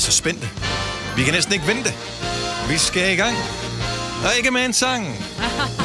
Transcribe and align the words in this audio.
så 0.00 0.12
spændte. 0.12 0.48
Vi 1.16 1.22
kan 1.24 1.34
næsten 1.34 1.54
ikke 1.54 1.66
vente. 1.66 1.92
Vi 2.68 2.78
skal 2.78 3.12
i 3.12 3.16
gang. 3.16 3.36
Og 4.24 4.30
ikke 4.38 4.50
med 4.50 4.64
en 4.64 4.72
sang. 4.72 5.24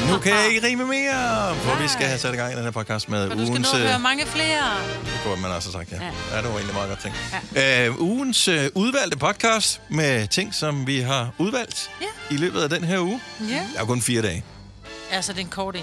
Nu 0.10 0.18
kan 0.18 0.32
jeg 0.32 0.48
ikke 0.50 0.68
rime 0.68 0.86
mere, 0.86 1.56
for 1.56 1.82
vi 1.82 1.88
skal 1.88 2.06
have 2.08 2.20
sat 2.20 2.34
i 2.34 2.38
gang 2.38 2.54
i 2.54 2.56
den 2.56 2.64
her 2.64 2.72
podcast 2.72 3.10
med 3.10 3.28
For 3.30 3.36
du 3.36 3.42
skal 3.46 3.50
ugens... 3.52 3.74
nå 3.74 3.80
øh, 3.80 3.86
høre 3.86 4.00
mange 4.00 4.26
flere. 4.26 4.64
Det 5.06 5.20
kunne 5.24 5.42
man 5.42 5.52
også 5.52 5.72
have 5.72 5.86
sagt, 5.88 6.02
ja. 6.02 6.06
Ja. 6.06 6.36
Ja, 6.36 6.42
det 6.42 6.46
var 6.50 6.56
egentlig 6.56 6.74
meget 6.74 6.90
godt 6.90 7.00
ting. 7.02 7.16
Ja. 7.56 7.86
Øh, 7.88 8.02
ugens 8.02 8.48
øh, 8.48 8.70
udvalgte 8.76 9.18
podcast 9.18 9.82
med 9.90 10.28
ting, 10.28 10.56
som 10.56 10.88
vi 10.88 11.00
har 11.00 11.30
udvalgt 11.38 11.90
Ja. 12.02 12.06
i 12.36 12.38
løbet 12.38 12.62
af 12.62 12.70
den 12.70 12.84
her 12.84 13.00
uge. 13.00 13.22
Ja. 13.50 13.62
Der 13.76 13.82
er 13.82 13.86
kun 13.86 14.02
fire 14.02 14.22
dage. 14.22 14.44
Altså, 15.12 15.32
det 15.34 15.40
er 15.40 15.44
en 15.44 15.50
kort 15.50 15.76
en. 15.76 15.82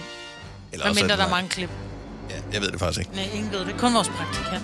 Eller 0.73 0.87
Hvad 0.87 0.95
mindre 0.95 1.12
er 1.12 1.16
der 1.16 1.24
er 1.27 1.30
mange 1.30 1.48
klip. 1.48 1.70
Ja, 2.30 2.34
jeg 2.52 2.60
ved 2.60 2.70
det 2.70 2.78
faktisk 2.78 2.98
ikke. 3.01 3.12
Nej, 3.14 3.28
ingen 3.34 3.52
ved 3.52 3.60
det. 3.64 3.74
Kun 3.78 3.95
vores 3.95 4.09
praktikant. 4.09 4.62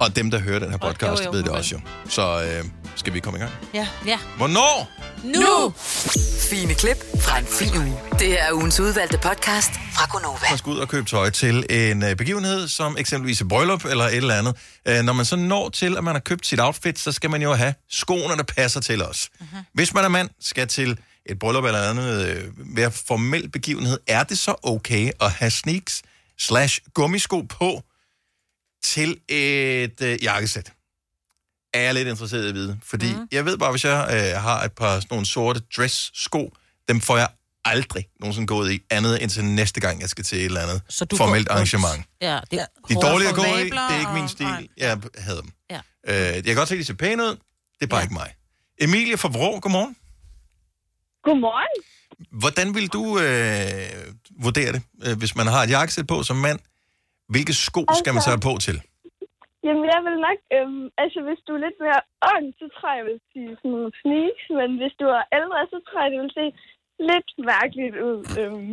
Og 0.00 0.16
dem, 0.16 0.30
der 0.30 0.38
hører 0.38 0.58
den 0.58 0.70
her 0.70 0.78
podcast, 0.78 1.20
jo, 1.20 1.26
jo, 1.26 1.30
ved 1.30 1.42
det 1.42 1.48
også 1.48 1.74
jo. 1.74 1.80
Så 2.08 2.42
øh, 2.42 2.64
skal 2.96 3.14
vi 3.14 3.20
komme 3.20 3.38
i 3.38 3.40
gang? 3.40 3.52
Ja. 3.74 3.88
Ja. 4.06 4.18
Hvornår? 4.36 4.90
Nu! 5.24 5.74
Fine 6.50 6.74
klip 6.74 6.96
fra 7.20 7.38
en 7.38 7.46
fin 7.46 7.76
uge. 7.76 7.98
Det 8.18 8.40
er 8.40 8.52
ugens 8.52 8.80
udvalgte 8.80 9.18
podcast 9.18 9.70
fra 9.72 10.06
Gonova. 10.10 10.46
Man 10.50 10.58
skal 10.58 10.70
ud 10.70 10.78
og 10.78 10.88
købe 10.88 11.06
tøj 11.06 11.30
til 11.30 11.66
en 11.70 12.02
øh, 12.04 12.16
begivenhed, 12.16 12.68
som 12.68 12.96
eksempelvis 12.98 13.40
et 13.40 13.48
bryllup 13.48 13.84
eller 13.84 14.04
et 14.04 14.16
eller 14.16 14.34
andet. 14.34 14.56
Øh, 14.88 15.02
når 15.02 15.12
man 15.12 15.24
så 15.24 15.36
når 15.36 15.68
til, 15.68 15.96
at 15.96 16.04
man 16.04 16.14
har 16.14 16.20
købt 16.20 16.46
sit 16.46 16.60
outfit, 16.60 16.98
så 16.98 17.12
skal 17.12 17.30
man 17.30 17.42
jo 17.42 17.54
have 17.54 17.74
skoene, 17.90 18.36
der 18.36 18.42
passer 18.42 18.80
til 18.80 19.02
os. 19.02 19.30
Uh-huh. 19.40 19.56
Hvis 19.74 19.94
man 19.94 20.04
er 20.04 20.08
mand, 20.08 20.30
skal 20.40 20.68
til 20.68 20.98
et 21.26 21.38
bryllup 21.38 21.64
eller 21.64 21.90
andet 21.90 22.26
øh, 22.26 22.44
være 22.76 22.90
formel 22.90 23.50
begivenhed, 23.50 23.98
er 24.06 24.22
det 24.22 24.38
så 24.38 24.54
okay 24.62 25.10
at 25.20 25.30
have 25.30 25.50
sneaks 25.50 26.02
slash 26.38 26.80
gummisko 26.94 27.40
på 27.40 27.82
til 28.94 29.20
et 29.28 30.02
øh, 30.02 30.22
jakkesæt? 30.22 30.72
Er 31.74 31.80
jeg 31.80 31.94
lidt 31.94 32.08
interesseret 32.08 32.44
i 32.44 32.48
at 32.48 32.54
vide. 32.54 32.78
Fordi 32.82 33.12
mm. 33.14 33.28
jeg 33.32 33.44
ved 33.44 33.58
bare, 33.58 33.70
hvis 33.70 33.84
jeg 33.84 34.08
øh, 34.34 34.42
har 34.42 34.62
et 34.64 34.72
par 34.72 34.94
sådan 34.94 35.06
nogle 35.10 35.26
sorte 35.26 35.60
dress-sko, 35.76 36.52
dem 36.88 37.00
får 37.00 37.16
jeg 37.16 37.28
aldrig 37.64 38.06
nogensinde 38.20 38.46
gået 38.46 38.72
i, 38.72 38.80
andet 38.90 39.22
end 39.22 39.30
til 39.30 39.44
næste 39.44 39.80
gang, 39.80 40.00
jeg 40.00 40.08
skal 40.08 40.24
til 40.24 40.38
et 40.38 40.44
eller 40.44 40.60
andet 40.60 40.82
Så 40.88 41.04
du 41.04 41.16
formelt 41.16 41.48
får- 41.48 41.54
arrangement. 41.54 42.04
Ja, 42.20 42.38
det 42.50 42.60
er 42.60 42.66
De 42.88 42.94
er 42.94 43.00
dårlige 43.00 43.28
at 43.28 43.34
gå 43.34 43.42
i, 43.44 43.46
det 43.64 43.72
er 43.90 43.98
ikke 44.00 44.12
min 44.12 44.22
og- 44.24 44.30
stil. 44.30 44.46
Nej. 44.46 44.66
Jeg 44.76 44.98
havde 45.18 45.38
dem. 45.42 45.50
Ja. 45.70 45.80
Øh, 46.08 46.34
jeg 46.36 46.44
kan 46.44 46.54
godt 46.56 46.68
se, 46.68 46.74
at 46.74 46.78
de 46.78 46.84
ser 46.84 46.94
pæne 46.94 47.22
ud. 47.22 47.28
Det 47.28 47.36
er 47.80 47.86
bare 47.86 47.98
Ja. 48.00 48.04
ikke 48.04 48.14
mig. 48.14 48.34
Emilie 48.80 49.16
fra 49.16 49.28
Vrå, 49.28 49.60
godmorgen. 49.60 49.96
Godmorgen. 51.24 51.82
Hvordan 52.40 52.74
vil 52.74 52.88
du 52.88 53.18
øh, 53.18 54.12
vurdere 54.42 54.72
det, 54.72 54.82
øh, 55.04 55.18
hvis 55.18 55.36
man 55.36 55.46
har 55.46 55.62
et 55.62 55.70
jakkesæt 55.70 56.06
på 56.06 56.22
som 56.22 56.36
mand? 56.36 56.58
Hvilke 57.32 57.54
sko 57.66 57.82
skal 58.00 58.12
man 58.14 58.22
så 58.26 58.30
have 58.34 58.46
på 58.48 58.54
til? 58.66 58.76
Jamen, 59.66 59.84
jeg 59.92 60.00
vil 60.06 60.16
nok... 60.28 60.38
Øhm, 60.56 60.84
altså, 61.02 61.18
hvis 61.26 61.40
du 61.46 61.50
er 61.56 61.62
lidt 61.66 61.78
mere 61.84 62.02
ung, 62.32 62.44
så 62.60 62.64
tror 62.74 62.88
jeg, 62.92 62.98
jeg 63.00 63.06
vil 63.10 63.20
sige 63.32 63.50
sådan 63.58 63.72
nogle 63.74 63.92
sneaks. 64.02 64.44
Men 64.58 64.68
hvis 64.80 64.94
du 65.00 65.06
er 65.18 65.24
ældre, 65.38 65.58
så 65.72 65.78
tror 65.86 66.00
jeg, 66.04 66.10
det 66.14 66.20
vil 66.24 66.34
se 66.40 66.46
lidt 67.10 67.30
mærkeligt 67.52 67.96
ud. 68.08 68.18
Øhm, 68.40 68.72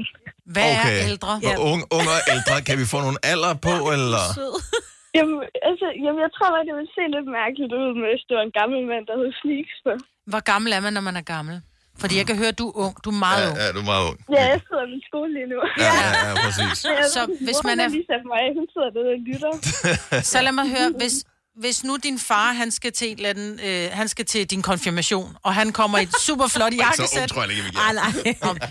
Hvad 0.54 0.70
er 0.84 0.90
ældre? 1.10 1.32
Og 1.50 1.58
unge, 1.72 1.84
unge 1.98 2.10
og 2.18 2.22
ældre, 2.34 2.56
kan 2.68 2.76
vi 2.82 2.86
få 2.94 2.98
nogle 3.06 3.20
alder 3.34 3.54
på, 3.68 3.76
eller? 3.96 4.26
jamen, 5.18 5.38
altså, 5.70 5.88
jamen, 6.04 6.20
jeg 6.26 6.32
tror 6.36 6.50
nok, 6.54 6.64
det 6.70 6.76
vil 6.80 6.90
se 6.98 7.04
lidt 7.16 7.30
mærkeligt 7.42 7.74
ud, 7.82 7.88
hvis 8.04 8.24
du 8.28 8.32
er 8.40 8.44
en 8.50 8.56
gammel 8.60 8.80
mand, 8.92 9.04
der 9.10 9.16
hedder 9.20 9.36
sneaks 9.42 9.76
på. 9.86 9.92
Hvor 10.32 10.44
gammel 10.52 10.70
er 10.78 10.82
man, 10.86 10.94
når 10.98 11.06
man 11.10 11.18
er 11.22 11.26
gammel? 11.36 11.56
Fordi 12.02 12.14
jeg 12.18 12.26
kan 12.28 12.38
høre, 12.42 12.48
at 12.56 12.60
du 12.62 12.68
er 12.70 12.76
ung. 12.86 12.96
Du 13.06 13.10
er 13.16 13.20
meget 13.28 13.44
ung. 13.50 13.58
Ja, 13.58 13.66
ja, 13.66 13.72
du 13.72 13.80
er 13.86 13.90
meget 13.94 14.06
ung. 14.10 14.18
Ja, 14.36 14.44
jeg 14.54 14.60
sidder 14.68 14.84
i 14.88 14.90
min 14.94 15.04
skole 15.10 15.30
lige 15.38 15.48
nu. 15.54 15.60
Ja, 15.86 15.94
ja, 16.04 16.10
ja, 16.30 16.34
præcis. 16.46 16.72
Så, 16.84 16.90
Så 17.16 17.22
hvis 17.48 17.60
man 17.70 17.76
er- 17.84 17.90
mig 18.34 18.46
hun 18.60 18.68
sidder 18.74 18.90
derude 18.96 19.12
og 19.18 19.22
lytter. 19.30 19.54
Så 20.32 20.38
lad 20.46 20.52
mig 20.60 20.68
høre, 20.76 20.90
hvis, 21.02 21.16
hvis 21.64 21.78
nu 21.88 21.94
din 22.08 22.20
far, 22.30 22.50
han 22.62 22.70
skal 22.72 22.92
til, 23.00 23.08
et 23.12 23.18
eller 23.20 23.30
andet, 23.34 23.52
øh, 23.68 23.86
han 24.00 24.08
skal 24.14 24.26
til 24.26 24.42
din 24.54 24.62
konfirmation, 24.72 25.28
og 25.48 25.52
han 25.60 25.68
kommer 25.80 25.98
i 26.00 26.04
et 26.10 26.16
super 26.28 26.48
flot 26.56 26.74
Så 26.78 26.82
jakkesæt. 26.86 27.22
ung 27.22 27.30
tror 27.32 27.42
jeg 27.42 27.52
ikke, 27.52 27.64
gør. 27.78 27.94
nej. 28.02 28.70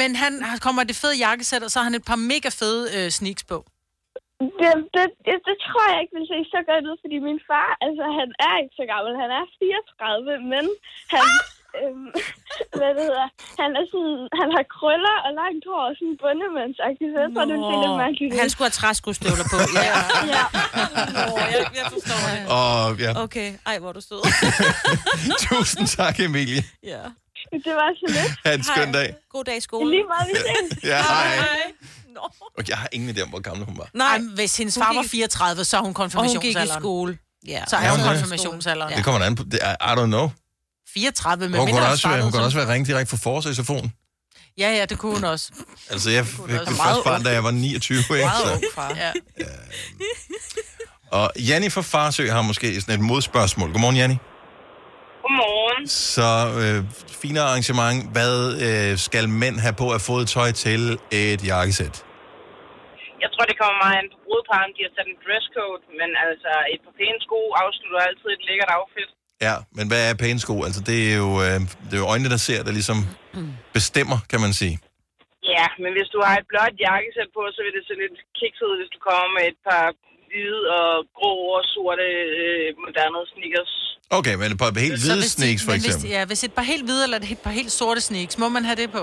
Men 0.00 0.08
han 0.22 0.32
kommer 0.66 0.80
i 0.82 0.86
det 0.92 0.96
fede 1.02 1.16
jakkesæt, 1.26 1.62
og 1.66 1.70
så 1.70 1.76
har 1.78 1.84
han 1.88 1.94
et 2.00 2.04
par 2.10 2.20
mega 2.32 2.48
fede 2.60 2.82
øh, 2.96 3.06
sneaks 3.18 3.44
på. 3.52 3.58
Det, 4.60 4.72
det, 4.96 5.06
det, 5.26 5.36
det 5.48 5.56
tror 5.66 5.84
jeg 5.92 5.98
ikke 6.02 6.14
vil 6.18 6.26
se 6.32 6.38
så 6.54 6.60
godt 6.70 6.84
ud, 6.90 6.96
fordi 7.04 7.16
min 7.28 7.40
far, 7.50 7.68
altså 7.86 8.04
han 8.20 8.28
er 8.48 8.54
ikke 8.62 8.74
så 8.80 8.84
gammel. 8.92 9.12
Han 9.22 9.30
er 9.38 9.44
34, 9.60 10.52
men 10.52 10.64
han... 11.14 11.24
Øhm, 11.80 12.08
hvad 12.78 12.90
det 12.96 13.02
hedder, 13.10 13.28
han, 13.62 13.70
er 13.80 13.84
sådan, 13.92 14.16
han 14.40 14.48
har 14.56 14.64
krøller 14.76 15.16
og 15.26 15.30
langt 15.42 15.62
hår 15.70 15.82
og 15.90 15.94
sådan 15.98 16.16
bundemandsagtigt, 16.22 17.10
så 17.14 17.18
jeg 17.24 17.30
tror, 17.34 17.44
det 17.50 17.54
vil 17.58 17.64
se 17.72 17.76
lidt 17.84 17.96
mærkeligt. 18.04 18.30
Han 18.42 18.48
skulle 18.52 18.66
have 18.70 18.78
træskostøvler 18.82 19.46
på. 19.52 19.58
Ja. 19.88 19.96
Ja. 20.36 20.44
Nå, 21.16 21.22
jeg, 21.54 21.62
jeg 21.78 21.86
forstår 21.94 22.20
det. 22.34 22.40
Og 22.58 22.74
ja, 23.04 23.10
Okay, 23.24 23.48
ej, 23.70 23.76
hvor 23.82 23.92
du 23.96 24.00
stød. 24.08 24.20
tusind 25.48 25.86
tak, 25.98 26.20
Emilie. 26.20 26.62
ja. 26.92 27.02
Det 27.52 27.74
var 27.80 27.90
så 28.00 28.06
lidt. 28.08 28.32
Ha' 28.44 28.54
en 28.54 28.64
skøn 28.64 28.92
dag. 28.92 29.14
God 29.30 29.44
dag 29.44 29.56
i 29.56 29.60
skolen. 29.60 29.90
Lige 29.90 30.04
meget, 30.04 30.28
vi 30.28 30.34
ses. 30.34 30.84
Ja, 30.84 31.02
hej. 31.02 31.38
Nå. 32.14 32.20
Og 32.58 32.64
jeg 32.68 32.76
har 32.78 32.88
ingen 32.92 33.16
idé 33.16 33.22
om, 33.22 33.28
hvor 33.28 33.40
gammel 33.40 33.64
hun 33.66 33.78
var. 33.78 33.88
Nej, 33.94 34.18
Nej, 34.18 34.28
hvis 34.34 34.56
hendes 34.56 34.78
far 34.78 34.90
gik- 34.92 34.96
var 34.96 35.02
34, 35.02 35.64
så 35.64 35.76
er 35.76 35.80
hun 35.80 35.94
og 35.96 36.02
hun 36.04 36.10
gik 36.10 36.14
i 36.14 36.18
konfirmationsalderen. 36.18 36.80
skole. 36.82 37.18
Ja. 37.48 37.64
Så 37.68 37.76
er 37.76 37.82
Ja, 37.84 37.90
hun 37.90 38.00
er. 38.00 38.04
konfirmationsalderen. 38.06 38.92
Det 38.96 39.04
kommer 39.04 39.20
an 39.20 39.34
på. 39.34 39.42
Det 39.42 39.58
er, 39.62 39.72
I 39.92 39.96
don't 40.00 40.06
know. 40.16 40.28
34 40.96 41.48
med 41.48 41.58
Hun 41.58 41.68
kunne 41.68 41.80
han 41.80 41.92
også, 41.92 42.08
være, 42.08 42.22
hun 42.22 42.32
kunne 42.32 42.44
også 42.48 42.58
være 42.60 42.68
ringe 42.72 42.86
direkte 42.90 43.10
fra 43.24 43.40
telefonen. 43.56 43.92
Ja, 44.62 44.70
ja, 44.78 44.84
det 44.90 44.96
kunne 45.00 45.14
hun 45.18 45.24
også. 45.34 45.46
Altså, 45.92 46.08
jeg 46.16 46.24
fik 46.26 46.38
det 46.38 46.48
Meget 46.48 46.80
første 46.84 47.02
barn, 47.08 47.22
da 47.26 47.30
jeg 47.38 47.44
var 47.48 47.50
29, 47.50 47.98
ikke? 47.98 48.12
Meget 48.12 48.52
ung 48.54 48.64
far. 48.78 48.90
Ja. 49.04 49.10
Og 51.18 51.26
Janni 51.48 51.68
fra 51.76 51.84
Farsø 51.92 52.24
har 52.36 52.42
måske 52.50 52.66
sådan 52.80 52.94
et 53.00 53.04
modspørgsmål. 53.10 53.68
Godmorgen, 53.74 53.98
Janni. 54.00 54.16
Godmorgen. 55.22 55.82
Så 56.12 56.30
øh, 56.62 56.78
fine 57.22 57.40
arrangement. 57.48 57.98
Hvad 58.16 58.34
øh, 58.66 58.90
skal 59.06 59.24
mænd 59.42 59.56
have 59.64 59.76
på 59.82 59.86
at 59.96 60.00
få 60.08 60.14
tøj 60.36 60.50
til 60.64 60.80
et 61.28 61.40
jakkesæt? 61.50 61.96
Jeg 63.22 63.28
tror, 63.32 63.44
det 63.50 63.56
kommer 63.60 63.76
meget 63.84 63.96
an 64.00 64.08
på 64.12 64.18
brudeparen. 64.26 64.70
De 64.76 64.80
har 64.86 64.92
sat 64.96 65.06
en 65.12 65.18
dresscode, 65.24 65.82
men 66.00 66.10
altså 66.26 66.52
et 66.74 66.80
par 66.84 66.94
pæne 66.98 67.18
sko 67.26 67.40
afslutter 67.62 68.00
altid 68.08 68.28
et 68.36 68.42
lækkert 68.48 68.70
outfit. 68.78 69.10
Ja, 69.46 69.54
men 69.76 69.84
hvad 69.90 70.00
er 70.10 70.14
pæne 70.22 70.40
sko? 70.44 70.54
Altså, 70.68 70.80
det 70.90 70.98
er 71.12 71.16
jo, 71.24 71.30
øh, 71.46 71.58
det 71.88 71.94
er 71.96 72.02
jo 72.04 72.08
øjnene, 72.12 72.30
der 72.34 72.40
ser, 72.48 72.60
der 72.66 72.72
ligesom 72.78 72.98
bestemmer, 73.78 74.18
kan 74.30 74.40
man 74.44 74.52
sige. 74.62 74.76
Ja, 75.56 75.66
men 75.82 75.90
hvis 75.96 76.08
du 76.14 76.18
har 76.26 76.34
et 76.40 76.46
blåt 76.50 76.74
jakkesæt 76.86 77.30
på, 77.36 77.42
så 77.54 77.60
vil 77.64 77.72
det 77.78 77.84
se 77.88 77.94
lidt 78.02 78.16
kikset 78.40 78.66
ud, 78.70 78.76
hvis 78.80 78.92
du 78.96 79.00
kommer 79.08 79.28
med 79.36 79.44
et 79.52 79.58
par 79.68 79.84
hvide 80.28 80.60
og 80.78 80.92
grå 81.18 81.32
og 81.56 81.62
sorte 81.74 82.06
øh, 82.42 82.66
moderne 82.84 83.18
sneakers. 83.32 83.72
Okay, 84.18 84.34
men 84.40 84.46
et 84.54 84.58
par 84.62 84.70
helt 84.88 85.00
hvide 85.04 85.22
sneaks, 85.36 85.62
for 85.64 85.72
men 85.72 85.80
hvis, 85.80 85.86
eksempel. 85.86 86.10
ja, 86.16 86.22
hvis 86.30 86.40
et 86.48 86.54
par 86.58 86.66
helt 86.72 86.84
hvide 86.86 87.02
eller 87.06 87.18
et 87.36 87.42
par 87.46 87.54
helt 87.60 87.72
sorte 87.80 88.00
sneaks, 88.08 88.34
må 88.42 88.46
man 88.56 88.64
have 88.70 88.78
det 88.82 88.90
på? 88.98 89.02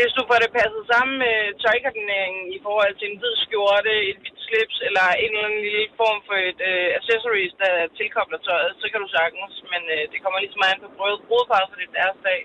Hvis 0.00 0.12
du 0.18 0.22
får 0.30 0.38
det 0.44 0.50
passet 0.58 0.82
sammen 0.92 1.14
med 1.24 1.36
tøjkoordineringen 1.64 2.44
i 2.56 2.58
forhold 2.66 2.92
til 3.00 3.06
en 3.12 3.16
hvid 3.20 3.34
skjorte, 3.44 3.92
et 4.10 4.18
hvidt 4.22 4.38
slips 4.46 4.76
eller 4.88 5.04
en 5.24 5.30
eller 5.34 5.46
anden 5.48 5.62
lille 5.66 5.84
form 6.02 6.18
for 6.28 6.36
et 6.50 6.60
øh, 6.70 6.86
accessories, 6.98 7.52
der 7.62 7.72
tilkobler 8.00 8.38
tøjet, 8.48 8.72
så 8.82 8.86
kan 8.92 8.98
du 9.04 9.08
sagtens. 9.18 9.54
Men 9.72 9.82
øh, 9.94 10.02
det 10.12 10.18
kommer 10.24 10.38
ligesom 10.44 10.62
an 10.70 10.76
på 10.84 10.88
brud- 10.98 11.22
brudeparret, 11.28 11.66
for 11.70 11.76
det 11.80 11.86
er 11.90 11.94
deres 12.02 12.18
dag. 12.28 12.40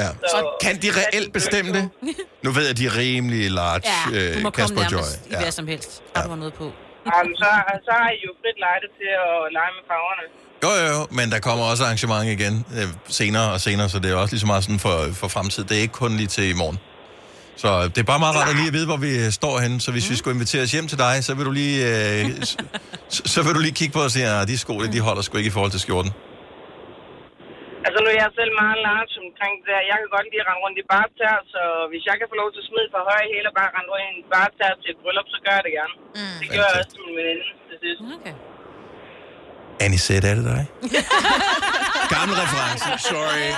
Ja. 0.00 0.08
Så- 0.20 0.28
Så 0.34 0.38
kan 0.64 0.74
de 0.84 0.88
reelt 1.00 1.30
bestemme 1.38 1.70
det? 1.78 1.84
Nu 2.44 2.48
ved 2.56 2.62
jeg, 2.66 2.72
at 2.74 2.78
de 2.80 2.86
er 2.90 2.94
rimelig 3.04 3.42
large, 3.60 3.84
Ja, 3.92 4.00
du 4.06 4.10
øh, 4.18 4.32
må 4.46 4.50
komme 4.56 4.58
Kasper 4.58 4.84
Joy. 4.94 5.06
nærmest 5.08 5.30
i 5.32 5.34
hvad 5.42 5.52
som 5.60 5.66
helst. 5.72 5.90
Har 6.16 6.22
du 6.30 6.34
noget 6.44 6.54
på. 6.62 6.66
Jamen, 7.10 7.34
så, 7.42 7.48
så 7.86 7.92
har 8.02 8.10
I 8.16 8.18
jo 8.26 8.32
frit 8.40 8.58
lejde 8.66 8.86
til 8.98 9.10
at 9.26 9.34
lege 9.56 9.72
med 9.78 9.84
farverne. 9.90 10.24
Jo, 10.64 10.70
jo, 10.80 10.86
jo, 10.96 11.00
men 11.18 11.26
der 11.34 11.40
kommer 11.48 11.64
også 11.70 11.82
arrangement 11.86 12.24
igen 12.36 12.54
øh, 12.78 12.88
senere 13.20 13.46
og 13.54 13.60
senere, 13.66 13.88
så 13.92 13.98
det 14.02 14.08
er 14.10 14.16
også 14.22 14.32
lige 14.34 14.44
så 14.46 14.50
meget 14.52 14.64
sådan 14.66 14.82
for, 14.86 14.96
for 15.20 15.28
fremtid. 15.36 15.62
Det 15.68 15.74
er 15.78 15.82
ikke 15.86 15.98
kun 16.02 16.12
lige 16.20 16.30
til 16.36 16.46
i 16.54 16.56
morgen. 16.62 16.78
Så 17.62 17.70
øh, 17.80 17.84
det 17.94 18.00
er 18.04 18.08
bare 18.12 18.22
meget 18.24 18.34
rart 18.38 18.48
at 18.52 18.56
lige 18.60 18.70
at 18.72 18.76
vide, 18.78 18.88
hvor 18.90 19.00
vi 19.06 19.12
øh, 19.24 19.30
står 19.40 19.54
henne. 19.64 19.76
Så 19.84 19.90
hvis 19.94 20.04
mm. 20.06 20.10
vi 20.12 20.16
skulle 20.20 20.34
invitere 20.38 20.62
os 20.66 20.72
hjem 20.76 20.86
til 20.92 20.98
dig, 21.04 21.14
så 21.26 21.32
vil 21.36 21.44
du 21.48 21.54
lige, 21.62 21.76
øh, 21.90 22.24
så, 23.14 23.20
så 23.34 23.38
vil 23.44 23.52
du 23.56 23.60
lige 23.66 23.76
kigge 23.80 23.92
på 23.96 24.02
os 24.04 24.10
og 24.10 24.14
sige, 24.16 24.26
at 24.42 24.48
de 24.50 24.56
sko, 24.64 24.72
de 24.96 25.00
holder 25.08 25.22
sgu 25.24 25.32
ikke 25.40 25.52
i 25.52 25.56
forhold 25.56 25.72
til 25.76 25.82
skjorten. 25.86 26.12
Altså, 27.86 27.98
nu 28.02 28.08
er 28.14 28.18
jeg 28.24 28.30
selv 28.40 28.52
meget 28.62 28.78
large 28.88 29.14
omkring 29.26 29.54
det 29.60 29.68
der. 29.72 29.80
Jeg 29.90 29.96
kan 30.00 30.08
godt 30.16 30.26
lide 30.30 30.42
at 30.44 30.48
rende 30.48 30.62
rundt 30.64 30.76
i 30.82 30.84
bare 30.94 31.08
tær, 31.18 31.36
så 31.54 31.62
hvis 31.90 32.02
jeg 32.08 32.16
kan 32.20 32.26
få 32.32 32.36
lov 32.42 32.48
til 32.54 32.60
at 32.64 32.68
smide 32.70 32.88
par 32.96 33.04
høje 33.10 33.26
hæle 33.32 33.48
og 33.52 33.56
bare 33.60 33.70
rende 33.74 33.88
rundt 33.92 34.04
i 34.06 34.10
en 34.12 34.20
bare 34.34 34.50
tær 34.58 34.72
til 34.82 34.88
et 34.94 34.98
bryllup, 35.02 35.28
så 35.34 35.38
gør 35.44 35.54
jeg 35.58 35.64
det 35.66 35.72
gerne. 35.78 35.94
Mm, 36.18 36.36
det 36.40 36.48
gør 36.56 36.66
jeg 36.70 36.76
også 36.80 36.90
til 36.94 37.00
min 37.06 37.14
veninde 37.18 37.46
til 37.68 37.76
sidst. 37.84 38.00
Okay. 38.18 38.34
Anisette, 39.84 40.28
er 40.28 40.34
det 40.34 40.44
dig? 40.44 40.66
Gammel 42.14 42.36
reference, 42.36 43.08
sorry. 43.08 43.48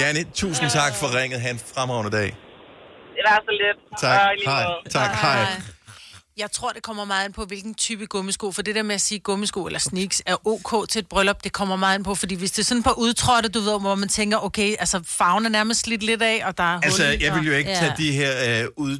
Janne, 0.00 0.24
tusind 0.34 0.70
tak 0.70 0.94
for 0.94 1.18
ringet. 1.18 1.40
Ha' 1.40 1.50
en 1.50 1.60
fremragende 1.74 2.10
dag. 2.16 2.36
Det 3.14 3.22
er 3.26 3.34
så 3.34 3.52
lidt. 3.62 4.00
Tak. 4.00 4.20
Hej. 4.44 4.64
Tak, 4.90 5.10
hej. 5.20 5.46
Jeg 6.36 6.50
tror, 6.52 6.70
det 6.70 6.82
kommer 6.82 7.04
meget 7.04 7.24
an 7.24 7.32
på, 7.32 7.44
hvilken 7.44 7.74
type 7.74 8.06
gummisko. 8.06 8.52
For 8.52 8.62
det 8.62 8.74
der 8.74 8.82
med 8.82 8.94
at 8.94 9.00
sige 9.00 9.18
gummisko 9.18 9.66
eller 9.66 9.78
sneaks 9.78 10.22
er 10.26 10.46
ok 10.46 10.88
til 10.88 10.98
et 10.98 11.06
bryllup, 11.08 11.44
det 11.44 11.52
kommer 11.52 11.76
meget 11.76 11.94
an 11.94 12.02
på. 12.02 12.14
Fordi 12.14 12.34
hvis 12.34 12.50
det 12.50 12.58
er 12.62 12.64
sådan 12.64 12.82
på 12.82 12.90
udtrådte, 12.90 13.48
du 13.48 13.60
ved, 13.60 13.80
hvor 13.80 13.94
man 13.94 14.08
tænker, 14.08 14.38
okay, 14.38 14.76
altså 14.78 15.00
farven 15.06 15.44
er 15.46 15.50
nærmest 15.50 15.80
slidt 15.80 16.02
lidt 16.02 16.22
af, 16.22 16.42
og 16.46 16.58
der 16.58 16.74
er 16.76 16.80
Altså, 16.82 17.04
hul 17.04 17.14
i, 17.20 17.24
jeg 17.24 17.34
vil 17.34 17.46
jo 17.46 17.52
ikke 17.52 17.70
Ja. 17.70 17.76
tage 17.78 17.92
de 17.96 18.12
her 18.12 18.62
øh, 18.62 18.68
ud, 18.76 18.98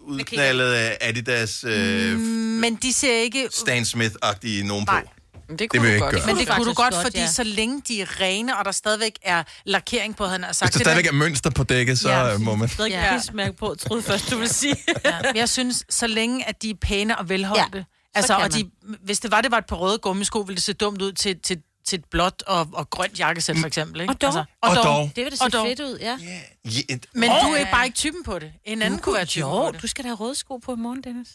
udknaldede 0.00 0.96
Adidas 1.00 1.64
øh, 1.64 2.18
Men 2.18 2.74
de 2.76 2.92
ser 2.92 3.14
ikke... 3.14 3.48
Stan 3.52 3.82
Smith-agtige 3.82 4.66
nogen 4.66 4.84
Nej. 4.86 5.02
på. 5.02 5.08
Det 5.48 5.58
Det 5.58 5.70
kunne 5.70 5.82
vil 5.82 5.88
du 5.88 5.92
jeg 5.92 6.00
godt. 6.00 6.14
gøre. 6.14 6.26
Men 6.26 6.36
det 6.36 6.48
kunne 6.48 6.64
du 6.64 6.72
godt, 6.72 6.94
godt, 6.94 7.02
fordi 7.04 7.18
ja. 7.18 7.26
så 7.26 7.42
længe 7.44 7.82
de 7.88 8.00
er 8.02 8.20
rene, 8.20 8.58
og 8.58 8.64
der 8.64 8.72
stadigvæk 8.72 9.18
er 9.22 9.42
lakering 9.64 10.16
på, 10.16 10.26
han 10.26 10.42
har 10.44 10.52
sagt 10.52 10.66
Hvis 10.68 10.72
der 10.72 10.78
det 10.78 10.84
stadigvæk 10.86 11.06
er 11.06 11.12
mønster 11.12 11.50
på 11.50 11.64
dækket, 11.64 11.98
så 11.98 12.10
Ja. 12.10 12.38
må 12.38 12.54
man... 12.56 12.68
Stadig 12.68 12.90
Ja. 12.90 13.10
prismærke 13.12 13.52
på, 13.56 13.74
troede 13.78 14.02
først, 14.02 14.30
du 14.30 14.36
ville 14.36 14.52
sige. 14.54 14.76
Ja. 15.04 15.18
Jeg 15.34 15.48
synes, 15.48 15.84
så 15.90 16.06
længe 16.06 16.48
at 16.48 16.62
de 16.62 16.70
er 16.70 16.74
pæne 16.80 17.18
og 17.18 17.28
velholdte, 17.28 17.78
Ja, 17.78 17.84
altså, 18.14 18.34
og 18.36 18.52
de, 18.54 18.70
hvis 19.04 19.20
det 19.20 19.30
var, 19.30 19.40
det 19.40 19.50
var 19.50 19.58
et 19.58 19.66
par 19.66 19.76
røde 19.76 19.98
gummisko, 19.98 20.38
ville 20.38 20.56
det 20.56 20.64
se 20.64 20.72
dumt 20.72 21.02
ud 21.02 21.12
til, 21.12 21.38
til, 21.40 21.58
til 21.86 21.98
et 21.98 22.04
blåt 22.10 22.42
og, 22.46 22.68
og 22.72 22.90
grønt 22.90 23.18
jakkesæt, 23.18 23.56
for 23.60 23.66
eksempel. 23.66 24.00
Ikke? 24.00 24.12
Og 24.12 24.20
dog. 24.20 24.28
Altså, 24.28 24.44
Og 24.62 24.76
dog. 24.84 25.10
Det 25.16 25.24
vil 25.24 25.32
da 25.38 25.44
Og 25.44 25.50
se 25.52 25.58
dog. 25.58 25.66
fedt 25.66 25.80
ud, 25.80 25.98
ja. 26.00 26.18
Ja, 26.22 26.80
et- 26.88 27.06
Men 27.14 27.30
Åh, 27.30 27.36
du 27.42 27.48
er 27.48 27.64
bare 27.72 27.84
ikke 27.86 27.96
typen 27.96 28.22
på 28.24 28.38
det. 28.38 28.52
En 28.64 28.82
anden 28.82 28.98
kunne 29.00 29.14
være 29.14 29.24
typen 29.24 29.48
Jo, 29.50 29.64
på 29.66 29.70
det. 29.72 29.82
du 29.82 29.86
skal 29.86 30.04
da 30.04 30.08
have 30.08 30.16
røde 30.16 30.34
sko 30.34 30.56
på 30.56 30.72
i 30.72 30.76
morgen, 30.76 31.02
Dennis. 31.02 31.28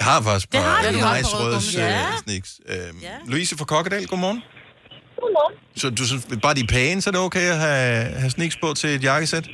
Jeg 0.00 0.06
har 0.12 0.18
faktisk 0.28 0.46
Det 0.54 0.60
har 0.68 0.76
bare 0.84 0.92
du. 0.96 1.00
nice 1.12 1.32
røde. 1.40 1.58
Ja. 1.82 1.90
øh, 2.08 2.12
sneaks. 2.24 2.50
Øhm, 2.72 2.96
Ja. 3.08 3.14
Louise 3.32 3.52
fra 3.60 3.66
Kokkedal, 3.72 4.04
godmorgen. 4.12 4.40
Godmorgen. 5.20 5.54
Så 5.80 5.86
du 5.98 6.02
synes, 6.10 6.22
bare 6.46 6.54
de 6.58 6.64
er 6.68 6.72
pæne, 6.76 6.98
så 7.02 7.06
er 7.10 7.14
det 7.16 7.22
okay 7.28 7.46
at 7.54 7.58
have, 7.66 7.94
have 8.22 8.32
sneaks 8.36 8.56
på 8.62 8.68
til 8.80 8.90
et 8.96 9.02
jakkesæt? 9.10 9.46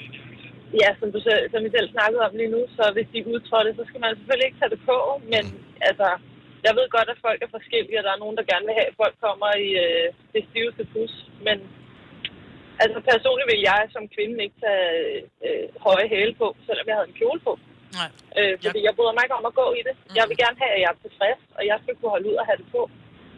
Ja, 0.82 0.90
som, 1.00 1.08
du 1.14 1.20
selv, 1.28 1.42
som 1.52 1.60
vi 1.66 1.70
selv 1.76 1.88
snakkede 1.96 2.22
om 2.26 2.32
lige 2.40 2.52
nu, 2.56 2.60
så 2.76 2.84
hvis 2.96 3.08
de 3.12 3.16
er 3.22 3.26
udtrådte, 3.32 3.70
så 3.78 3.82
skal 3.88 4.00
man 4.04 4.10
selvfølgelig 4.18 4.46
ikke 4.48 4.60
tage 4.60 4.72
det 4.74 4.82
på, 4.90 4.96
men 5.32 5.44
altså, 5.88 6.08
jeg 6.66 6.72
ved 6.78 6.86
godt, 6.96 7.08
at 7.14 7.18
folk 7.26 7.40
er 7.46 7.50
forskellige, 7.56 7.98
og 8.00 8.04
der 8.06 8.12
er 8.14 8.22
nogen, 8.24 8.36
der 8.38 8.50
gerne 8.52 8.66
vil 8.68 8.76
have, 8.78 8.88
at 8.92 8.98
folk 9.02 9.14
kommer 9.26 9.50
i 9.66 9.68
øh, 9.86 10.06
det 10.34 10.42
stiveste 10.50 10.82
pus, 10.92 11.12
men 11.46 11.56
altså 12.82 12.98
personligt 13.10 13.48
vil 13.52 13.60
jeg 13.70 13.80
som 13.94 14.04
kvinde 14.16 14.36
ikke 14.44 14.58
tage 14.66 14.88
øh, 15.46 15.64
høje 15.86 16.06
hæle 16.14 16.34
på, 16.42 16.46
selvom 16.66 16.86
jeg 16.88 16.96
havde 16.98 17.10
en 17.12 17.18
kjole 17.20 17.40
på. 17.48 17.52
Nej. 17.98 18.10
Øh, 18.38 18.54
fordi 18.64 18.80
jeg 18.86 18.92
bryder 18.96 19.14
mig 19.16 19.22
ikke 19.26 19.38
om 19.40 19.46
at 19.50 19.54
gå 19.62 19.66
i 19.80 19.82
det. 19.88 19.94
Jeg 20.18 20.24
vil 20.28 20.36
gerne 20.42 20.56
have, 20.62 20.72
at 20.76 20.80
jeg 20.84 20.90
er 20.94 20.98
tilfreds, 21.06 21.40
og 21.58 21.62
jeg 21.70 21.76
skal 21.82 21.94
kunne 21.96 22.12
holde 22.14 22.28
ud 22.30 22.36
og 22.42 22.46
have 22.48 22.58
det 22.62 22.68
på. 22.76 22.82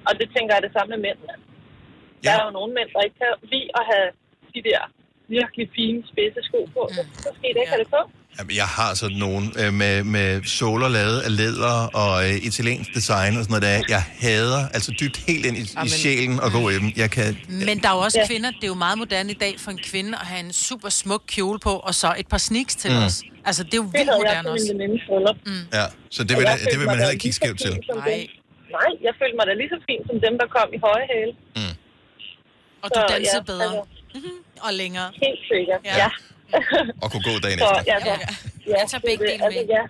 Og 0.08 0.12
det 0.20 0.26
tænker 0.34 0.50
jeg 0.52 0.60
er 0.60 0.66
det 0.66 0.74
samme 0.76 0.90
med 0.94 1.00
mændene. 1.06 1.34
Der 2.24 2.30
Ja. 2.30 2.32
er 2.38 2.44
jo 2.46 2.50
nogle 2.58 2.72
mænd, 2.78 2.88
der 2.94 3.00
ikke 3.06 3.18
kan 3.22 3.32
lide 3.52 3.68
at 3.78 3.84
have 3.92 4.08
de 4.54 4.60
der 4.68 4.80
virkelig 5.38 5.66
fine 5.78 6.00
spidse 6.10 6.40
sko 6.48 6.60
på. 6.76 6.82
Så, 6.96 7.00
så 7.24 7.28
skal 7.36 7.46
I 7.50 7.52
da 7.54 7.60
ikke 7.62 7.74
have 7.76 7.84
det 7.84 7.92
på. 7.96 8.02
Jamen, 8.38 8.56
jeg 8.56 8.64
har 8.78 8.94
sådan 8.94 9.16
nogle 9.16 9.44
øh, 9.62 9.72
med, 9.72 10.04
med 10.04 10.42
såler 10.44 10.88
lavet 10.88 11.18
af 11.26 11.36
læder 11.36 11.76
og 12.02 12.12
øh, 12.24 12.34
italiensk 12.50 12.90
design 12.98 13.32
og 13.38 13.42
sådan 13.44 13.52
noget 13.60 13.62
der. 13.88 13.94
Jeg 13.96 14.02
hader 14.24 14.68
altså 14.76 14.90
dybt 15.00 15.16
helt 15.28 15.44
ind 15.46 15.56
i, 15.56 15.64
i 15.86 15.88
sjælen 15.88 16.36
at 16.46 16.50
gå 16.52 16.62
i 16.68 16.74
dem. 16.80 16.88
Jeg 17.02 17.10
kan... 17.16 17.28
Men 17.68 17.74
der 17.82 17.88
er 17.88 17.94
jo 17.98 18.02
også 18.08 18.18
Ja. 18.20 18.26
kvinder, 18.30 18.50
det 18.50 18.64
er 18.68 18.72
jo 18.76 18.80
meget 18.86 18.98
moderne 18.98 19.30
i 19.30 19.38
dag 19.44 19.54
for 19.64 19.70
en 19.70 19.78
kvinde 19.90 20.12
at 20.22 20.26
have 20.26 20.40
en 20.46 20.52
super 20.52 20.88
smuk 20.88 21.22
kjole 21.34 21.58
på, 21.58 21.70
og 21.88 21.94
så 21.94 22.08
et 22.18 22.28
par 22.28 22.38
sneaks 22.48 22.74
til 22.82 22.90
mm. 22.90 23.04
os. 23.06 23.22
Altså, 23.48 23.62
det 23.64 23.74
er 23.74 23.82
jo 23.82 23.82
Det 23.84 23.92
vildt 23.98 24.10
moderne 24.20 24.50
også. 24.50 24.66
bryllup. 25.08 25.36
Ja, 25.78 25.84
så 26.16 26.20
det 26.28 26.34
vil, 26.38 26.46
det 26.46 26.58
følte 26.60 26.78
vil 26.78 26.86
man 26.86 26.96
heller 26.98 27.10
ikke 27.16 27.22
kigge 27.22 27.34
skævt 27.40 27.58
til. 27.60 27.70
Nej. 27.70 28.26
Nej, 28.78 28.90
jeg 29.06 29.12
følte 29.20 29.36
mig 29.38 29.44
da 29.50 29.52
lige 29.62 29.70
så 29.74 29.78
fin 29.88 30.00
som 30.08 30.16
dem, 30.26 30.34
der 30.40 30.46
kom 30.56 30.68
i 30.76 30.78
høje 30.86 31.04
hæle. 31.12 31.32
Og 32.82 32.88
du 32.94 33.00
dansede 33.14 33.42
ja, 33.48 33.52
bedre. 33.52 33.64
altså, 33.64 34.28
Og 34.66 34.72
længere. 34.82 35.08
helt 35.24 35.42
sikkert, 35.52 35.80
Ja. 35.84 35.96
ja. 36.02 36.08
Og 37.02 37.06
kunne 37.12 37.24
gå 37.30 37.34
dagen 37.44 37.58
Så, 37.62 37.64
efter. 37.64 37.82
ja, 37.92 37.96
så, 38.06 38.12
ja, 38.70 38.76
Jeg 38.78 38.84
tager 38.90 39.04
begge 39.08 39.22
det- 39.24 39.30
dele 39.32 39.44
altså, 39.46 39.60
med. 39.60 39.68
ja. 39.76 39.84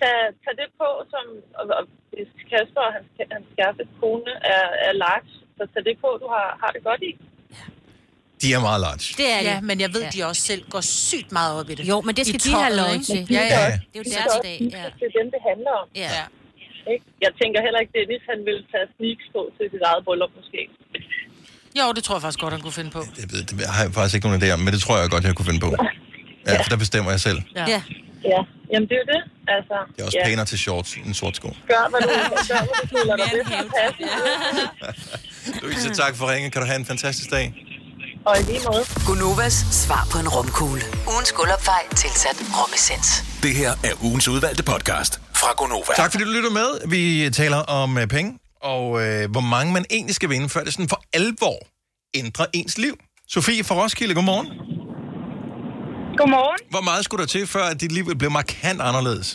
Tag, 0.00 0.16
tag 0.44 0.54
det 0.62 0.68
på, 0.80 0.88
som 1.12 1.24
og, 1.60 1.64
og 1.78 1.84
hvis 2.12 2.30
Kasper 2.50 2.82
og 2.88 2.92
hans, 2.96 3.08
hans 3.34 3.48
kæreste 3.58 3.84
kone 4.00 4.32
er, 4.56 4.64
er 4.88 4.92
large, 5.04 5.30
så 5.56 5.62
tag 5.72 5.82
det 5.88 5.96
på, 6.04 6.08
du 6.22 6.26
har, 6.34 6.46
har 6.62 6.70
det 6.76 6.82
godt 6.88 7.02
i. 7.10 7.12
De 8.42 8.46
er 8.56 8.60
meget 8.68 8.80
large. 8.86 9.06
Det 9.20 9.28
er 9.36 9.40
Ja, 9.50 9.54
det. 9.56 9.64
men 9.68 9.76
jeg 9.84 9.90
ved, 9.96 10.02
Ja. 10.06 10.10
de 10.14 10.18
også 10.30 10.42
selv 10.50 10.62
går 10.74 10.82
sygt 11.08 11.30
meget 11.38 11.52
op 11.60 11.68
i 11.72 11.74
det. 11.78 11.84
Jo, 11.92 11.96
men 12.06 12.12
det 12.16 12.22
I 12.22 12.28
skal 12.30 12.40
de 12.46 12.50
have 12.64 12.74
lov 12.82 12.92
til. 13.08 13.16
ikke? 13.20 13.34
Ja, 13.38 13.42
Ja, 13.42 13.46
ja. 13.54 13.60
ja. 13.64 13.76
Det 13.90 13.96
er 13.98 14.02
jo 14.02 14.06
De 14.08 14.14
deres 14.16 14.32
skal 14.36 14.44
dag, 14.48 14.56
ja. 14.60 14.82
ja. 14.84 14.88
det 15.00 15.04
er 15.10 15.14
dem, 15.20 15.28
det 15.34 15.40
handler 15.50 15.72
om. 15.82 15.86
Ja. 16.04 16.08
ja. 16.18 16.24
Ikke? 16.92 17.04
Jeg 17.26 17.32
tænker 17.40 17.58
heller 17.66 17.80
ikke, 17.82 17.92
Dennis 17.98 18.22
han 18.32 18.40
vil 18.48 18.58
tage 18.72 18.86
sneaks 18.96 19.26
på 19.34 19.40
til 19.56 19.64
sit 19.74 19.82
eget 19.90 20.02
bryllup 20.06 20.32
måske. 20.40 20.60
Jo, 21.80 21.92
det 21.96 22.04
tror 22.04 22.14
jeg 22.14 22.22
faktisk 22.22 22.40
godt, 22.40 22.52
han 22.52 22.60
kunne 22.62 22.72
finde 22.72 22.90
på. 22.90 23.04
Det, 23.16 23.32
ved, 23.32 23.42
det 23.42 23.66
har 23.66 23.82
jeg 23.84 23.92
faktisk 23.94 24.14
ikke 24.14 24.26
nogen 24.28 24.42
idé 24.42 24.50
om, 24.50 24.60
men 24.60 24.72
det 24.74 24.80
tror 24.82 24.98
jeg 24.98 25.10
godt, 25.10 25.24
jeg 25.24 25.34
kunne 25.34 25.46
finde 25.46 25.60
på. 25.60 25.76
Ja, 26.46 26.62
for 26.62 26.68
der 26.68 26.76
bestemmer 26.76 27.10
jeg 27.10 27.20
selv. 27.20 27.42
Ja. 27.56 27.64
Ja. 27.68 27.82
Ja, 28.24 28.40
jamen 28.72 28.88
det 28.88 28.94
er 28.98 29.02
jo 29.04 29.08
det. 29.14 29.22
Altså, 29.48 29.74
Det 29.96 30.00
er 30.02 30.06
også 30.06 30.18
ja. 30.18 30.26
pænere 30.28 30.46
til 30.46 30.58
shorts 30.58 30.94
end 30.96 31.14
sort 31.14 31.36
sko. 31.36 31.48
Gør, 31.68 31.88
hvad 31.90 32.00
du, 32.00 32.08
gør, 32.08 32.58
hvad 32.58 32.76
du 32.82 32.86
føler 32.98 33.16
dig. 33.16 33.30
Louise, 35.62 35.94
tak 35.94 36.16
for 36.16 36.32
ringen. 36.32 36.50
Kan 36.50 36.60
du 36.62 36.66
have 36.66 36.78
en 36.78 36.84
fantastisk 36.86 37.30
dag? 37.30 37.54
Og 38.26 38.40
i 38.40 38.42
lige 38.42 38.60
måde. 38.66 38.84
Gunovas 39.06 39.52
svar 39.70 40.08
på 40.12 40.18
en 40.18 40.28
romkugle. 40.28 40.82
Ugens 41.14 41.32
guldopfej 41.32 41.82
tilsat 41.96 42.36
romessens. 42.58 43.24
Det 43.42 43.54
her 43.56 43.70
er 43.70 44.04
ugens 44.04 44.28
udvalgte 44.28 44.62
podcast 44.62 45.20
fra 45.34 45.52
Gonova. 45.56 45.92
Tak 45.96 46.10
fordi 46.12 46.24
du 46.24 46.30
lytter 46.30 46.50
med. 46.50 46.88
Vi 46.88 47.30
taler 47.30 47.56
om 47.56 47.98
øh, 47.98 48.06
penge, 48.06 48.38
og 48.62 48.84
øh, 49.02 49.30
hvor 49.34 49.44
mange 49.54 49.72
man 49.72 49.84
egentlig 49.90 50.14
skal 50.14 50.28
vinde, 50.30 50.48
før 50.48 50.62
det 50.64 50.72
sådan 50.72 50.88
for 50.88 51.00
alvor 51.12 51.58
ændrer 52.14 52.46
ens 52.52 52.78
liv. 52.78 52.94
Sofie 53.28 53.64
fra 53.64 53.74
Roskilde, 53.82 54.14
godmorgen. 54.14 54.48
Godmorgen. 56.20 56.60
Hvor 56.74 56.84
meget 56.88 57.04
skulle 57.04 57.20
der 57.24 57.30
til, 57.36 57.46
før 57.46 57.64
at 57.72 57.80
dit 57.80 57.92
liv 57.92 58.04
blev 58.22 58.30
markant 58.30 58.80
anderledes? 58.88 59.28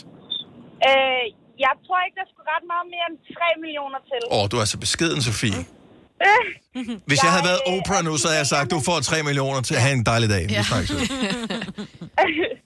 Øh, 0.88 1.24
jeg 1.66 1.74
tror 1.84 1.98
ikke, 2.06 2.16
der 2.20 2.26
skulle 2.30 2.48
ret 2.54 2.66
meget 2.74 2.86
mere 2.94 3.06
end 3.10 3.16
3 3.36 3.60
millioner 3.64 4.00
til. 4.10 4.20
Åh, 4.30 4.42
oh, 4.42 4.44
du 4.52 4.56
er 4.62 4.64
så 4.64 4.78
beskeden, 4.78 5.22
Sofie. 5.22 5.60
Hvis 7.08 7.22
jeg 7.24 7.30
havde 7.34 7.46
været 7.50 7.60
Oprah 7.72 8.04
nu, 8.04 8.16
så 8.16 8.26
havde 8.28 8.38
jeg 8.38 8.46
sagt, 8.46 8.70
du 8.70 8.80
får 8.88 9.00
3 9.00 9.22
millioner 9.22 9.60
til 9.60 9.74
at 9.74 9.82
have 9.82 9.94
en 10.00 10.06
dejlig 10.06 10.28
dag. 10.30 10.44
Ja. 10.50 10.62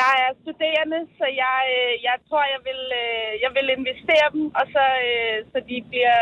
Jeg 0.00 0.12
er 0.26 0.32
studerende, 0.42 0.98
så 1.18 1.26
jeg, 1.44 1.58
øh, 1.76 1.92
jeg 2.08 2.16
tror, 2.26 2.42
jeg 2.54 2.60
vil, 2.68 2.82
øh, 3.02 3.30
jeg 3.44 3.50
vil 3.56 3.66
investere 3.78 4.26
dem, 4.34 4.44
og 4.58 4.64
så, 4.74 4.84
øh, 5.08 5.36
så 5.50 5.58
de 5.68 5.76
bliver 5.90 6.18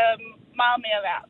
meget 0.61 0.79
mere 0.85 0.99
værd. 1.07 1.23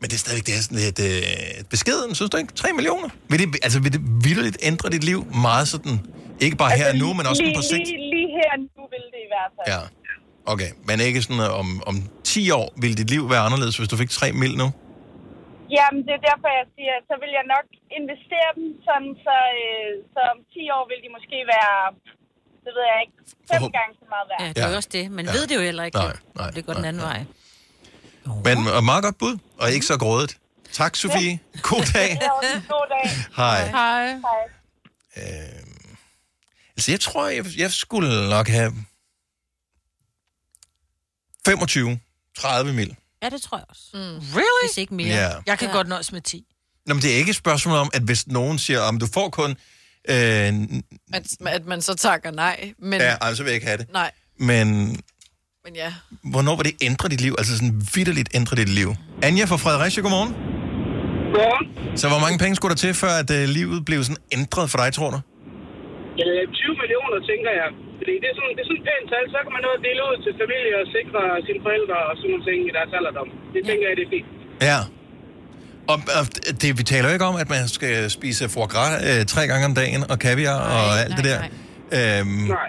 Men 0.00 0.06
det 0.10 0.16
er 0.18 0.22
stadigvæk 0.24 0.46
det 0.48 0.54
er 0.58 0.62
sådan 0.66 0.82
lidt 0.86 1.00
øh, 1.10 1.64
beskeden, 1.74 2.10
synes 2.18 2.30
du 2.32 2.36
ikke? 2.42 2.52
3 2.52 2.72
millioner? 2.78 3.08
Vil 3.30 3.38
det, 3.42 3.46
altså, 3.66 3.78
vil 3.84 3.92
det 3.96 4.02
vildt 4.26 4.56
ændre 4.70 4.86
dit 4.96 5.04
liv 5.10 5.20
meget 5.46 5.66
sådan? 5.74 5.94
Ikke 6.44 6.56
bare 6.62 6.72
her 6.80 6.88
og 6.92 6.96
nu, 7.02 7.08
men 7.18 7.24
også 7.30 7.42
lige, 7.42 7.56
på 7.60 7.62
sigt? 7.62 7.88
Lige, 7.88 8.10
lige 8.14 8.30
her 8.38 8.48
og 8.56 8.60
nu 8.76 8.82
vil 8.94 9.04
det 9.14 9.20
i 9.26 9.30
hvert 9.34 9.50
fald. 9.56 9.66
Ja. 9.74 9.80
Okay, 10.52 10.70
men 10.88 11.00
ikke 11.08 11.22
sådan, 11.22 11.40
at 11.48 11.52
om, 11.62 11.68
om 11.86 11.96
10 12.24 12.50
år 12.50 12.68
vil 12.82 12.98
dit 12.98 13.10
liv 13.10 13.30
være 13.30 13.42
anderledes, 13.48 13.76
hvis 13.76 13.88
du 13.88 13.96
fik 13.96 14.10
3 14.10 14.32
mil 14.32 14.56
nu? 14.62 14.68
Jamen, 15.76 16.00
det 16.06 16.12
er 16.18 16.22
derfor, 16.30 16.48
jeg 16.60 16.66
siger, 16.76 16.94
så 17.08 17.14
vil 17.22 17.30
jeg 17.38 17.44
nok 17.54 17.66
investere 17.98 18.48
dem, 18.58 18.66
sådan, 18.86 19.12
så, 19.26 19.36
øh, 19.62 19.90
så 20.14 20.20
om 20.32 20.38
10 20.54 20.62
år 20.76 20.84
vil 20.90 20.98
de 21.04 21.08
måske 21.16 21.38
være, 21.54 21.76
det 22.64 22.72
ved 22.76 22.84
jeg 22.92 22.98
ikke, 23.04 23.16
fem 23.50 23.60
Forhåb- 23.62 23.76
gange 23.78 23.92
så 24.02 24.06
meget 24.14 24.26
værd. 24.30 24.40
Ja, 24.44 24.48
det 24.56 24.62
er 24.66 24.70
Ja. 24.70 24.76
også 24.80 24.90
det. 24.98 25.04
Man 25.18 25.24
Ja. 25.26 25.32
ved 25.36 25.42
det 25.48 25.54
jo 25.58 25.62
heller 25.68 25.84
ikke. 25.88 25.98
Nej, 26.04 26.16
nej, 26.40 26.50
det 26.56 26.60
går 26.66 26.72
den 26.78 26.82
nej, 26.84 26.88
anden 26.90 27.02
nej. 27.10 27.18
vej. 27.18 27.22
Men 28.46 28.56
og 28.76 28.82
meget 28.90 29.02
godt 29.06 29.18
bud, 29.22 29.34
og 29.62 29.66
ikke 29.74 29.86
så 29.92 29.96
grådet. 30.04 30.32
Tak, 30.80 30.92
Sofie. 31.02 31.34
God 31.70 31.84
dag. 31.98 32.10
Det 32.22 32.28
også 32.38 32.54
en 32.56 32.66
god 32.76 32.86
dag. 32.96 33.06
Hej. 33.40 33.60
Hej. 33.78 34.06
Hej. 34.28 34.42
Øhm, 35.20 35.96
altså, 36.76 36.88
jeg 36.94 37.00
tror, 37.06 37.22
jeg, 37.28 37.44
jeg 37.58 37.70
skulle 37.82 38.10
nok 38.36 38.48
have 38.58 38.72
25, 41.46 42.00
30 42.38 42.72
mil. 42.72 42.96
Ja, 43.22 43.28
det 43.28 43.42
tror 43.42 43.58
jeg 43.58 43.64
også. 43.68 43.82
Mm. 43.94 44.00
Really? 44.00 44.68
Hvis 44.68 44.78
ikke 44.78 44.94
mere. 44.94 45.08
Ja. 45.08 45.30
Jeg 45.46 45.58
kan 45.58 45.68
Ja. 45.68 45.74
godt 45.74 45.88
nøjes 45.88 46.12
med 46.12 46.20
10. 46.20 46.44
Nå, 46.86 46.94
men 46.94 47.02
det 47.02 47.12
er 47.12 47.16
ikke 47.16 47.30
et 47.30 47.36
spørgsmål 47.36 47.76
om, 47.78 47.90
at 47.94 48.02
hvis 48.02 48.26
nogen 48.26 48.58
siger, 48.58 48.80
om 48.80 48.98
du 48.98 49.06
får 49.14 49.28
kun... 49.30 49.50
Øh, 50.08 50.16
At, 51.12 51.26
at 51.46 51.66
man 51.66 51.82
så 51.82 51.94
takker 51.94 52.30
nej. 52.30 52.72
Men, 52.78 53.00
ja, 53.00 53.16
altså 53.20 53.42
vil 53.42 53.50
jeg 53.50 53.54
ikke 53.54 53.66
have 53.66 53.78
det. 53.78 53.86
Nej, 53.92 54.10
Men 54.38 54.68
men 55.64 55.74
ja. 55.74 55.94
hvornår 56.22 56.56
vil 56.56 56.64
det 56.64 56.74
ændre 56.80 57.08
dit 57.08 57.20
liv? 57.20 57.34
Altså 57.38 57.54
sådan 57.54 57.86
vidderligt 57.94 58.28
ændre 58.34 58.56
dit 58.56 58.68
liv. 58.68 58.94
Anja 59.22 59.44
fra 59.44 59.56
Fredericia, 59.56 60.02
godmorgen. 60.02 60.32
Godmorgen. 60.32 61.98
Så 61.98 62.08
hvor 62.08 62.18
mange 62.18 62.38
penge 62.38 62.56
skulle 62.56 62.70
der 62.70 62.76
til, 62.76 62.94
før 62.94 63.08
at 63.10 63.30
øh, 63.30 63.48
livet 63.48 63.84
blev 63.84 64.04
sådan 64.04 64.16
ændret 64.32 64.70
for 64.70 64.78
dig, 64.78 64.92
tror 64.92 65.10
du? 65.10 65.20
Øh, 66.24 66.42
20 66.52 66.82
millioner, 66.82 67.18
tænker 67.30 67.50
jeg. 67.60 67.68
Fordi 68.00 68.14
det 68.22 68.28
er 68.32 68.36
sådan, 68.38 68.52
det 68.56 68.62
er 68.64 68.68
sådan 68.70 68.80
et 68.82 68.86
pænt 68.88 69.06
tal, 69.12 69.24
så 69.34 69.38
kan 69.44 69.52
man 69.56 69.62
nå 69.66 69.70
at 69.78 69.82
dele 69.88 70.00
ud 70.08 70.16
til 70.24 70.32
familie 70.42 70.74
og 70.82 70.86
sikre 70.96 71.20
sine 71.46 71.60
forældre 71.66 71.98
og 72.08 72.12
sådan 72.18 72.30
nogle 72.32 72.44
ting 72.48 72.58
i 72.70 72.72
deres 72.76 72.90
alderdom. 72.98 73.28
Det 73.54 73.60
tænker 73.68 73.84
jeg, 73.88 73.94
det 73.98 74.04
er 74.08 74.12
fint. 74.16 74.28
Ja. 74.70 74.78
Og, 75.92 75.98
og 76.18 76.24
det, 76.62 76.68
vi 76.78 76.84
taler 76.92 77.06
jo 77.08 77.12
ikke 77.16 77.28
om, 77.32 77.36
at 77.44 77.48
man 77.56 77.64
skal 77.76 77.94
spise 78.18 78.42
foie 78.54 78.68
gras 78.74 78.92
øh, 79.08 79.20
tre 79.32 79.42
gange 79.50 79.64
om 79.70 79.74
dagen, 79.82 80.00
og 80.12 80.16
kaviar 80.26 80.58
nej, 80.58 80.76
og 80.78 80.90
alt 81.02 81.12
nej, 81.12 81.16
det 81.18 81.24
der. 81.30 81.40
Øhm, 81.98 82.44
Nej. 82.56 82.68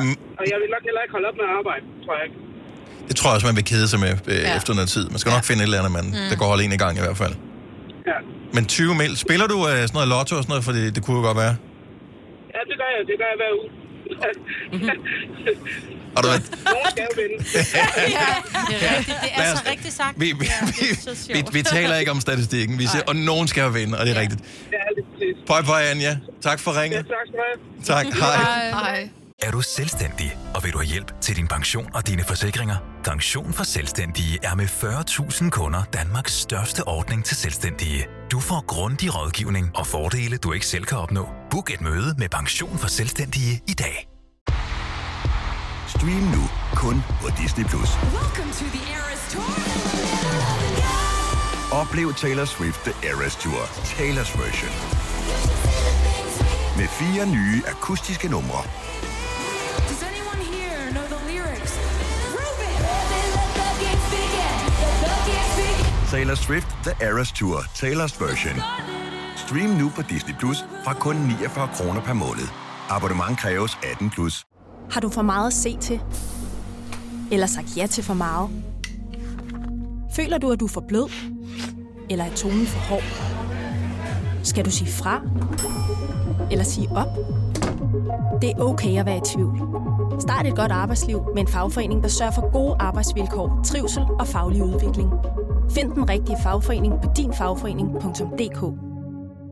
Mm. 0.00 0.16
Og 0.40 0.44
jeg 0.50 0.56
vil 0.62 0.68
nok 0.74 0.82
heller 0.88 1.02
ikke 1.04 1.14
holde 1.16 1.26
op 1.30 1.36
med 1.40 1.46
at 1.50 1.54
arbejde, 1.60 1.84
tror 2.04 2.14
jeg 2.18 2.24
ikke. 2.28 2.38
det 3.08 3.14
tror 3.18 3.26
jeg 3.30 3.34
også, 3.36 3.46
man 3.50 3.56
vil 3.60 3.66
kede 3.72 3.86
sig 3.92 3.98
med 4.04 4.12
øh, 4.12 4.34
ja. 4.34 4.48
Ja. 4.48 4.56
efter 4.58 4.72
noget 4.78 4.88
tid. 4.96 5.04
Man 5.14 5.18
skal 5.22 5.30
nok 5.36 5.44
finde 5.50 5.60
et 5.62 5.66
eller 5.68 5.78
andet, 5.80 5.92
man, 5.98 6.06
mm. 6.16 6.28
der 6.30 6.36
går 6.40 6.46
holde 6.52 6.64
en 6.68 6.72
i 6.78 6.80
gang 6.84 6.94
i 7.00 7.02
hvert 7.06 7.18
fald. 7.22 7.34
Ja. 8.10 8.18
Men 8.56 8.62
20 8.66 8.94
mil. 9.02 9.12
Spiller 9.24 9.46
du 9.54 9.58
øh, 9.70 9.74
sådan 9.88 9.96
noget 9.98 10.08
lotto 10.14 10.32
og 10.38 10.42
sådan 10.44 10.52
noget, 10.54 10.64
for 10.66 10.72
det, 10.76 10.84
det 10.96 11.00
kunne 11.04 11.16
jo 11.20 11.24
godt 11.30 11.38
være? 11.44 11.54
Ja, 12.54 12.60
det 12.68 12.74
gør 12.80 12.88
jeg. 12.94 13.00
Det 13.10 13.14
gør 13.20 13.28
jeg 13.32 13.38
hver 13.42 13.52
uge. 13.60 13.68
Og 16.16 16.22
du, 16.22 16.28
Nogen 16.28 16.90
skal 16.90 17.02
jo 17.10 17.22
vinde. 17.22 17.36
Det 17.44 18.76
er 18.82 18.96
rigtigt. 18.98 19.18
Det 19.22 19.30
er 19.36 19.56
så 19.56 19.62
rigtigt 19.70 19.94
sagt. 19.94 20.20
vi, 20.20 20.26
vi, 20.26 20.32
vi, 20.40 21.34
vi, 21.34 21.42
vi 21.52 21.62
taler 21.62 21.96
ikke 21.96 22.10
om 22.10 22.20
statistikken. 22.20 22.78
Vi 22.78 22.86
siger, 22.86 23.02
og 23.06 23.16
nogen 23.16 23.48
skal 23.48 23.62
jo 23.62 23.68
vinde, 23.68 23.98
og 23.98 24.06
det 24.06 24.12
er 24.12 24.16
ja. 24.16 24.20
rigtigt. 24.22 24.40
Ja, 24.72 24.76
det 24.96 25.04
er 25.04 25.06
præcis. 25.12 25.36
Pøj, 25.46 25.62
pøj, 25.62 25.82
Anja. 25.82 26.16
Tak 26.42 26.60
for 26.60 26.72
Ja, 26.72 26.80
ringet. 26.80 27.06
tak 27.06 27.26
skal 27.26 27.38
du 27.38 27.44
have. 27.44 27.58
Tak. 27.84 28.06
Hej. 28.20 28.70
Hej. 28.70 29.08
Er 29.42 29.50
du 29.50 29.60
selvstændig, 29.60 30.36
og 30.54 30.64
vil 30.64 30.72
du 30.72 30.78
have 30.78 30.86
hjælp 30.86 31.20
til 31.20 31.36
din 31.36 31.48
pension 31.48 31.90
og 31.94 32.06
dine 32.06 32.24
forsikringer? 32.24 32.76
Pension 33.04 33.52
for 33.52 33.64
Selvstændige 33.64 34.38
er 34.42 34.54
med 34.54 34.64
40.000 34.64 35.50
kunder 35.50 35.82
Danmarks 35.84 36.32
største 36.32 36.88
ordning 36.88 37.24
til 37.24 37.36
selvstændige. 37.36 38.06
Du 38.32 38.40
får 38.40 38.64
grundig 38.66 39.16
rådgivning 39.16 39.70
og 39.74 39.86
fordele, 39.86 40.36
du 40.36 40.52
ikke 40.52 40.66
selv 40.66 40.84
kan 40.84 40.98
opnå. 40.98 41.28
Book 41.50 41.70
et 41.70 41.80
møde 41.80 42.14
med 42.18 42.28
Pension 42.28 42.78
for 42.78 42.88
Selvstændige 42.88 43.62
i 43.68 43.72
dag. 43.72 44.08
Stream 45.88 46.24
nu 46.36 46.42
kun 46.74 47.02
på 47.22 47.28
Disney+. 47.42 47.64
Plus. 47.64 47.90
Oplev 51.72 52.14
Taylor 52.14 52.44
Swift 52.44 52.80
The 52.80 53.08
Eras 53.10 53.36
Tour, 53.36 53.62
Taylor's 53.96 54.32
version. 54.42 54.72
Med 56.78 56.88
fire 56.88 57.26
nye 57.26 57.62
akustiske 57.66 58.28
numre. 58.28 58.62
Taylor 66.12 66.34
Swift 66.34 66.68
The 66.84 67.06
Eras 67.06 67.32
Tour, 67.32 67.56
Taylor's 67.74 68.24
version. 68.24 68.62
Stream 69.36 69.70
nu 69.70 69.90
på 69.96 70.02
Disney 70.02 70.34
Plus 70.38 70.64
fra 70.84 70.94
kun 70.94 71.16
49 71.16 71.68
kroner 71.74 72.00
per 72.00 72.12
måned. 72.12 72.48
Abonnement 72.90 73.38
kræves 73.38 73.78
18 73.92 74.10
plus. 74.10 74.44
Har 74.90 75.00
du 75.00 75.08
for 75.08 75.22
meget 75.22 75.46
at 75.46 75.52
se 75.52 75.76
til? 75.76 76.00
Eller 77.30 77.46
sagt 77.46 77.76
ja 77.76 77.86
til 77.86 78.04
for 78.04 78.14
meget? 78.14 78.50
Føler 80.16 80.38
du, 80.38 80.50
at 80.50 80.60
du 80.60 80.64
er 80.64 80.68
for 80.68 80.84
blød? 80.88 81.10
Eller 82.10 82.24
er 82.24 82.34
tonen 82.34 82.66
for 82.66 82.78
hård? 82.78 83.02
Skal 84.42 84.64
du 84.64 84.70
sige 84.70 84.92
fra? 84.92 85.20
Eller 86.50 86.64
sige 86.64 86.88
op? 86.90 87.08
Det 88.42 88.50
er 88.50 88.60
okay 88.60 88.98
at 88.98 89.06
være 89.06 89.16
i 89.16 89.34
tvivl. 89.34 89.58
Start 90.20 90.46
et 90.46 90.56
godt 90.56 90.72
arbejdsliv 90.72 91.22
med 91.34 91.42
en 91.42 91.48
fagforening, 91.48 92.02
der 92.02 92.08
sørger 92.08 92.32
for 92.32 92.52
gode 92.52 92.76
arbejdsvilkår, 92.80 93.60
trivsel 93.64 94.02
og 94.20 94.26
faglig 94.28 94.62
udvikling. 94.62 95.10
Find 95.70 95.92
den 95.92 96.08
rigtige 96.08 96.36
fagforening 96.42 96.92
på 97.02 97.08
dinfagforening.dk. 97.16 98.60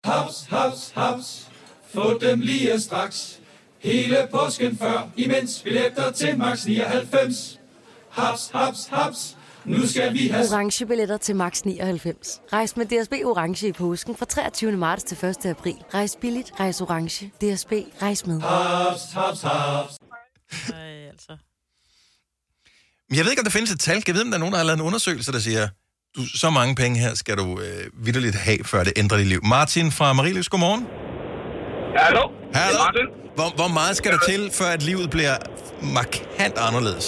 Haps, 0.05 0.47
haps, 0.50 0.90
haps. 0.95 1.49
Få 1.95 2.19
dem 2.19 2.40
lige 2.40 2.81
straks. 2.81 3.38
Hele 3.79 4.29
påsken 4.33 4.76
før, 4.79 5.09
imens 5.17 5.61
billetter 5.62 6.11
til 6.11 6.38
max 6.38 6.67
99. 6.67 7.61
Haps, 8.11 8.50
haps, 8.55 8.87
haps. 8.87 9.37
Nu 9.64 9.87
skal 9.87 10.12
vi 10.14 10.29
have... 10.29 10.47
Orange 10.52 10.87
billetter 10.87 11.17
til 11.17 11.37
max 11.37 11.62
99. 11.62 12.40
Rejs 12.52 12.76
med 12.76 12.87
DSB 12.87 13.12
Orange 13.12 13.69
i 13.69 13.73
påsken 13.73 14.17
fra 14.17 14.26
23. 14.26 14.73
marts 14.73 15.05
til 15.05 15.25
1. 15.29 15.47
april. 15.47 15.75
Rejs 15.95 16.17
billigt, 16.21 16.52
rejs 16.61 16.81
orange. 16.81 17.26
DSB, 17.26 17.73
rejs 18.02 18.26
med. 18.26 18.40
Haps, 18.40 19.02
haps, 19.12 19.43
haps. 19.43 19.99
Ej, 20.73 21.09
altså. 21.09 21.37
Men 23.09 23.17
Jeg 23.17 23.25
ved 23.25 23.31
ikke, 23.33 23.40
om 23.40 23.45
der 23.45 23.50
findes 23.50 23.71
et 23.71 23.81
tal. 23.81 24.02
Jeg 24.07 24.14
ved, 24.14 24.23
om 24.23 24.29
der 24.29 24.35
er 24.35 24.38
nogen, 24.38 24.52
der 24.52 24.59
har 24.59 24.64
lavet 24.67 24.79
en 24.81 24.87
undersøgelse, 24.87 25.33
der 25.33 25.38
siger, 25.38 25.69
du, 26.17 26.23
så 26.43 26.50
mange 26.50 26.75
penge 26.75 26.99
her 27.05 27.14
skal 27.14 27.37
du 27.37 27.47
øh, 27.64 28.05
vidderligt 28.07 28.37
have, 28.37 28.59
før 28.64 28.85
det 28.85 28.93
ændrer 28.97 29.19
dit 29.19 29.26
liv. 29.26 29.40
Martin 29.45 29.93
fra 29.99 30.12
Marilys, 30.12 30.49
godmorgen. 30.49 30.83
Hallo. 32.02 32.25
Hallo. 32.55 32.83
Hvor, 33.38 33.49
hvor 33.61 33.71
meget 33.79 33.95
skal 34.00 34.11
der 34.12 34.23
til, 34.31 34.40
før 34.59 34.69
at 34.76 34.83
livet 34.83 35.11
bliver 35.11 35.37
markant 35.99 36.57
anderledes? 36.69 37.07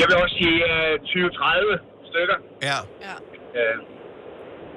Jeg 0.00 0.06
vil 0.08 0.16
også 0.24 0.36
sige 0.42 0.58
uh, 0.72 0.94
20-30 1.12 2.10
stykker. 2.10 2.36
Ja. 2.70 2.78
ja. 3.06 3.14
Uh, 3.58 3.76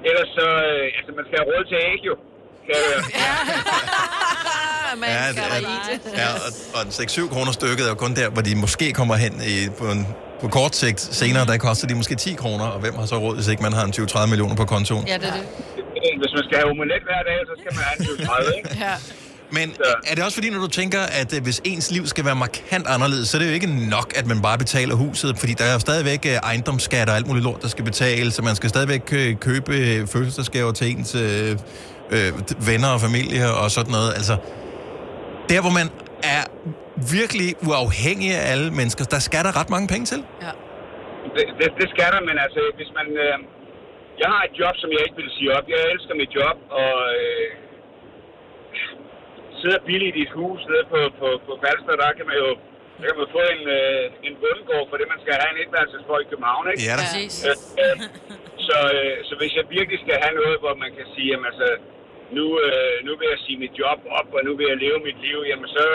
ellers 0.08 0.28
så, 0.38 0.46
uh, 0.70 0.96
altså 0.98 1.10
man 1.18 1.24
skal 1.26 1.36
have 1.40 1.46
råd 1.50 1.62
til 1.70 1.76
æg 1.90 2.00
jo. 2.10 2.14
Kan 2.66 2.74
jeg, 2.92 2.98
Man 5.02 5.08
Ja, 5.08 5.32
skal 5.32 5.44
det. 5.44 6.18
Ja, 6.22 6.28
og, 6.46 6.50
og 6.74 6.82
6-7 6.82 7.34
kroner 7.34 7.52
stykket 7.52 7.84
er 7.86 7.88
jo 7.88 7.94
kun 8.04 8.14
der, 8.20 8.28
hvor 8.30 8.42
de 8.42 8.52
måske 8.64 8.92
kommer 8.92 9.14
hen 9.24 9.32
i, 9.52 9.54
på, 9.78 9.84
en, 9.94 10.06
på 10.40 10.48
kort 10.48 10.76
sigt. 10.76 11.00
Senere, 11.00 11.46
der 11.46 11.56
koster 11.56 11.86
de 11.86 11.94
måske 11.94 12.14
10 12.14 12.34
kroner, 12.34 12.64
og 12.64 12.80
hvem 12.80 12.94
har 12.94 13.06
så 13.06 13.18
råd, 13.18 13.34
hvis 13.34 13.48
ikke 13.48 13.62
man 13.62 13.72
har 13.72 13.84
en 13.84 13.92
20-30 13.92 14.26
millioner 14.26 14.56
på 14.56 14.64
kontoen? 14.64 15.06
Ja, 15.06 15.14
det 15.14 15.28
er 15.28 15.32
det. 15.32 15.42
hvis 16.22 16.32
man 16.34 16.44
skal 16.48 16.56
have 16.58 16.70
omelet 16.70 17.02
hver 17.08 17.22
dag, 17.30 17.38
så 17.48 17.54
skal 17.60 17.72
man 17.76 17.82
have 17.88 17.96
en 18.00 18.50
20-30, 18.52 18.56
ikke? 18.56 18.68
Ja. 18.80 18.94
Men 19.50 19.74
er 20.06 20.14
det 20.14 20.24
også 20.24 20.36
fordi, 20.36 20.50
når 20.50 20.58
du 20.60 20.66
tænker, 20.66 21.00
at 21.00 21.36
øh, 21.36 21.42
hvis 21.42 21.60
ens 21.64 21.90
liv 21.90 22.06
skal 22.06 22.24
være 22.24 22.34
markant 22.36 22.86
anderledes, 22.86 23.28
så 23.28 23.36
er 23.36 23.38
det 23.40 23.48
jo 23.48 23.54
ikke 23.54 23.88
nok, 23.88 24.12
at 24.16 24.26
man 24.26 24.42
bare 24.42 24.58
betaler 24.58 24.94
huset, 24.94 25.38
fordi 25.38 25.52
der 25.52 25.64
er 25.64 25.72
jo 25.72 25.78
stadigvæk 25.78 26.26
øh, 26.26 26.32
ejendomsskat 26.32 27.08
og 27.08 27.16
alt 27.16 27.26
muligt 27.26 27.44
lort, 27.44 27.62
der 27.62 27.68
skal 27.68 27.84
betales, 27.84 28.34
så 28.34 28.42
man 28.42 28.56
skal 28.56 28.68
stadigvæk 28.70 29.12
øh, 29.12 29.36
købe 29.36 29.76
øh, 29.76 30.06
fødselsdagsgaver 30.06 30.72
til 30.72 30.90
ens 30.90 31.14
øh, 31.14 31.58
øh, 32.10 32.32
venner 32.66 32.88
og 32.88 33.00
familie 33.00 33.54
og 33.54 33.70
sådan 33.70 33.92
noget. 33.92 34.12
Altså, 34.14 34.36
der 35.48 35.60
hvor 35.60 35.70
man 35.70 35.90
er 36.22 36.42
virkelig 37.16 37.48
uafhængig 37.68 38.30
af 38.38 38.42
alle 38.52 38.68
mennesker, 38.78 39.04
der 39.14 39.20
skal 39.28 39.42
der 39.46 39.52
ret 39.60 39.70
mange 39.74 39.88
penge 39.92 40.06
til. 40.12 40.20
Det, 41.36 41.44
det, 41.58 41.68
det 41.80 41.88
skal 41.94 42.08
der, 42.14 42.20
men 42.28 42.36
altså, 42.44 42.60
hvis 42.78 42.90
man... 42.98 43.08
Øh, 43.26 43.36
jeg 44.22 44.28
har 44.34 44.42
et 44.48 44.54
job, 44.60 44.74
som 44.82 44.90
jeg 44.94 45.02
ikke 45.06 45.18
vil 45.22 45.30
sige 45.36 45.50
op. 45.56 45.66
Jeg 45.74 45.80
elsker 45.94 46.14
mit 46.22 46.32
job, 46.38 46.56
og 46.82 46.94
øh, 47.22 47.48
sidder 49.60 49.80
billigt 49.88 50.16
i 50.20 50.22
et 50.28 50.32
hus 50.38 50.60
nede 50.70 50.84
på, 50.92 51.00
på, 51.20 51.28
på 51.46 51.52
Falster, 51.62 51.94
der 52.02 52.10
kan 52.18 52.26
man 52.30 52.36
jo 52.44 52.50
der 53.00 53.06
kan 53.10 53.18
man 53.22 53.30
få 53.38 53.42
en, 53.56 53.64
øh, 53.78 54.04
en 54.28 54.34
bundegård 54.42 54.84
for 54.90 54.96
det, 55.00 55.06
man 55.14 55.20
skal 55.22 55.34
have 55.40 55.50
en 55.54 55.62
etværelses 55.64 56.04
for 56.08 56.16
i 56.24 56.26
København, 56.30 56.64
ikke? 56.70 56.82
Ja, 56.88 56.94
da. 56.98 57.04
Præcis. 57.04 57.34
Øh, 57.48 57.56
øh, 57.82 57.96
så, 58.68 58.78
øh, 58.96 59.16
så 59.28 59.32
hvis 59.40 59.52
jeg 59.58 59.64
virkelig 59.78 59.98
skal 60.04 60.16
have 60.24 60.34
noget, 60.40 60.56
hvor 60.62 60.74
man 60.84 60.90
kan 60.98 61.06
sige, 61.14 61.28
jamen 61.30 61.46
altså, 61.50 61.68
nu, 62.36 62.44
øh, 62.66 62.96
nu 63.06 63.10
vil 63.18 63.28
jeg 63.34 63.40
sige 63.46 63.58
mit 63.64 63.74
job 63.82 63.98
op, 64.18 64.28
og 64.36 64.40
nu 64.46 64.52
vil 64.58 64.66
jeg 64.72 64.78
leve 64.84 64.98
mit 65.08 65.18
liv, 65.26 65.38
jamen 65.50 65.68
så, 65.76 65.86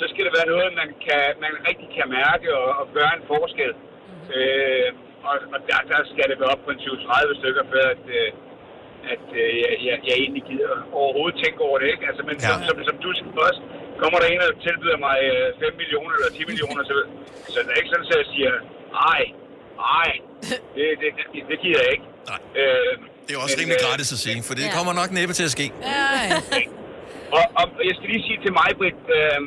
så 0.00 0.04
skal 0.10 0.22
det 0.26 0.32
være 0.38 0.48
noget, 0.54 0.68
man, 0.82 0.90
kan, 1.06 1.24
man 1.44 1.52
rigtig 1.68 1.88
kan 1.96 2.06
mærke 2.20 2.46
og, 2.60 2.68
og 2.80 2.86
gøre 2.98 3.12
en 3.18 3.24
forskel. 3.32 3.72
Øh, 4.36 4.88
og 5.28 5.34
og 5.54 5.58
der, 5.68 5.78
der 5.92 6.00
skal 6.12 6.26
det 6.30 6.36
være 6.42 6.52
op 6.54 6.62
på 6.66 6.70
en 6.74 6.80
20-30 6.86 7.40
stykker, 7.40 7.62
før 7.72 7.84
at, 7.94 8.04
øh, 8.18 8.28
at 9.14 9.24
øh, 9.40 9.50
jeg, 9.62 9.70
jeg, 9.88 9.96
jeg 10.08 10.16
egentlig 10.24 10.44
gider 10.50 10.74
overhovedet 11.00 11.36
tænke 11.44 11.60
over 11.68 11.76
det. 11.82 11.88
Ikke? 11.94 12.04
Altså, 12.10 12.22
men 12.28 12.34
ja. 12.36 12.46
som, 12.48 12.58
som, 12.68 12.76
som 12.88 12.96
du 13.04 13.08
siger 13.18 13.30
også, 13.48 13.60
kommer 14.02 14.16
der 14.20 14.26
en 14.32 14.40
og 14.46 14.50
tilbyder 14.66 14.98
mig 15.08 15.16
øh, 15.30 15.46
5 15.68 15.80
millioner 15.82 16.12
eller 16.16 16.30
10 16.38 16.50
millioner, 16.50 16.82
så, 16.90 16.94
så 17.52 17.58
det 17.64 17.70
er 17.74 17.78
ikke 17.82 17.92
sådan, 17.94 18.06
at 18.12 18.16
jeg 18.22 18.28
siger, 18.34 18.52
nej, 19.02 19.22
nej, 19.86 20.10
det, 20.76 20.86
det, 21.00 21.08
det, 21.32 21.40
det 21.50 21.56
gider 21.64 21.80
jeg 21.84 21.90
ikke. 21.96 22.06
Nej. 22.30 22.40
Øh, 22.60 22.92
Det 23.24 23.30
er 23.32 23.36
jo 23.38 23.42
også 23.46 23.56
rimelig 23.60 23.78
gratis 23.86 24.08
at 24.16 24.20
sige, 24.26 24.38
for 24.48 24.54
det 24.60 24.64
kommer 24.76 24.92
nok 25.00 25.10
næppe 25.18 25.32
til 25.38 25.44
at 25.48 25.52
ske. 25.56 25.66
Og, 27.36 27.44
og 27.60 27.66
jeg 27.88 27.94
skal 27.96 28.08
lige 28.12 28.24
sige 28.28 28.38
til 28.44 28.52
mig, 28.60 28.68
Britt, 28.80 29.00
øh, 29.16 29.38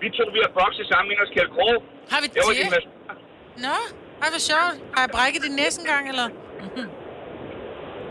vi 0.00 0.06
to 0.16 0.22
vi 0.36 0.40
har 0.46 0.52
bokset 0.60 0.86
sammen 0.92 1.08
i 1.12 1.16
Kjeld 1.34 1.50
Krog. 1.56 1.76
Har 2.12 2.18
vi 2.22 2.26
Jeg 2.36 2.42
var 2.48 2.54
det? 2.54 2.62
din 2.62 3.64
Nå, 3.66 3.76
ej, 4.22 4.28
hvor 4.34 4.42
sjovt. 4.50 4.74
Har 4.94 5.00
jeg 5.06 5.10
brækket 5.16 5.40
din 5.46 5.54
næse 5.62 5.76
engang, 5.82 6.04
eller? 6.12 6.26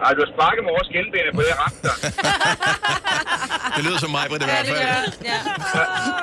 Ej, 0.06 0.12
du 0.16 0.20
har 0.26 0.32
sparket 0.36 0.62
mig 0.66 0.72
over 0.76 0.84
skinbenet 0.90 1.32
på 1.38 1.42
det 1.48 1.54
ramt 1.62 1.80
der. 1.86 1.96
Det 3.76 3.84
lyder 3.84 4.00
som 4.00 4.12
mig, 4.12 4.26
Britt, 4.30 4.44
i 4.44 4.46
hvert 4.46 4.68
fald. 4.68 4.78
Ja. 5.26 5.38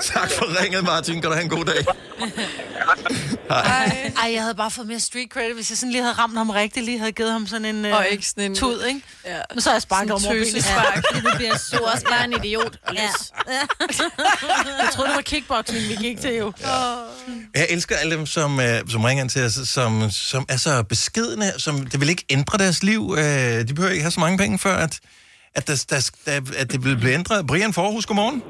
Tak 0.15 0.31
for 0.39 0.63
ringet, 0.63 0.85
Martin. 0.85 1.15
Kan 1.15 1.23
du 1.31 1.33
have 1.33 1.43
en 1.45 1.49
god 1.51 1.65
dag. 1.65 1.85
Ej. 3.51 4.13
Ej, 4.23 4.33
jeg 4.33 4.43
havde 4.43 4.55
bare 4.55 4.71
fået 4.71 4.87
mere 4.87 5.01
street 5.01 5.29
credit, 5.33 5.55
hvis 5.55 5.71
jeg 5.71 5.79
sådan 5.79 5.91
lige 5.93 6.03
havde 6.03 6.15
ramt 6.15 6.37
ham 6.37 6.51
rigtigt, 6.51 6.85
lige 6.85 6.99
havde 6.99 7.13
givet 7.13 7.33
ham 7.33 7.47
sådan 7.47 7.65
en... 7.65 7.85
Øh, 7.85 7.97
Og 7.97 8.07
ikke 8.11 8.27
sådan 8.27 8.45
en- 8.45 8.55
Tud, 8.55 8.85
ikke? 8.85 9.01
Ja. 9.27 9.39
Men 9.55 9.61
så 9.61 9.69
har 9.71 9.75
jeg 9.75 9.83
sparket 9.83 10.11
over 10.11 10.21
benet. 10.21 10.47
tøsespark. 10.47 11.03
Det 11.15 11.33
bliver 11.37 11.51
er 11.53 11.79
også 11.93 12.05
bare 12.11 12.25
en 12.25 12.33
idiot. 12.33 12.77
Ja. 12.95 13.01
jeg 13.01 14.89
troede, 14.93 15.09
det 15.09 15.17
var 15.17 15.23
kickboxing, 15.23 15.89
vi 15.89 15.95
gik 15.95 16.21
til 16.21 16.35
jo. 16.37 16.53
Jeg 17.55 17.67
elsker 17.71 17.97
alle 17.97 18.17
dem, 18.17 18.27
som, 18.27 18.61
øh, 18.61 18.81
som 18.89 19.05
ringer 19.05 19.23
ind 19.25 19.31
til 19.31 19.45
os, 19.45 19.53
som, 19.65 20.11
som 20.11 20.47
er 20.49 20.57
så 20.57 20.83
beskedende, 20.83 21.53
som 21.59 21.87
det 21.87 22.01
vil 22.01 22.09
ikke 22.09 22.25
ændre 22.31 22.59
deres 22.59 22.83
liv. 22.83 23.15
Øh, 23.19 23.25
de 23.69 23.70
behøver 23.75 23.93
ikke 23.93 24.03
have 24.03 24.17
så 24.19 24.21
mange 24.21 24.39
penge, 24.39 24.59
før 24.59 24.77
at, 24.87 25.01
at, 25.55 25.67
der, 25.69 25.77
der, 25.91 26.01
der, 26.27 26.37
at 26.63 26.73
det 26.73 26.85
vil 26.85 26.97
blive 27.03 27.15
ændret. 27.15 27.47
Brian 27.47 27.73
Forhus, 27.73 28.07
godmorgen. 28.07 28.43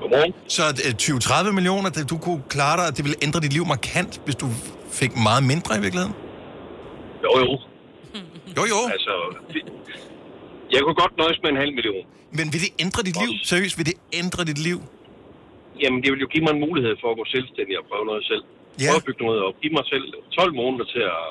Godmorgen. 0.00 0.32
Så 0.48 0.62
øh, 0.86 1.48
20-30 1.48 1.52
millioner, 1.58 1.90
det, 1.90 2.10
du 2.10 2.18
kunne 2.18 2.42
klare 2.48 2.76
dig, 2.78 2.86
at 2.90 2.96
det 2.96 3.04
ville 3.04 3.18
ændre 3.26 3.40
dit 3.40 3.52
liv 3.52 3.64
markant, 3.74 4.20
hvis 4.24 4.36
du 4.42 4.46
fik 5.00 5.12
meget 5.28 5.42
mindre 5.52 5.70
i 5.78 5.80
virkeligheden? 5.84 6.14
Jo, 7.24 7.32
jo. 7.44 7.50
Jo, 8.58 8.62
jo. 8.72 8.80
Altså, 8.96 9.14
det, 9.52 9.62
jeg 10.74 10.80
kunne 10.84 10.98
godt 11.02 11.14
nøjes 11.22 11.38
med 11.42 11.50
en 11.54 11.60
halv 11.64 11.74
million. 11.78 12.04
Men 12.38 12.46
vil 12.52 12.60
det 12.66 12.72
ændre 12.84 13.00
dit 13.08 13.16
liv? 13.22 13.30
Seriøst, 13.50 13.74
vil 13.78 13.86
det 13.90 13.98
ændre 14.20 14.40
dit 14.50 14.60
liv? 14.68 14.78
Jamen, 15.82 15.98
det 16.02 16.08
vil 16.12 16.20
jo 16.24 16.28
give 16.34 16.44
mig 16.46 16.52
en 16.56 16.62
mulighed 16.66 16.94
for 17.02 17.08
at 17.12 17.16
gå 17.20 17.24
selvstændig 17.36 17.74
og 17.80 17.84
prøve 17.90 18.04
noget 18.10 18.22
selv. 18.30 18.44
Ja. 18.82 18.88
Prøve 18.88 19.02
at 19.02 19.06
bygge 19.08 19.22
noget 19.28 19.40
op. 19.46 19.54
Give 19.62 19.74
mig 19.78 19.84
selv 19.92 20.04
12 20.38 20.54
måneder 20.62 20.86
til 20.94 21.02
at... 21.14 21.24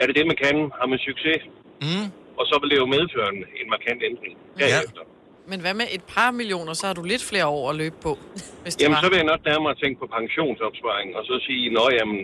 Er 0.00 0.04
det 0.06 0.14
det, 0.18 0.26
man 0.30 0.38
kan? 0.44 0.56
Har 0.80 0.86
man 0.92 0.98
succes? 1.08 1.40
Mm. 1.86 2.06
Og 2.38 2.44
så 2.50 2.54
vil 2.60 2.68
det 2.72 2.76
jo 2.82 2.86
medføre 2.96 3.28
en, 3.34 3.40
en 3.60 3.66
markant 3.74 4.00
ændring 4.10 4.34
derefter. 4.58 5.02
Men 5.50 5.60
hvad 5.60 5.74
med 5.74 5.86
et 5.96 6.04
par 6.14 6.30
millioner, 6.30 6.72
så 6.74 6.86
har 6.86 6.94
du 6.94 7.02
lidt 7.12 7.22
flere 7.30 7.46
år 7.46 7.70
at 7.70 7.76
løbe 7.76 7.96
på, 8.06 8.12
hvis 8.62 8.74
det 8.76 8.82
Jamen, 8.82 8.94
var. 8.94 9.02
så 9.02 9.08
vil 9.08 9.16
jeg 9.16 9.28
nok 9.32 9.42
nærmere 9.50 9.74
tænke 9.82 9.96
på 10.02 10.06
pensionsopsparing, 10.18 11.08
og 11.18 11.22
så 11.28 11.34
sige, 11.46 11.64
nå 11.78 11.84
jamen, 11.98 12.20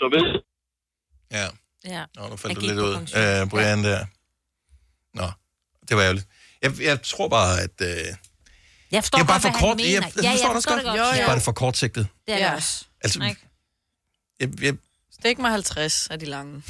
så 0.00 0.04
ved 0.16 0.26
Ja. 1.38 1.46
Ja. 1.94 2.02
Nå, 2.16 2.22
nu 2.30 2.36
faldt 2.36 2.54
Jeg 2.54 2.62
du 2.62 2.66
lidt 2.66 2.78
ud, 2.88 2.94
øh, 3.20 3.50
Brian, 3.52 3.80
der. 3.88 4.00
Nå, 5.18 5.26
det 5.88 5.96
var 5.96 6.02
ærgerligt. 6.02 6.26
Jeg, 6.62 6.70
jeg 6.90 7.02
tror 7.02 7.28
bare, 7.28 7.52
at... 7.66 7.76
Øh, 7.80 7.88
Jeg 8.92 9.02
forstår 9.02 9.18
det 9.18 9.24
er 9.24 9.26
bare 9.26 9.34
godt, 9.34 9.42
for 9.42 9.50
hvad 9.50 9.60
kort. 9.60 9.76
han 9.80 9.86
mener. 9.86 10.06
Jeg, 10.06 10.12
jeg 10.16 10.24
Ja, 10.24 10.30
jeg 10.30 10.38
forstår 10.38 10.52
forstår 10.58 10.74
det 10.74 10.84
det 10.84 10.90
godt. 10.90 10.98
godt. 11.00 11.08
Det 11.12 11.16
Jo, 11.16 11.20
er 11.20 11.22
jo. 11.22 11.28
bare 11.30 11.36
det 11.40 11.44
for 11.50 11.52
kortsigtet. 11.62 12.04
Det 12.26 12.32
er 12.34 12.38
det 12.38 12.44
Ja. 12.44 12.54
også. 12.54 12.74
Altså, 13.04 13.18
Ikke? 13.30 13.42
jeg, 14.40 14.48
jeg, 14.66 14.74
Stik 15.20 15.38
mig 15.38 15.50
50 15.50 16.08
af 16.10 16.18
de 16.18 16.26
lange. 16.26 16.52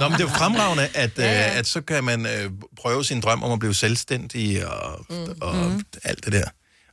Nå, 0.00 0.08
men 0.08 0.12
det 0.12 0.20
er 0.20 0.24
jo 0.24 0.28
fremragende, 0.28 0.88
at, 0.94 1.18
ja, 1.18 1.24
ja. 1.24 1.50
Øh, 1.50 1.58
at 1.58 1.66
så 1.66 1.80
kan 1.80 2.04
man 2.04 2.26
øh, 2.26 2.50
prøve 2.76 3.04
sin 3.04 3.20
drøm 3.20 3.42
om 3.42 3.52
at 3.52 3.58
blive 3.58 3.74
selvstændig 3.74 4.66
og, 4.66 5.06
mm. 5.10 5.16
og 5.40 5.56
mm. 5.56 5.84
alt 6.04 6.24
det 6.24 6.32
der. 6.32 6.44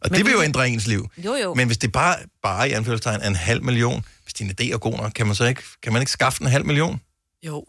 Og 0.01 0.07
Men 0.11 0.17
det 0.17 0.25
vil 0.25 0.33
jo 0.33 0.41
ændre 0.41 0.69
ens 0.69 0.87
liv. 0.87 1.09
Jo, 1.17 1.35
jo. 1.35 1.53
Men 1.53 1.67
hvis 1.67 1.77
det 1.77 1.91
bare, 1.91 2.15
bare 2.43 2.69
i 2.69 2.71
anførselstegn 2.71 3.21
er 3.21 3.27
en 3.27 3.35
halv 3.35 3.63
million, 3.63 4.05
hvis 4.23 4.33
din 4.33 4.49
idé 4.49 4.73
er 4.73 4.77
god 4.77 4.97
nok, 4.97 5.11
kan 5.11 5.25
man 5.25 5.35
så 5.35 5.45
ikke, 5.45 5.63
kan 5.83 5.93
man 5.93 6.01
ikke 6.01 6.11
skaffe 6.11 6.41
en 6.41 6.47
halv 6.47 6.65
million? 6.65 7.01
Jo. 7.43 7.65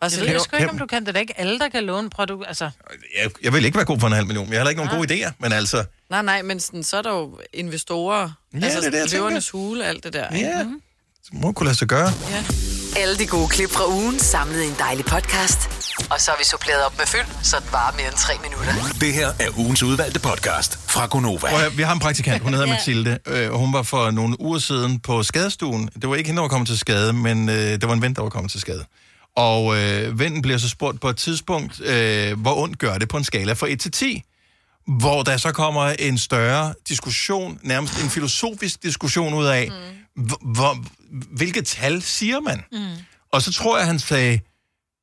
Altså, 0.00 0.24
jeg 0.24 0.34
ved 0.34 0.40
sgu 0.40 0.56
ikke, 0.56 0.70
om 0.70 0.78
du 0.78 0.86
kan. 0.86 1.02
Det 1.02 1.08
er 1.08 1.12
da 1.12 1.18
ikke 1.18 1.40
alle, 1.40 1.58
der 1.58 1.68
kan 1.68 1.84
låne. 1.84 2.10
Prøv 2.10 2.26
du, 2.26 2.44
altså... 2.44 2.70
Jeg, 3.22 3.30
jeg 3.42 3.52
vil 3.52 3.64
ikke 3.64 3.76
være 3.76 3.84
god 3.84 4.00
for 4.00 4.06
en 4.06 4.12
halv 4.12 4.26
million, 4.26 4.46
jeg 4.46 4.52
har 4.52 4.58
heller 4.58 4.70
ikke 4.70 4.84
nogen 4.84 5.08
gode 5.08 5.26
idéer. 5.26 5.32
Men 5.38 5.52
altså, 5.52 5.84
Nej, 6.10 6.22
nej, 6.22 6.42
men 6.42 6.60
sådan, 6.60 6.82
så 6.82 6.96
er 6.96 7.02
der 7.02 7.10
jo 7.18 7.38
investorer. 7.52 8.30
Ja, 8.54 8.64
altså, 8.64 8.80
det 8.90 8.98
er 8.98 9.02
det, 9.02 9.12
løvernes 9.12 9.50
hule, 9.50 9.84
alt 9.86 10.04
det 10.04 10.12
der. 10.12 10.26
Ja. 10.32 10.62
Mm-hmm. 10.62 10.80
det 11.24 11.40
må 11.40 11.52
kunne 11.52 11.64
lade 11.66 11.78
sig 11.78 11.88
gøre. 11.88 12.12
Alle 12.96 13.16
de 13.18 13.26
gode 13.26 13.48
klip 13.48 13.70
fra 13.70 13.88
ugen 13.88 14.18
samlet 14.18 14.62
i 14.62 14.66
en 14.66 14.74
dejlig 14.78 15.04
podcast. 15.04 15.58
Og 16.10 16.20
så 16.20 16.30
har 16.30 16.38
vi 16.38 16.44
suppleret 16.44 16.84
op 16.86 16.98
med 16.98 17.06
fyld, 17.06 17.26
så 17.42 17.56
det 17.56 17.72
varer 17.72 17.92
mere 17.96 18.06
end 18.06 18.16
tre 18.16 18.32
minutter. 18.42 18.72
Det 19.00 19.12
her 19.12 19.28
er 19.28 19.58
ugens 19.58 19.82
udvalgte 19.82 20.20
podcast 20.20 20.78
fra 20.90 21.06
Gonova. 21.06 21.38
Prøv 21.38 21.50
at 21.50 21.60
høre, 21.60 21.72
vi 21.72 21.82
har 21.82 21.92
en 21.92 21.98
praktikant, 22.00 22.42
hun 22.42 22.52
hedder 22.54 22.66
Ja. 22.68 22.72
Mathilde, 22.72 23.18
øh, 23.26 23.52
og 23.52 23.58
hun 23.58 23.72
var 23.72 23.82
for 23.82 24.10
nogle 24.10 24.40
uger 24.40 24.58
siden 24.58 25.00
på 25.00 25.22
skadestuen. 25.22 25.90
Det 26.02 26.08
var 26.10 26.16
ikke 26.16 26.28
hende, 26.28 26.36
der 26.36 26.42
var 26.42 26.48
kommet 26.48 26.68
til 26.68 26.78
skade, 26.78 27.12
men 27.12 27.48
øh, 27.48 27.54
det 27.54 27.88
var 27.88 27.92
en 27.94 28.02
ven, 28.02 28.14
der 28.14 28.22
var 28.22 28.28
kommet 28.28 28.50
til 28.50 28.60
skade. 28.60 28.84
Og 29.36 29.76
øh, 29.76 30.18
vennen 30.18 30.42
bliver 30.42 30.58
så 30.58 30.68
spurgt 30.68 31.00
på 31.00 31.08
et 31.08 31.16
tidspunkt, 31.16 31.80
øh, 31.84 32.40
hvor 32.40 32.56
ondt 32.62 32.78
gør 32.78 32.98
det 32.98 33.08
på 33.08 33.16
en 33.16 33.24
skala 33.24 33.52
fra 33.52 33.66
1 33.70 33.80
til 33.80 33.92
10? 33.92 34.22
Hvor 34.98 35.22
der 35.22 35.36
så 35.36 35.52
kommer 35.52 35.84
en 35.98 36.18
større 36.18 36.74
diskussion, 36.88 37.58
nærmest 37.62 38.02
en 38.04 38.10
filosofisk 38.10 38.82
diskussion 38.82 39.34
ud 39.34 39.46
af, 39.46 39.68
mm. 40.16 40.24
hvor, 40.54 40.84
hvilket 41.36 41.66
tal 41.66 42.02
siger 42.02 42.40
man? 42.40 42.62
Mm. 42.72 42.86
Og 43.32 43.42
så 43.42 43.52
tror 43.52 43.78
jeg, 43.78 43.86
han 43.86 43.98
sagde 43.98 44.40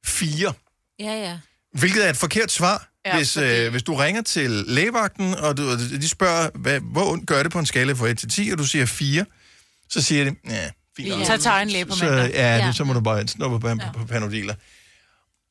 4. 0.06 0.54
Ja, 1.00 1.06
ja. 1.14 1.38
Hvilket 1.74 2.06
er 2.06 2.10
et 2.10 2.18
forkert 2.18 2.52
svar, 2.52 2.88
Ja, 3.06 3.12
ja, 3.12 3.18
hvis, 3.18 3.34
fordi- 3.34 3.46
øh, 3.48 3.72
hvis 3.72 3.84
du 3.84 3.96
ringer 3.96 4.22
til 4.22 4.50
lægevagten, 4.50 5.36
og 5.36 5.58
du, 5.58 5.70
og 5.72 5.78
de 5.80 6.10
spørger, 6.10 6.50
hvad, 6.56 6.80
hvor 6.80 7.12
ondt 7.12 7.28
gør 7.28 7.44
det 7.44 7.52
på 7.52 7.60
en 7.60 7.66
skala 7.66 7.94
fra 7.94 8.08
1 8.08 8.18
til 8.18 8.30
10, 8.30 8.50
og 8.50 8.58
du 8.58 8.64
siger 8.66 8.86
4, 8.86 9.26
så 9.90 10.02
siger 10.02 10.24
de, 10.24 10.36
ja, 10.50 10.70
fint. 10.98 11.10
nok." 11.10 11.26
Tag 11.26 11.40
til 11.40 11.50
egen 11.50 11.70
læge 11.70 11.86
på 11.86 11.96
så, 11.96 12.06
ja, 12.06 12.58
Ja. 12.58 12.68
det, 12.68 12.76
så 12.76 12.84
må 12.84 12.94
du 12.94 13.00
bare 13.00 13.28
snuppe 13.28 13.60
på, 13.60 13.76
på, 13.76 14.00
på 14.00 14.06
panodiler. 14.06 14.56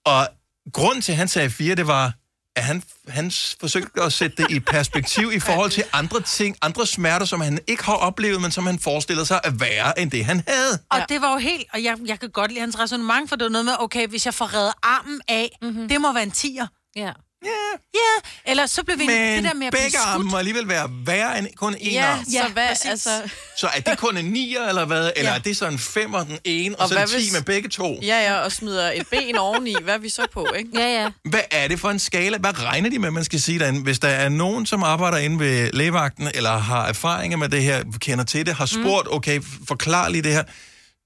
Og 0.04 0.28
grunden 0.72 1.02
til, 1.02 1.12
at 1.12 1.18
han 1.18 1.28
sagde 1.28 1.50
4, 1.50 1.74
det 1.74 1.86
var, 1.86 2.12
at 2.56 2.64
han, 2.64 2.82
han 3.08 3.30
forsøgte 3.60 4.02
at 4.02 4.12
sætte 4.12 4.42
det 4.42 4.50
i 4.50 4.60
perspektiv 4.60 5.32
i 5.32 5.40
forhold 5.48 5.70
til 5.70 5.84
andre 5.92 6.20
ting, 6.20 6.56
andre 6.62 6.86
smerter, 6.86 7.26
som 7.26 7.40
han 7.40 7.58
ikke 7.66 7.84
har 7.84 7.94
oplevet, 7.94 8.42
men 8.42 8.50
som 8.50 8.66
han 8.66 8.78
forestillede 8.78 9.26
sig 9.26 9.40
at 9.44 9.60
være 9.60 10.00
end 10.00 10.10
det, 10.10 10.24
han 10.24 10.42
havde. 10.48 10.78
Og 10.90 11.00
det 11.08 11.20
var 11.20 11.32
jo 11.32 11.38
helt, 11.38 11.66
og 11.72 11.82
jeg, 11.82 11.96
jeg 12.06 12.20
kan 12.20 12.30
godt 12.30 12.50
lide 12.50 12.60
hans 12.60 12.78
resonemang, 12.78 13.28
for 13.28 13.36
det 13.36 13.44
var 13.44 13.50
noget 13.50 13.64
med, 13.64 13.74
okay, 13.78 14.08
hvis 14.08 14.26
jeg 14.26 14.34
får 14.34 14.54
reddet 14.54 14.74
armen 14.82 15.20
af, 15.28 15.58
mm-hmm. 15.62 15.88
det 15.88 16.00
må 16.00 16.12
være 16.12 16.22
en 16.22 16.30
tiger. 16.30 16.66
Ja. 16.96 17.12
Ja, 17.94 18.50
eller 18.50 18.66
så 18.66 18.82
blev 18.84 18.98
vi 18.98 19.06
Men 19.06 19.36
det 19.36 19.44
der 19.44 19.54
med 19.54 19.66
at 19.66 19.72
blive 19.72 19.82
begge 19.84 19.98
arme 19.98 20.22
skudt. 20.22 20.30
må 20.30 20.36
alligevel 20.38 20.68
være 20.68 20.88
værre 21.06 21.38
end 21.38 21.46
kun 21.56 21.74
en 21.80 21.92
Ja, 21.92 22.06
arm. 22.06 22.24
så 22.24 22.48
hvad, 22.52 22.68
præcis. 22.68 22.84
altså... 22.90 23.10
Så 23.56 23.66
er 23.66 23.80
det 23.80 23.98
kun 23.98 24.16
en 24.16 24.24
nier, 24.24 24.62
eller 24.68 24.84
hvad? 24.84 25.10
Eller 25.16 25.30
Ja. 25.30 25.36
er 25.36 25.40
det 25.42 25.56
så 25.56 25.66
en 25.66 25.78
femmer, 25.78 26.24
den 26.24 26.38
ene, 26.44 26.76
og, 26.76 26.82
Og 26.82 26.88
så 26.88 26.94
en 26.94 26.98
hvad 27.00 27.08
ti 27.08 27.14
hvis- 27.16 27.32
med 27.32 27.42
begge 27.42 27.68
to? 27.68 27.98
Ja, 28.02 28.20
ja, 28.22 28.34
og 28.40 28.52
smider 28.52 28.90
et 28.94 29.06
ben 29.10 29.36
oveni. 29.38 29.74
Hvad 29.82 29.94
er 29.94 29.98
vi 29.98 30.08
så 30.08 30.26
på, 30.32 30.46
ikke? 30.58 30.70
Ja, 30.74 31.02
ja. 31.02 31.08
Hvad 31.24 31.40
er 31.50 31.68
det 31.68 31.80
for 31.80 31.90
en 31.90 31.98
skala? 31.98 32.38
Hvad 32.38 32.62
regner 32.62 32.90
de 32.90 32.98
med, 32.98 33.10
man 33.10 33.24
skal 33.24 33.40
sige 33.40 33.58
derinde? 33.58 33.82
Hvis 33.82 33.98
der 33.98 34.08
er 34.08 34.28
nogen, 34.28 34.66
som 34.66 34.82
arbejder 34.82 35.18
inde 35.18 35.38
ved 35.38 35.72
lægevagten, 35.72 36.28
eller 36.34 36.58
har 36.58 36.86
erfaringer 36.86 37.36
med 37.38 37.48
det 37.48 37.62
her, 37.62 37.82
kender 38.00 38.24
til 38.24 38.46
det, 38.46 38.54
har 38.54 38.66
spurgt, 38.66 39.08
okay, 39.10 39.40
forklar 39.68 40.08
lige 40.08 40.22
det 40.22 40.32
her. 40.32 40.44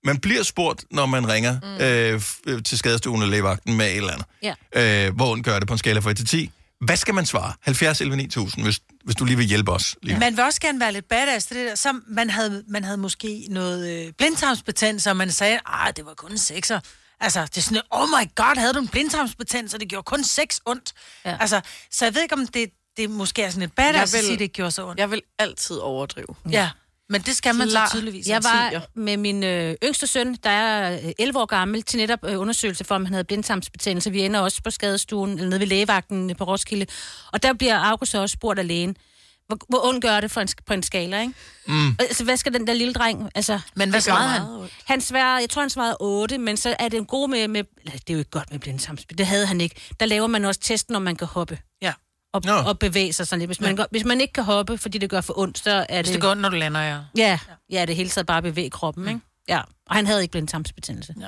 Man 0.04 0.18
bliver 0.18 0.42
spurgt, 0.42 0.85
når 0.90 1.07
man 1.07 1.29
ringer 1.29 1.61
mm. 1.62 1.85
øh, 1.85 2.16
f- 2.57 2.62
til 2.62 2.79
skadestuen 2.79 3.22
eller 3.22 3.31
lægevagten 3.31 3.77
med 3.77 3.87
et 3.87 3.96
eller 3.96 4.12
andet. 4.12 4.27
Ja. 4.75 5.07
Øh, 5.07 5.14
hvor 5.16 5.33
ondt 5.33 5.44
gør 5.44 5.59
det 5.59 5.68
på 5.68 5.75
en 5.75 5.79
skala 5.79 6.01
fra 6.01 6.11
1 6.11 6.16
til 6.16 6.27
10? 6.27 6.51
Hvad 6.81 6.96
skal 6.96 7.14
man 7.14 7.27
svare? 7.27 7.53
70 7.61 8.01
11 8.01 8.16
9000, 8.16 8.64
hvis, 8.64 8.81
hvis 9.05 9.16
du 9.16 9.25
lige 9.25 9.37
vil 9.37 9.46
hjælpe 9.46 9.72
os. 9.72 9.96
Lige. 10.03 10.18
Man 10.18 10.37
vil 10.37 10.44
også 10.44 10.61
gerne 10.61 10.81
være 10.81 10.92
lidt 10.92 11.09
badass 11.09 11.46
til 11.46 11.57
det 11.57 11.68
der. 11.68 11.75
Så 11.75 12.01
man 12.09 12.31
havde, 12.31 12.64
man 12.68 12.85
havde 12.85 12.96
måske 12.98 13.46
noget 13.51 14.07
øh, 14.07 14.12
blindtarmsbetændelse, 14.12 15.11
og 15.11 15.16
man 15.16 15.31
sagde, 15.31 15.59
ah, 15.66 15.92
det 15.96 16.07
var 16.07 16.14
kun 16.14 16.31
en 16.31 16.38
sekser. 16.38 16.81
Altså, 17.20 17.42
det 17.42 17.57
er 17.57 17.61
sådan, 17.61 17.83
oh 17.90 18.09
my 18.09 18.31
god, 18.35 18.59
havde 18.59 18.72
du 18.75 18.79
en 18.79 18.88
blindtarmsbetændelse, 18.88 19.77
og 19.77 19.81
det 19.81 19.88
gjorde 19.88 20.05
kun 20.05 20.25
seks 20.25 20.61
ondt. 20.66 20.92
Ja. 21.25 21.37
Altså, 21.40 21.61
så 21.90 22.05
jeg 22.05 22.14
ved 22.14 22.22
ikke, 22.22 22.35
om 22.35 22.46
det, 22.46 22.70
det 22.96 23.11
måske 23.11 23.42
er 23.42 23.51
sådan 23.51 23.62
et 23.62 23.72
badass 23.72 23.94
Jeg 23.94 24.03
at 24.03 24.12
vil- 24.12 24.27
sige, 24.29 24.38
det 24.38 24.53
gjorde 24.53 24.70
så 24.70 24.87
ondt. 24.87 25.01
Jeg 25.01 25.11
vil 25.11 25.22
altid 25.38 25.77
overdrive. 25.77 26.27
Ja, 26.51 26.70
men 27.11 27.20
det 27.20 27.37
skal 27.37 27.55
man 27.55 27.68
Klar. 27.68 27.87
så 27.87 27.92
tydeligvis. 27.92 28.27
Jeg 28.27 28.44
var 28.44 28.87
med 28.94 29.16
min 29.16 29.44
øh, 29.44 29.75
yngste 29.85 30.07
søn, 30.07 30.35
der 30.44 30.51
er 30.51 30.92
øh, 31.05 31.12
11 31.18 31.40
år 31.40 31.46
gammel, 31.46 31.83
til 31.83 31.99
netop 31.99 32.18
øh, 32.25 32.40
undersøgelse 32.40 32.85
for, 32.85 32.94
om 32.94 33.05
han 33.05 33.14
havde 33.14 33.25
blindtarmsbetændelse. 33.25 34.11
Vi 34.11 34.20
ender 34.20 34.40
også 34.40 34.62
på 34.62 34.70
skadestuen, 34.70 35.31
eller 35.31 35.49
nede 35.49 35.61
ved 35.61 35.66
lægevagten 35.66 36.35
på 36.38 36.44
Roskilde. 36.44 36.87
Og 37.33 37.42
der 37.42 37.53
bliver 37.53 37.79
August 37.79 38.12
så 38.12 38.20
også 38.20 38.33
spurgt 38.33 38.59
af 38.59 38.66
lægen, 38.66 38.96
hvor, 39.46 39.59
hvor 39.68 39.88
ondt 39.88 40.03
gør 40.03 40.20
det 40.20 40.31
for 40.31 40.40
en, 40.40 40.49
på 40.66 40.75
en 40.75 40.83
skala, 40.83 41.20
ikke? 41.20 41.35
Mm. 41.66 41.96
Altså, 41.99 42.25
hvad 42.25 42.37
skal 42.37 42.53
den 42.53 42.66
der 42.66 42.73
lille 42.73 42.94
dreng... 42.94 43.31
Altså, 43.35 43.61
Men 43.75 43.90
hvad 43.90 44.01
svarede 44.01 44.29
han? 44.29 44.68
Han 44.85 45.01
svarede, 45.01 45.40
jeg 45.40 45.51
tror, 45.51 45.62
han 45.62 45.70
svarede 45.70 45.96
8, 46.01 46.38
men 46.38 46.57
så 46.57 46.77
er 46.79 46.88
det 46.88 46.99
en 46.99 47.07
god 47.07 47.29
med... 47.29 47.49
med 47.49 47.64
eller, 47.81 47.92
det 47.92 48.11
er 48.11 48.14
jo 48.14 48.18
ikke 48.18 48.31
godt 48.31 48.51
med 48.51 48.59
blindtarmsbetændelse. 48.59 49.18
Det 49.18 49.27
havde 49.27 49.46
han 49.46 49.61
ikke. 49.61 49.77
Der 50.01 50.07
laver 50.07 50.27
man 50.27 50.44
også 50.44 50.61
testen, 50.61 50.96
om 50.96 51.03
man 51.03 51.16
kan 51.16 51.27
hoppe. 51.27 51.59
Ja. 51.83 51.92
Og, 52.33 52.43
Nå. 52.45 52.53
og 52.53 52.79
bevæge 52.79 53.12
sig 53.12 53.27
sådan 53.27 53.38
lidt. 53.40 53.49
Hvis 53.49 53.61
man, 53.61 53.79
Ja. 53.79 53.85
hvis 53.90 54.05
man 54.05 54.21
ikke 54.21 54.33
kan 54.33 54.45
hoppe, 54.45 54.79
fordi 54.79 54.99
det 54.99 55.11
gør 55.11 55.21
for 55.21 55.38
ondt, 55.38 55.59
så 55.59 55.71
er 55.71 55.97
det... 55.97 55.97
Hvis 56.07 56.11
det 56.12 56.21
går 56.21 56.31
ondt, 56.31 56.43
når 56.43 56.49
du 56.49 56.57
lander, 56.57 56.81
ja. 56.81 56.99
Ja, 57.16 57.38
ja, 57.71 57.85
det 57.85 57.97
hele 57.97 58.09
taget 58.09 58.27
bare 58.27 58.43
bevæge 58.43 58.71
kroppen, 58.71 59.09
ikke? 59.09 59.21
Ja, 59.49 59.61
og 59.87 59.95
han 59.97 60.07
havde 60.07 60.23
ikke 60.23 60.33
blindtarmsbetændelse. 60.33 61.14
Ja. 61.21 61.27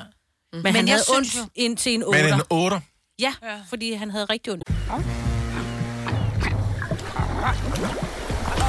Men, 0.53 0.62
Men 0.62 0.75
han 0.75 0.87
jeg 0.88 0.95
havde 0.95 1.05
ondt 1.17 1.37
jo- 1.37 1.49
indtil 1.55 1.95
en 1.95 2.03
8. 2.05 2.23
Men 2.23 2.35
en 2.35 2.43
8? 2.51 2.81
Ja, 3.19 3.33
fordi 3.69 3.93
han 3.93 4.11
havde 4.11 4.25
rigtig 4.25 4.53
ondt. 4.53 4.65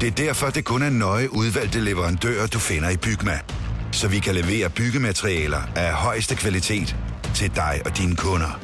Det 0.00 0.06
er 0.06 0.10
derfor, 0.10 0.50
det 0.50 0.64
kun 0.64 0.82
er 0.82 0.90
nøje 0.90 1.32
udvalgte 1.32 1.80
leverandører, 1.80 2.46
du 2.46 2.58
finder 2.58 2.90
i 2.90 2.96
Bygma. 2.96 3.40
Så 3.92 4.08
vi 4.08 4.18
kan 4.18 4.34
levere 4.34 4.70
byggematerialer 4.70 5.62
af 5.76 5.92
højeste 5.92 6.34
kvalitet 6.36 6.96
til 7.34 7.54
dig 7.56 7.82
og 7.84 7.98
dine 7.98 8.16
kunder. 8.16 8.60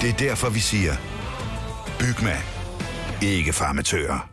Det 0.00 0.10
er 0.10 0.14
derfor, 0.14 0.50
vi 0.50 0.60
siger, 0.60 0.94
Bygma. 1.98 2.36
Ikke 3.22 3.52
farmatører. 3.52 4.28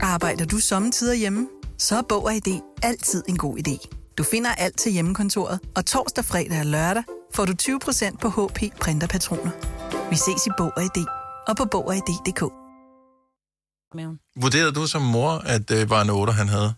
Arbejder 0.00 0.44
du 0.44 0.58
sommetider 0.58 1.14
hjemme? 1.14 1.48
Så 1.78 1.96
er 1.96 2.02
Bog 2.08 2.24
og 2.24 2.34
ID 2.34 2.60
altid 2.82 3.22
en 3.28 3.36
god 3.36 3.58
idé. 3.58 3.88
Du 4.18 4.22
finder 4.22 4.54
alt 4.54 4.78
til 4.78 4.92
hjemmekontoret, 4.92 5.60
og 5.76 5.86
torsdag, 5.86 6.24
fredag 6.24 6.60
og 6.60 6.66
lørdag 6.66 7.02
får 7.34 7.44
du 7.44 7.52
20% 7.62 8.16
på 8.16 8.28
HP 8.28 8.78
printerpatroner. 8.80 9.50
Vi 10.10 10.16
ses 10.16 10.46
i 10.46 10.50
Bog 10.58 10.72
og 10.76 10.82
ID 10.82 11.04
og 11.48 11.56
på 11.56 11.64
Bog 11.64 11.86
og 11.86 11.96
ID.dk. 11.96 12.57
Vurderede 14.40 14.72
du 14.72 14.86
som 14.86 15.02
mor, 15.02 15.30
at 15.46 15.68
det 15.68 15.90
var 15.90 16.02
en 16.02 16.10
8, 16.10 16.32
han 16.32 16.48
havde? 16.48 16.74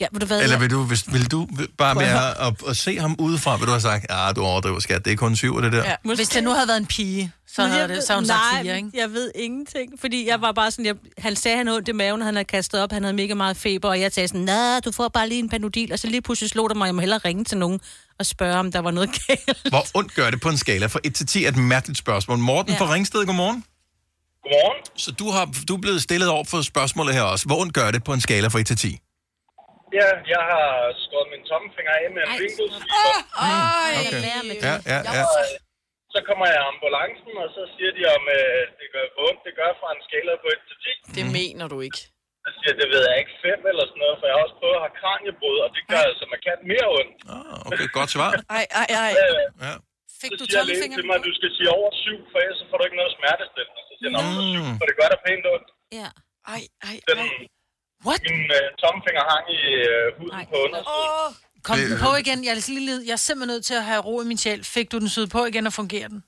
Ja, 0.00 0.06
vil 0.12 0.20
du 0.20 0.26
hvad? 0.26 0.42
Eller 0.42 0.58
vil 0.58 0.70
du, 0.70 0.84
hvis, 0.84 1.12
vil 1.12 1.30
du 1.30 1.48
bare 1.78 1.94
med 1.94 2.04
at 2.04 2.46
at, 2.46 2.54
at, 2.68 2.76
se 2.76 2.98
ham 2.98 3.16
udefra, 3.18 3.56
vil 3.56 3.66
du 3.66 3.70
have 3.70 3.80
sagt, 3.80 4.06
ah, 4.08 4.36
du 4.36 4.42
overdriver, 4.42 4.78
skat, 4.78 5.04
det 5.04 5.12
er 5.12 5.16
kun 5.16 5.36
syv, 5.36 5.62
det 5.62 5.72
der. 5.72 5.84
Ja. 5.84 6.14
Hvis 6.14 6.28
det 6.28 6.44
nu 6.44 6.50
havde 6.50 6.68
været 6.68 6.78
en 6.78 6.86
pige, 6.86 7.32
så 7.46 7.62
havde 7.62 7.88
det, 7.88 8.02
så 8.02 8.12
havde 8.12 8.20
hun 8.20 8.26
sagt 8.26 8.40
nej, 8.52 8.62
fire, 8.62 8.76
ikke? 8.76 8.90
jeg 8.94 9.12
ved 9.12 9.30
ingenting, 9.34 10.00
fordi 10.00 10.28
jeg 10.28 10.40
var 10.40 10.52
bare 10.52 10.70
sådan, 10.70 10.86
jeg, 10.86 10.94
han 11.18 11.36
sagde, 11.36 11.56
han 11.56 11.66
havde 11.66 11.76
ondt 11.76 11.88
i 11.88 11.92
maven, 11.92 12.22
han 12.22 12.34
havde 12.34 12.44
kastet 12.44 12.82
op, 12.82 12.92
han 12.92 13.02
havde 13.02 13.16
mega 13.16 13.34
meget 13.34 13.56
feber, 13.56 13.88
og 13.88 14.00
jeg 14.00 14.12
sagde 14.12 14.28
sådan, 14.28 14.40
nej, 14.40 14.80
du 14.84 14.92
får 14.92 15.08
bare 15.08 15.28
lige 15.28 15.38
en 15.38 15.48
panodil, 15.48 15.92
og 15.92 15.98
så 15.98 16.06
lige 16.06 16.22
pludselig 16.22 16.50
slog 16.50 16.70
det 16.70 16.76
mig, 16.76 16.86
jeg 16.86 16.94
må 16.94 17.00
hellere 17.00 17.20
ringe 17.24 17.44
til 17.44 17.58
nogen 17.58 17.80
og 18.18 18.26
spørge, 18.26 18.56
om 18.56 18.72
der 18.72 18.78
var 18.78 18.90
noget 18.90 19.10
galt. 19.26 19.68
Hvor 19.68 19.86
ondt 19.94 20.14
gør 20.14 20.30
det 20.30 20.40
på 20.40 20.48
en 20.48 20.58
skala 20.58 20.86
fra 20.86 21.00
1 21.04 21.14
til 21.14 21.26
10 21.26 21.44
er 21.44 21.48
et 21.48 21.56
mærkeligt 21.56 21.98
spørgsmål. 21.98 22.38
Morten 22.38 22.72
ja. 22.72 22.76
Ja. 22.80 22.86
fra 22.86 22.94
Ringsted, 22.94 23.26
godmorgen. 23.26 23.64
Godmorgen. 24.44 24.78
Så 25.04 25.10
du, 25.20 25.26
har, 25.34 25.44
du 25.68 25.72
er 25.78 25.82
blevet 25.86 26.00
stillet 26.08 26.28
over 26.34 26.44
for 26.52 26.58
spørgsmålet 26.72 27.12
her 27.18 27.24
også. 27.32 27.44
Hvor 27.48 27.58
ondt 27.62 27.74
gør 27.78 27.88
det 27.94 28.00
på 28.08 28.12
en 28.16 28.22
skala 28.26 28.46
fra 28.52 28.60
1 28.62 28.66
til 28.72 28.78
10? 28.84 28.88
Ja, 29.98 30.08
jeg 30.34 30.42
har 30.52 30.68
skåret 31.04 31.28
min 31.34 31.42
tommelfinger 31.50 31.92
af 32.00 32.06
med 32.14 32.22
en 32.26 32.32
vinkelslipper. 32.42 33.12
Okay. 34.00 34.22
Ja, 34.68 34.74
ja, 34.92 34.98
ja. 35.16 35.24
Så 36.14 36.18
kommer 36.28 36.44
jeg 36.52 36.58
i 36.62 36.64
ambulancen, 36.72 37.32
og 37.44 37.48
så 37.56 37.62
siger 37.74 37.90
de, 37.98 38.02
om 38.16 38.22
øh, 38.38 38.60
det 38.80 38.88
gør 38.94 39.06
ondt 39.26 39.40
det 39.46 39.54
gør 39.60 39.70
fra 39.80 39.88
en 39.96 40.02
skala 40.08 40.32
på 40.42 40.48
1 40.54 40.68
til 40.68 40.76
10. 41.10 41.18
Det 41.18 41.24
mener 41.38 41.64
du 41.72 41.78
ikke. 41.86 42.00
Så 42.44 42.50
siger 42.58 42.70
jeg, 42.72 42.78
det 42.82 42.88
ved 42.94 43.02
jeg 43.10 43.16
ikke, 43.22 43.32
5 43.42 43.70
eller 43.70 43.84
sådan 43.90 44.02
noget, 44.04 44.16
for 44.20 44.24
jeg 44.28 44.34
har 44.36 44.42
også 44.46 44.56
prøvet 44.60 44.76
at 44.78 44.82
have 44.86 44.96
kranjebrud, 45.02 45.58
og 45.64 45.68
det 45.76 45.82
gør 45.92 46.02
altså 46.10 46.24
markant 46.34 46.62
mere 46.72 46.86
ondt. 47.00 47.16
Okay, 47.68 47.88
godt 47.98 48.10
svar. 48.16 48.30
Ej, 48.58 48.64
ej, 48.82 48.88
ej. 49.04 49.12
Ja. 49.66 49.74
Fik 50.22 50.30
så 50.40 50.44
siger 50.50 50.64
lægen 50.68 50.90
til 50.98 51.06
mig, 51.08 51.16
at 51.20 51.24
du 51.28 51.32
skal 51.38 51.50
sige 51.56 51.68
over 51.78 51.90
7, 52.08 52.30
for 52.30 52.38
ellers 52.44 52.58
så 52.60 52.64
får 52.70 52.76
du 52.78 52.84
ikke 52.88 52.98
noget 53.02 53.12
smertestillende. 53.18 53.80
Så 53.90 53.91
jeg, 54.04 54.10
mm. 54.12 54.64
7, 54.74 54.78
for 54.80 54.86
det 54.88 54.94
gør 55.00 55.08
da 55.14 55.16
pænt 55.26 55.44
ondt. 55.54 55.68
Ja. 56.00 56.08
Ej, 56.54 56.62
ej, 56.88 56.96
Den, 57.08 57.18
What? 58.06 58.20
Min 58.28 58.42
øh, 58.58 58.66
tommelfinger 58.82 59.24
hang 59.32 59.44
i 59.58 59.60
øh, 59.92 60.06
huden 60.18 60.46
på 60.52 60.56
undersiden. 60.66 61.32
Kom 61.66 61.76
den 61.90 61.98
på 62.06 62.10
igen. 62.22 62.38
Jeg 62.46 62.52
er, 62.56 62.60
lige, 62.78 62.96
jeg 63.08 63.16
er 63.20 63.24
simpelthen 63.28 63.50
nødt 63.54 63.64
til 63.70 63.76
at 63.80 63.84
have 63.90 64.00
ro 64.08 64.14
i 64.24 64.26
min 64.30 64.38
sjæl. 64.44 64.60
Fik 64.76 64.86
du 64.92 64.96
den 65.02 65.08
syet 65.14 65.28
på 65.36 65.40
igen, 65.50 65.64
og 65.70 65.74
fungerer 65.80 66.08
den? 66.14 66.20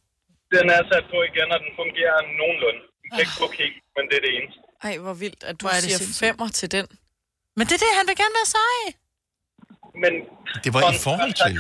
Den 0.57 0.67
er 0.77 0.83
sat 0.91 1.05
på 1.15 1.19
igen, 1.31 1.49
og 1.55 1.59
den 1.65 1.73
fungerer 1.81 2.17
nogenlunde. 2.41 2.81
Den 3.03 3.09
kan 3.13 3.21
ikke 3.25 3.37
bukke 3.43 3.57
helt, 3.63 3.79
men 3.97 4.03
det 4.09 4.15
er 4.19 4.23
det 4.27 4.33
eneste. 4.39 4.59
Ej, 4.89 4.95
hvor 5.05 5.15
vildt, 5.25 5.43
at 5.49 5.55
du 5.59 5.63
Hvor 5.65 5.71
er 5.77 5.81
det 5.85 5.91
siger 5.91 5.99
sindssygt. 6.03 6.23
femmer 6.25 6.49
til 6.61 6.69
den. 6.77 6.87
Men 7.57 7.65
det 7.69 7.75
er 7.79 7.83
det, 7.87 7.91
han 8.01 8.07
vil 8.11 8.17
gerne 8.23 8.37
være 8.41 8.51
sej. 8.59 8.79
Men 10.03 10.13
Det 10.65 10.71
var 10.77 10.81
i 10.99 11.01
forhold 11.09 11.33
til... 11.43 11.53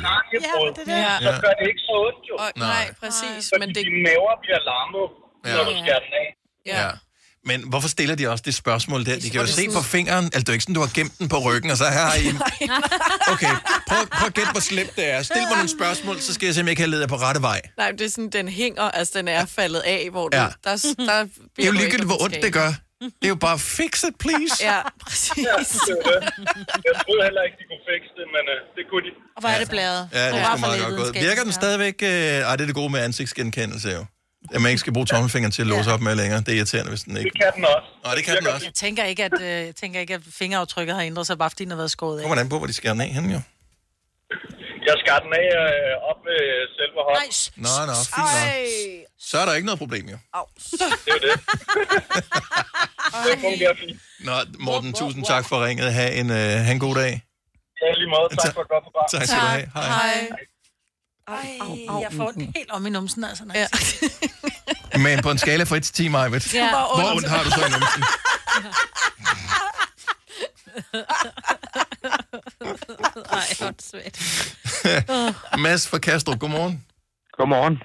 ja, 0.46 0.54
det 0.76 0.86
det. 0.88 0.96
Ja. 1.08 1.14
så 1.28 1.32
gør 1.44 1.54
det 1.60 1.66
ikke 1.72 1.82
så 1.88 1.94
ondt, 2.06 2.22
jo. 2.30 2.34
Og, 2.42 2.48
nej, 2.72 2.84
præcis. 3.02 3.42
Fordi 3.50 3.60
Men 3.62 3.68
det... 3.74 3.80
dine 3.86 4.00
maver 4.06 4.34
bliver 4.44 4.60
larmet, 4.70 5.06
Ja. 5.44 5.56
når 5.56 5.64
du 5.64 5.70
skærer 5.70 6.00
den 6.06 6.12
af. 6.22 6.28
Ja. 6.66 6.90
Men 7.46 7.68
hvorfor 7.68 7.88
stiller 7.88 8.14
de 8.14 8.28
også 8.30 8.42
det 8.46 8.54
spørgsmål 8.54 9.06
der? 9.06 9.18
De 9.18 9.30
kan 9.30 9.40
jo 9.40 9.46
se 9.46 9.66
på 9.76 9.82
fingeren, 9.82 10.24
altså 10.24 10.40
det 10.40 10.48
er 10.48 10.52
ikke 10.52 10.62
sådan, 10.62 10.74
du 10.74 10.80
har 10.80 10.90
gemt 10.94 11.18
den 11.18 11.28
på 11.28 11.38
ryggen, 11.38 11.70
og 11.70 11.76
så 11.76 11.84
her 11.84 12.04
har 12.10 12.14
I. 12.14 12.26
Okay, 13.34 13.54
prøv, 13.88 13.98
prøv 14.18 14.26
at 14.26 14.34
gætte, 14.34 14.50
hvor 14.52 14.60
slemt 14.60 14.96
det 14.96 15.06
er. 15.10 15.22
Stil 15.22 15.42
mig 15.48 15.56
nogle 15.56 15.68
spørgsmål, 15.78 16.20
så 16.20 16.34
skal 16.34 16.46
jeg 16.46 16.54
se, 16.54 16.60
om 16.60 16.68
jeg 16.68 16.76
kan 16.76 16.88
lede 16.90 17.00
jer 17.00 17.08
på 17.08 17.16
rette 17.16 17.42
vej. 17.42 17.60
Nej, 17.78 17.90
det 17.90 18.00
er 18.00 18.08
sådan, 18.10 18.30
den 18.30 18.48
hænger, 18.48 18.82
altså 18.82 19.12
den 19.18 19.28
er 19.28 19.46
faldet 19.46 19.80
af, 19.80 20.08
hvor 20.10 20.28
du, 20.28 20.36
Ja. 20.36 20.42
ja. 20.42 20.48
der, 20.64 20.94
der 20.98 21.22
Det 21.56 21.62
er 21.62 21.66
jo 21.66 21.72
ligegyldigt, 21.72 22.06
hvor 22.12 22.22
ondt 22.24 22.42
det 22.42 22.52
gør. 22.52 22.70
Det 23.00 23.12
er 23.22 23.28
jo 23.28 23.34
bare 23.34 23.58
fix 23.58 24.02
it, 24.08 24.14
please. 24.18 24.54
Ja, 24.70 24.80
præcis. 25.06 25.38
Ja, 25.38 25.42
det 25.58 25.98
det. 26.04 26.20
Jeg 26.88 26.94
troede 27.02 27.22
heller 27.28 27.42
ikke, 27.46 27.56
de 27.60 27.64
kunne 27.70 27.84
fikse 27.92 28.10
det, 28.18 28.26
men 28.36 28.44
øh, 28.54 28.58
det 28.76 28.82
kunne 28.90 29.04
de. 29.06 29.10
Og 29.36 29.40
hvor 29.40 29.48
er 29.48 29.58
det 29.58 29.70
blæret. 29.70 30.08
Ja, 30.12 30.28
det 30.28 30.40
er 30.40 30.44
sgu 30.56 30.60
meget 30.66 30.82
godt 30.82 30.96
gået. 30.96 31.14
Virker 31.14 31.42
den 31.42 31.52
stadigvæk... 31.52 31.94
Øh... 32.02 32.08
Ej, 32.08 32.56
det 32.56 32.62
er 32.62 32.66
det 32.66 32.74
gode 32.74 32.90
med 32.94 33.00
ansigtsgenkendelse, 33.00 33.88
jo. 33.88 34.04
At 34.52 34.60
man 34.62 34.70
ikke 34.70 34.78
skal 34.78 34.92
bruge 34.92 35.06
tommelfingeren 35.06 35.52
til 35.52 35.62
at 35.62 35.68
låse 35.68 35.90
op 35.92 36.00
med 36.00 36.14
længere. 36.14 36.40
Det 36.40 36.48
er 36.48 36.56
irriterende, 36.56 36.88
hvis 36.90 37.00
den 37.02 37.16
ikke... 37.16 37.30
Det 37.30 37.40
kan 37.42 37.52
den 37.56 37.64
også. 37.64 37.88
Nej, 38.04 38.14
det 38.14 38.24
kan 38.24 38.36
den 38.36 38.46
også. 38.46 38.66
Jeg 38.66 38.74
tænker 38.74 39.04
ikke, 39.04 39.24
at, 39.24 39.32
øh, 39.40 39.46
jeg 39.48 39.74
tænker 39.76 40.00
ikke, 40.00 40.14
at 40.14 40.20
fingeraftrykket 40.30 40.94
har 40.94 41.02
ændret 41.02 41.26
sig, 41.26 41.38
bare 41.38 41.50
fordi 41.50 41.64
den 41.64 41.70
har 41.70 41.76
været 41.76 41.90
skåret 41.90 42.18
af. 42.18 42.22
Kommer 42.22 42.40
an 42.42 42.48
på, 42.48 42.58
hvor 42.58 42.66
de 42.66 42.72
skærer 42.72 42.92
den 42.92 43.00
af 43.00 43.08
henne, 43.08 43.32
jo. 43.32 43.40
Jeg 44.88 44.94
skar 45.06 45.18
den 45.18 45.32
af 45.32 45.48
øh, 45.62 46.10
op 46.10 46.18
med 46.28 46.40
selve 46.78 47.00
hånden. 47.06 47.22
Nå, 47.56 47.72
nå, 47.90 47.94
fint 48.16 48.30
nok. 48.34 49.04
Så 49.28 49.38
er 49.38 49.44
der 49.46 49.54
ikke 49.54 49.66
noget 49.66 49.78
problem, 49.78 50.04
jo. 50.08 50.18
Det 50.70 50.80
er 51.16 51.20
det. 51.26 51.34
det 53.26 53.34
fungerer 53.46 53.74
fint. 53.82 54.00
Nå, 54.20 54.32
Morten, 54.58 54.92
tusind 54.92 55.24
tak 55.24 55.44
for 55.48 55.66
ringet. 55.66 55.92
Ha' 55.92 56.20
en, 56.20 56.30
øh, 56.30 56.36
ha 56.66 56.72
en 56.72 56.78
god 56.78 56.94
dag. 56.94 57.12
Ja, 57.82 57.92
lige 58.00 58.10
måde. 58.14 58.36
Tak 58.44 58.54
for 58.54 58.62
et 58.66 58.68
godt 58.68 58.84
program. 58.84 59.06
Tak 59.12 59.26
skal 59.26 59.40
du 59.40 59.46
have. 59.46 59.66
Hej. 59.74 59.86
Hej. 59.86 60.28
Ej, 61.28 61.58
jeg 62.00 62.08
får 62.12 62.30
den 62.30 62.52
helt 62.56 62.70
om 62.70 62.86
i 62.86 62.90
numsen, 62.90 63.24
altså. 63.24 63.44
Når 63.44 63.54
ja. 63.58 63.66
Men 65.04 65.22
på 65.22 65.30
en 65.30 65.38
skala 65.38 65.64
fra 65.64 65.76
1 65.76 65.82
til 65.82 65.94
10, 65.94 66.08
Majbet. 66.08 66.54
Ja. 66.54 66.70
Hvor 66.70 67.14
ondt 67.16 67.28
har 67.28 67.42
du 67.44 67.50
så 67.50 67.66
i 67.66 67.70
numsen? 67.70 68.04
Ej, 73.32 73.44
hvor 73.58 73.72
svært. 73.82 74.18
Mads 75.62 75.88
fra 75.88 75.98
Kastrup, 75.98 76.38
godmorgen. 76.38 76.84
Godmorgen. 77.38 77.78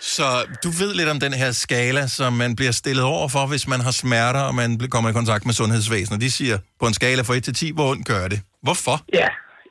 Så 0.00 0.44
du 0.64 0.70
ved 0.70 0.94
lidt 0.94 1.08
om 1.08 1.20
den 1.20 1.32
her 1.32 1.52
skala, 1.52 2.06
som 2.06 2.32
man 2.32 2.56
bliver 2.56 2.72
stillet 2.72 3.04
over 3.04 3.28
for, 3.28 3.46
hvis 3.46 3.66
man 3.66 3.80
har 3.80 3.90
smerter, 3.90 4.40
og 4.40 4.54
man 4.54 4.78
bliver- 4.78 4.90
kommer 4.90 5.10
i 5.10 5.12
kontakt 5.12 5.46
med 5.46 5.54
sundhedsvæsenet. 5.54 6.20
De 6.20 6.30
siger, 6.30 6.58
på 6.80 6.86
en 6.86 6.94
skala 6.94 7.22
fra 7.22 7.34
1 7.34 7.44
til 7.44 7.54
10, 7.54 7.70
hvor 7.72 7.90
ondt 7.90 8.06
gør 8.06 8.28
det? 8.28 8.40
Hvorfor? 8.62 9.00
Ja, 9.14 9.26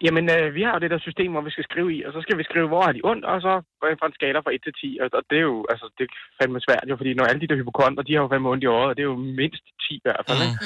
jamen 0.06 0.26
øh, 0.36 0.56
vi 0.58 0.62
har 0.66 0.74
jo 0.74 0.80
det 0.84 0.92
der 0.92 1.08
system, 1.08 1.32
hvor 1.32 1.44
vi 1.48 1.56
skal 1.56 1.68
skrive 1.70 1.90
i, 1.96 2.00
og 2.06 2.12
så 2.14 2.20
skal 2.22 2.38
vi 2.38 2.44
skrive, 2.50 2.68
hvor 2.68 2.82
har 2.86 2.92
de 2.92 3.08
ondt, 3.12 3.26
og 3.26 3.42
så 3.46 3.54
går 3.80 3.88
jeg 3.88 3.98
fra 4.00 4.10
en 4.10 4.18
skala 4.20 4.40
fra 4.40 4.54
1 4.54 4.64
til 4.64 4.74
10, 4.74 4.98
og, 5.02 5.08
og 5.18 5.24
det 5.30 5.38
er 5.38 5.48
jo, 5.52 5.58
altså, 5.74 5.86
det 5.98 6.04
er 6.06 6.12
fandme 6.40 6.60
svært 6.68 6.90
jo, 6.90 6.98
fordi 6.98 7.12
når 7.14 7.26
alle 7.26 7.42
de 7.42 7.48
der 7.50 7.60
hypokonter, 7.60 8.04
de 8.04 8.14
har 8.14 8.22
jo 8.22 8.32
fandme 8.32 8.50
ondt 8.50 8.64
i 8.64 8.74
øjet, 8.78 8.90
og 8.90 8.96
det 8.96 9.04
er 9.04 9.12
jo 9.14 9.20
mindst 9.42 9.66
10 9.84 9.96
i 9.96 10.06
hvert 10.06 10.24
fald, 10.28 10.42
ikke? 10.48 10.60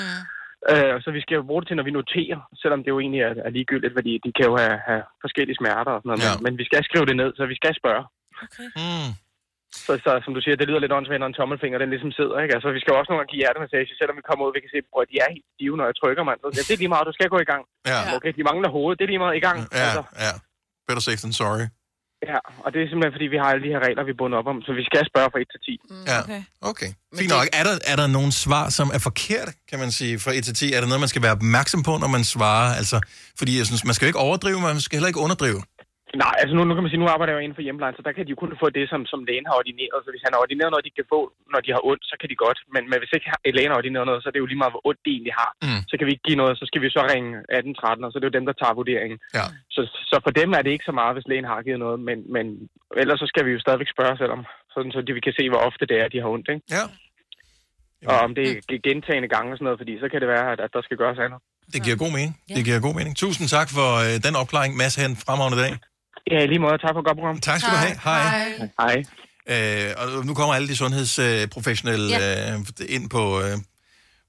Øh, 0.71 0.95
så 1.03 1.09
vi 1.17 1.21
skal 1.21 1.35
jo 1.35 1.43
bruge 1.49 1.61
det 1.61 1.67
til, 1.67 1.77
når 1.77 1.87
vi 1.89 1.97
noterer, 1.99 2.39
selvom 2.61 2.81
det 2.83 2.91
jo 2.93 2.99
egentlig 2.99 3.21
er, 3.21 3.33
er 3.47 3.51
ligegyldigt, 3.57 3.95
fordi 3.97 4.13
de 4.25 4.31
kan 4.37 4.45
jo 4.49 4.55
have, 4.63 4.77
have 4.89 5.03
forskellige 5.25 5.59
smerter 5.61 5.91
og 5.95 6.01
sådan 6.01 6.09
noget, 6.09 6.23
ja. 6.25 6.31
men, 6.33 6.43
men 6.45 6.53
vi 6.61 6.65
skal 6.69 6.83
skrive 6.89 7.05
det 7.09 7.15
ned, 7.21 7.29
så 7.37 7.43
vi 7.45 7.55
skal 7.61 7.73
spørge. 7.81 8.03
Okay. 8.45 8.67
Mm. 8.81 9.11
Så, 9.85 9.91
så 10.05 10.11
som 10.25 10.31
du 10.35 10.41
siger, 10.43 10.55
det 10.59 10.67
lyder 10.69 10.81
lidt 10.83 10.95
åndssvagt, 10.97 11.21
når 11.23 11.29
en 11.31 11.37
tommelfinger 11.39 11.77
den 11.83 11.89
ligesom 11.93 12.11
sidder, 12.19 12.35
ikke? 12.43 12.53
Altså, 12.57 12.69
vi 12.75 12.79
skal 12.81 12.91
jo 12.93 12.97
også 12.99 13.09
nogle 13.09 13.19
gange 13.21 13.31
give 13.33 13.41
hjertemassage, 13.43 13.93
selvom 13.99 14.15
vi 14.19 14.23
kommer 14.29 14.43
ud, 14.45 14.51
vi 14.57 14.61
kan 14.65 14.71
se, 14.73 14.79
at 15.03 15.07
de 15.11 15.15
er 15.25 15.29
helt 15.35 15.47
stive, 15.55 15.75
når 15.79 15.85
jeg 15.89 15.95
trykker, 16.01 16.23
mand. 16.29 16.39
Så 16.43 16.47
ja, 16.57 16.61
det 16.67 16.73
er 16.75 16.81
lige 16.83 16.93
meget, 16.95 17.05
du 17.09 17.15
skal 17.17 17.29
gå 17.35 17.39
i 17.45 17.49
gang. 17.51 17.63
Ja. 17.91 17.99
Okay, 18.17 18.31
de 18.37 18.43
mangler 18.49 18.69
hovedet, 18.77 18.95
det 18.97 19.03
er 19.07 19.11
lige 19.13 19.23
meget 19.25 19.35
i 19.41 19.43
gang. 19.47 19.57
Ja, 19.61 19.83
Altså, 19.87 20.01
ja. 20.25 20.33
Better 20.87 21.03
safe 21.07 21.21
than 21.25 21.33
sorry. 21.43 21.65
ja, 22.31 22.39
og 22.63 22.67
det 22.73 22.79
er 22.81 22.87
simpelthen, 22.91 23.13
fordi 23.17 23.27
vi 23.33 23.37
har 23.41 23.47
alle 23.53 23.63
de 23.67 23.71
her 23.75 23.81
regler, 23.87 24.01
vi 24.09 24.13
er 24.15 24.19
bundet 24.21 24.37
op 24.41 24.47
om, 24.53 24.57
så 24.67 24.71
vi 24.79 24.83
skal 24.89 25.01
spørge 25.11 25.29
fra 25.33 25.39
1 25.43 25.47
til 25.53 25.61
10. 25.67 25.79
Mm, 25.89 26.05
Ja, 26.13 26.19
okay. 26.71 26.89
Fint 27.19 27.31
nok. 27.35 27.45
Er 27.59 27.63
der, 27.67 27.75
er 27.91 27.97
der 28.01 28.07
nogle 28.17 28.31
svar, 28.45 28.65
som 28.77 28.87
er 28.97 29.01
forkert, 29.09 29.49
kan 29.69 29.77
man 29.83 29.91
sige, 29.99 30.13
fra 30.23 30.31
1 30.37 30.43
til 30.47 30.55
10? 30.61 30.73
Er 30.75 30.79
der 30.81 30.87
noget, 30.91 31.01
man 31.05 31.11
skal 31.13 31.21
være 31.27 31.35
opmærksom 31.39 31.81
på, 31.89 31.93
når 32.03 32.09
man 32.17 32.23
svarer? 32.35 32.69
Altså, 32.81 32.97
fordi 33.39 33.51
jeg 33.59 33.65
synes, 33.69 33.81
man 33.89 33.93
skal 33.95 34.05
jo 34.05 34.09
ikke 34.11 34.23
overdrive, 34.27 34.57
men 34.63 34.69
man 34.77 34.81
skal 34.87 34.95
heller 34.97 35.11
ikke 35.11 35.19
underdrive. 35.27 35.59
Nej, 36.23 36.33
altså 36.41 36.53
nu, 36.55 36.61
nu 36.67 36.73
kan 36.73 36.83
man 36.83 36.91
sige, 36.91 37.03
nu 37.03 37.09
arbejder 37.13 37.31
jeg 37.33 37.39
jo 37.39 37.45
inden 37.45 37.57
for 37.59 37.65
hjemmeplejen, 37.67 37.95
så 37.97 38.03
der 38.07 38.13
kan 38.15 38.23
de 38.25 38.33
jo 38.33 38.39
kun 38.43 38.51
få 38.63 38.67
det, 38.77 38.85
som, 38.91 39.01
som 39.11 39.19
lægen 39.29 39.47
har 39.49 39.55
ordineret. 39.61 39.99
Så 40.03 40.09
hvis 40.13 40.25
han 40.25 40.33
har 40.33 40.41
ordineret 40.45 40.71
noget, 40.71 40.87
de 40.87 40.97
kan 40.99 41.07
få, 41.13 41.19
når 41.53 41.61
de 41.65 41.71
har 41.75 41.81
ondt, 41.91 42.03
så 42.11 42.15
kan 42.21 42.29
de 42.31 42.37
godt. 42.45 42.59
Men, 42.73 42.81
men 42.91 42.97
hvis 43.01 43.13
ikke 43.17 43.29
har- 43.31 43.41
lægen 43.57 43.71
har 43.71 43.79
ordineret 43.81 44.05
noget, 44.09 44.19
så 44.21 44.27
er 44.29 44.33
det 44.35 44.43
jo 44.43 44.49
lige 44.51 44.61
meget, 44.63 44.73
hvor 44.75 44.85
ondt 44.89 45.01
de 45.05 45.11
egentlig 45.15 45.35
har. 45.41 45.51
Mm. 45.67 45.81
Så 45.89 45.93
kan 45.97 46.05
vi 46.07 46.11
ikke 46.15 46.27
give 46.29 46.39
noget, 46.41 46.53
så 46.61 46.65
skal 46.69 46.81
vi 46.83 46.89
så 46.97 47.01
ringe 47.13 47.31
1813, 47.57 48.05
og 48.05 48.09
så 48.09 48.15
er 48.17 48.21
det 48.21 48.29
jo 48.29 48.37
dem, 48.37 48.47
der 48.49 48.55
tager 48.61 48.77
vurderingen. 48.79 49.17
Ja. 49.37 49.45
Så, 49.75 49.81
så 50.11 50.15
for 50.25 50.31
dem 50.39 50.49
er 50.57 50.61
det 50.63 50.71
ikke 50.75 50.89
så 50.89 50.95
meget, 50.99 51.13
hvis 51.15 51.29
lægen 51.31 51.47
har 51.51 51.59
givet 51.67 51.81
noget, 51.85 51.97
men, 52.07 52.17
men 52.35 52.45
ellers 53.01 53.19
så 53.23 53.27
skal 53.31 53.43
vi 53.47 53.51
jo 53.55 53.59
stadigvæk 53.65 53.89
spørge 53.95 54.15
selvom, 54.21 54.41
sådan 54.73 54.91
så 54.95 54.99
de, 55.07 55.11
vi 55.19 55.23
kan 55.27 55.37
se, 55.39 55.43
hvor 55.51 55.61
ofte 55.69 55.83
det 55.91 55.97
er, 56.01 56.07
de 56.13 56.21
har 56.23 56.29
ondt. 56.35 56.47
Ikke? 56.53 56.65
Ja. 56.77 56.83
Og 58.11 58.17
om 58.25 58.31
det 58.37 58.45
er 58.75 58.81
gentagende 58.89 59.29
gange 59.35 59.49
og 59.51 59.55
sådan 59.57 59.67
noget, 59.69 59.79
fordi 59.81 59.93
så 60.03 60.07
kan 60.11 60.19
det 60.23 60.29
være, 60.35 60.45
at, 60.53 60.59
at 60.65 60.71
der 60.75 60.81
skal 60.87 60.97
gøres 61.03 61.19
andet. 61.25 61.39
Det 61.73 61.79
giver 61.85 61.97
god 62.03 62.11
mening. 62.17 62.33
Det 62.57 62.63
giver 62.67 62.79
god 62.87 62.95
mening. 62.99 63.13
Tusind 63.23 63.47
tak 63.57 63.67
for 63.77 63.87
øh, 64.05 64.13
den 64.25 64.33
opklaring. 64.41 64.71
Mads, 64.81 64.95
have 64.99 65.09
en 65.13 65.17
fremragende 65.25 65.59
dag. 65.63 65.71
Ja, 66.31 66.45
lige 66.45 66.59
måde. 66.59 66.77
Tak 66.77 66.93
for 66.93 66.99
et 66.99 67.05
godt 67.05 67.17
program. 67.17 67.39
Tak 67.39 67.59
skal 67.59 67.71
du 67.71 67.77
have. 67.77 67.97
Hej. 68.03 68.69
Hej. 68.79 69.03
Øh, 69.49 69.93
og 69.97 70.25
nu 70.25 70.33
kommer 70.33 70.53
alle 70.55 70.67
de 70.67 70.75
sundhedsprofessionelle 70.75 72.15
øh, 72.53 72.59
ind 72.89 73.09
på, 73.09 73.41
øh, 73.41 73.57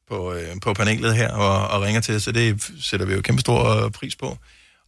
på, 0.09 0.33
øh, 0.33 0.47
på 0.63 0.75
panelet 0.75 1.17
her 1.17 1.33
og, 1.33 1.69
og 1.69 1.83
ringer 1.83 2.01
til, 2.01 2.21
så 2.21 2.33
det 2.33 2.63
sætter 2.81 3.07
vi 3.07 3.15
jo 3.15 3.21
kæmpe 3.21 3.41
stor 3.41 3.89
pris 3.89 4.17
på. 4.17 4.39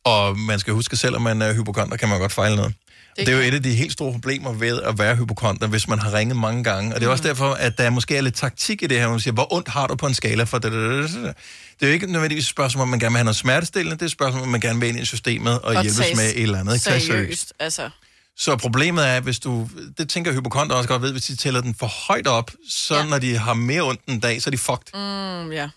Og 0.04 0.38
man 0.38 0.58
skal 0.58 0.72
huske, 0.74 0.96
selvom 0.96 1.22
man 1.22 1.42
er 1.42 1.54
hypokonter, 1.54 1.96
kan 1.96 2.08
man 2.08 2.20
godt 2.20 2.32
fejle 2.32 2.56
noget. 2.56 2.74
Det, 3.16 3.26
det 3.26 3.34
er 3.34 3.36
jo 3.36 3.42
et 3.42 3.54
af 3.54 3.62
de 3.62 3.74
helt 3.74 3.92
store 3.92 4.12
problemer 4.12 4.52
ved 4.52 4.82
at 4.82 4.98
være 4.98 5.16
hypokonter, 5.16 5.66
hvis 5.66 5.88
man 5.88 5.98
har 5.98 6.14
ringet 6.14 6.36
mange 6.36 6.64
gange. 6.64 6.94
Og 6.94 7.00
det 7.00 7.06
er 7.06 7.10
også 7.10 7.24
derfor, 7.24 7.52
at 7.52 7.78
der 7.78 7.90
måske 7.90 8.16
er 8.16 8.20
lidt 8.20 8.34
taktik 8.34 8.82
i 8.82 8.86
det 8.86 8.98
her, 8.98 9.04
hvor 9.04 9.12
man 9.12 9.20
siger, 9.20 9.34
hvor 9.34 9.54
ondt 9.54 9.68
har 9.68 9.86
du 9.86 9.94
på 9.94 10.06
en 10.06 10.14
skala 10.14 10.44
for 10.44 10.58
det? 10.58 10.72
Det 10.72 11.34
er 11.80 11.86
jo 11.86 11.92
ikke 11.92 12.12
nødvendigvis 12.12 12.44
et 12.44 12.50
spørgsmål, 12.50 12.82
om 12.82 12.88
man 12.88 12.98
gerne 12.98 13.12
vil 13.12 13.16
have 13.16 13.24
noget 13.24 13.36
smertestillende, 13.36 13.94
det 13.96 14.02
er 14.02 14.06
et 14.06 14.12
spørgsmål, 14.12 14.42
om 14.42 14.48
man 14.48 14.60
gerne 14.60 14.80
vil 14.80 14.88
ind 14.88 14.98
i 14.98 15.04
systemet 15.04 15.60
og, 15.60 15.72
hjælpes 15.72 15.96
tages 15.96 16.16
med 16.16 16.24
et 16.24 16.42
eller 16.42 16.60
andet. 16.60 16.74
Ikke? 16.74 16.84
Tages 16.84 17.02
Seriøst, 17.02 17.52
altså. 17.58 17.90
så 18.36 18.56
problemet 18.56 19.08
er, 19.08 19.20
hvis 19.20 19.38
du, 19.38 19.68
det 19.98 20.08
tænker 20.08 20.32
hypokonter 20.32 20.76
også 20.76 20.88
godt 20.88 21.02
ved, 21.02 21.12
hvis 21.12 21.24
de 21.24 21.36
tæller 21.36 21.60
den 21.60 21.74
for 21.74 21.86
højt 21.86 22.26
op, 22.26 22.50
så 22.68 22.96
ja. 22.96 23.04
når 23.04 23.18
de 23.18 23.38
har 23.38 23.54
mere 23.54 23.82
ondt 23.82 24.00
en 24.06 24.20
dag, 24.20 24.42
så 24.42 24.48
er 24.48 24.50
de 24.50 24.58
fucked. 24.58 24.94
Mm, 24.94 25.52
ja. 25.52 25.68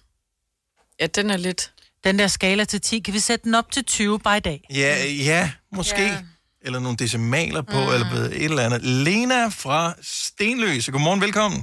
Ja, 0.99 1.08
den 1.08 1.30
er 1.30 1.38
lidt... 1.38 1.71
Den 2.04 2.19
der 2.19 2.28
skala 2.28 2.63
til 2.63 2.82
10, 2.82 2.99
kan 2.99 3.13
vi 3.13 3.19
sætte 3.19 3.43
den 3.43 3.56
op 3.56 3.71
til 3.71 3.84
20 3.84 4.19
bare 4.19 4.38
i 4.38 4.39
dag? 4.39 4.62
Ja, 4.73 5.06
ja, 5.06 5.52
måske. 5.71 6.02
Ja. 6.02 6.17
Eller 6.65 6.80
nogle 6.86 6.98
decimaler 7.04 7.62
på, 7.74 7.80
mm. 7.86 7.93
eller 7.93 8.08
et 8.43 8.50
eller 8.52 8.63
andet. 8.67 8.82
Lena 9.08 9.41
fra 9.63 9.80
Stenløse, 10.26 10.88
godmorgen, 10.95 11.22
velkommen. 11.28 11.60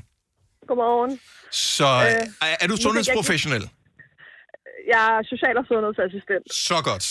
Godmorgen. 0.69 1.13
Så 1.75 1.89
Øh, 2.07 2.23
er, 2.47 2.55
er 2.63 2.67
du 2.71 2.77
jeg 2.77 2.85
sundhedsprofessionel? 2.87 3.65
Jeg 4.93 5.03
er 5.15 5.21
social- 5.33 5.59
og 5.63 5.67
sundhedsassistent, 5.71 6.45
Så 6.69 6.77
godt. 6.89 7.07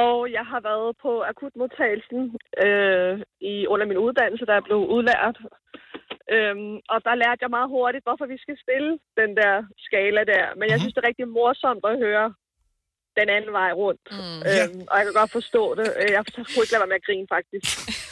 og 0.00 0.14
jeg 0.36 0.44
har 0.52 0.60
været 0.70 0.90
på 1.04 1.12
akutmodtagelsen 1.30 2.20
øh, 2.64 3.14
i, 3.52 3.54
under 3.72 3.86
min 3.90 4.02
uddannelse, 4.06 4.44
der 4.48 4.54
jeg 4.58 4.66
blev 4.68 4.80
udlært. 4.96 5.36
Øhm, 6.34 6.74
og 6.92 6.98
der 7.06 7.20
lærte 7.22 7.42
jeg 7.44 7.54
meget 7.56 7.72
hurtigt, 7.76 8.04
hvorfor 8.06 8.26
vi 8.32 8.38
skal 8.44 8.56
stille 8.64 8.90
den 9.20 9.30
der 9.40 9.54
skala 9.86 10.22
der. 10.32 10.44
Men 10.58 10.66
jeg 10.70 10.78
synes, 10.78 10.94
det 10.94 11.00
er 11.02 11.08
rigtig 11.10 11.28
morsomt 11.38 11.84
at 11.90 11.96
høre 12.06 12.26
den 13.20 13.28
anden 13.36 13.52
vej 13.60 13.70
rundt. 13.82 14.06
Mm. 14.16 14.40
Øhm, 14.48 14.80
og 14.90 14.94
jeg 14.98 15.04
kan 15.06 15.16
godt 15.20 15.32
forstå 15.38 15.62
det. 15.78 15.88
Øh, 16.00 16.10
Jeg 16.16 16.22
kunne 16.26 16.62
ikke 16.64 16.74
lade 16.74 16.82
være 16.84 16.92
med 16.92 17.00
at 17.02 17.06
grine, 17.08 17.28
faktisk. 17.36 17.66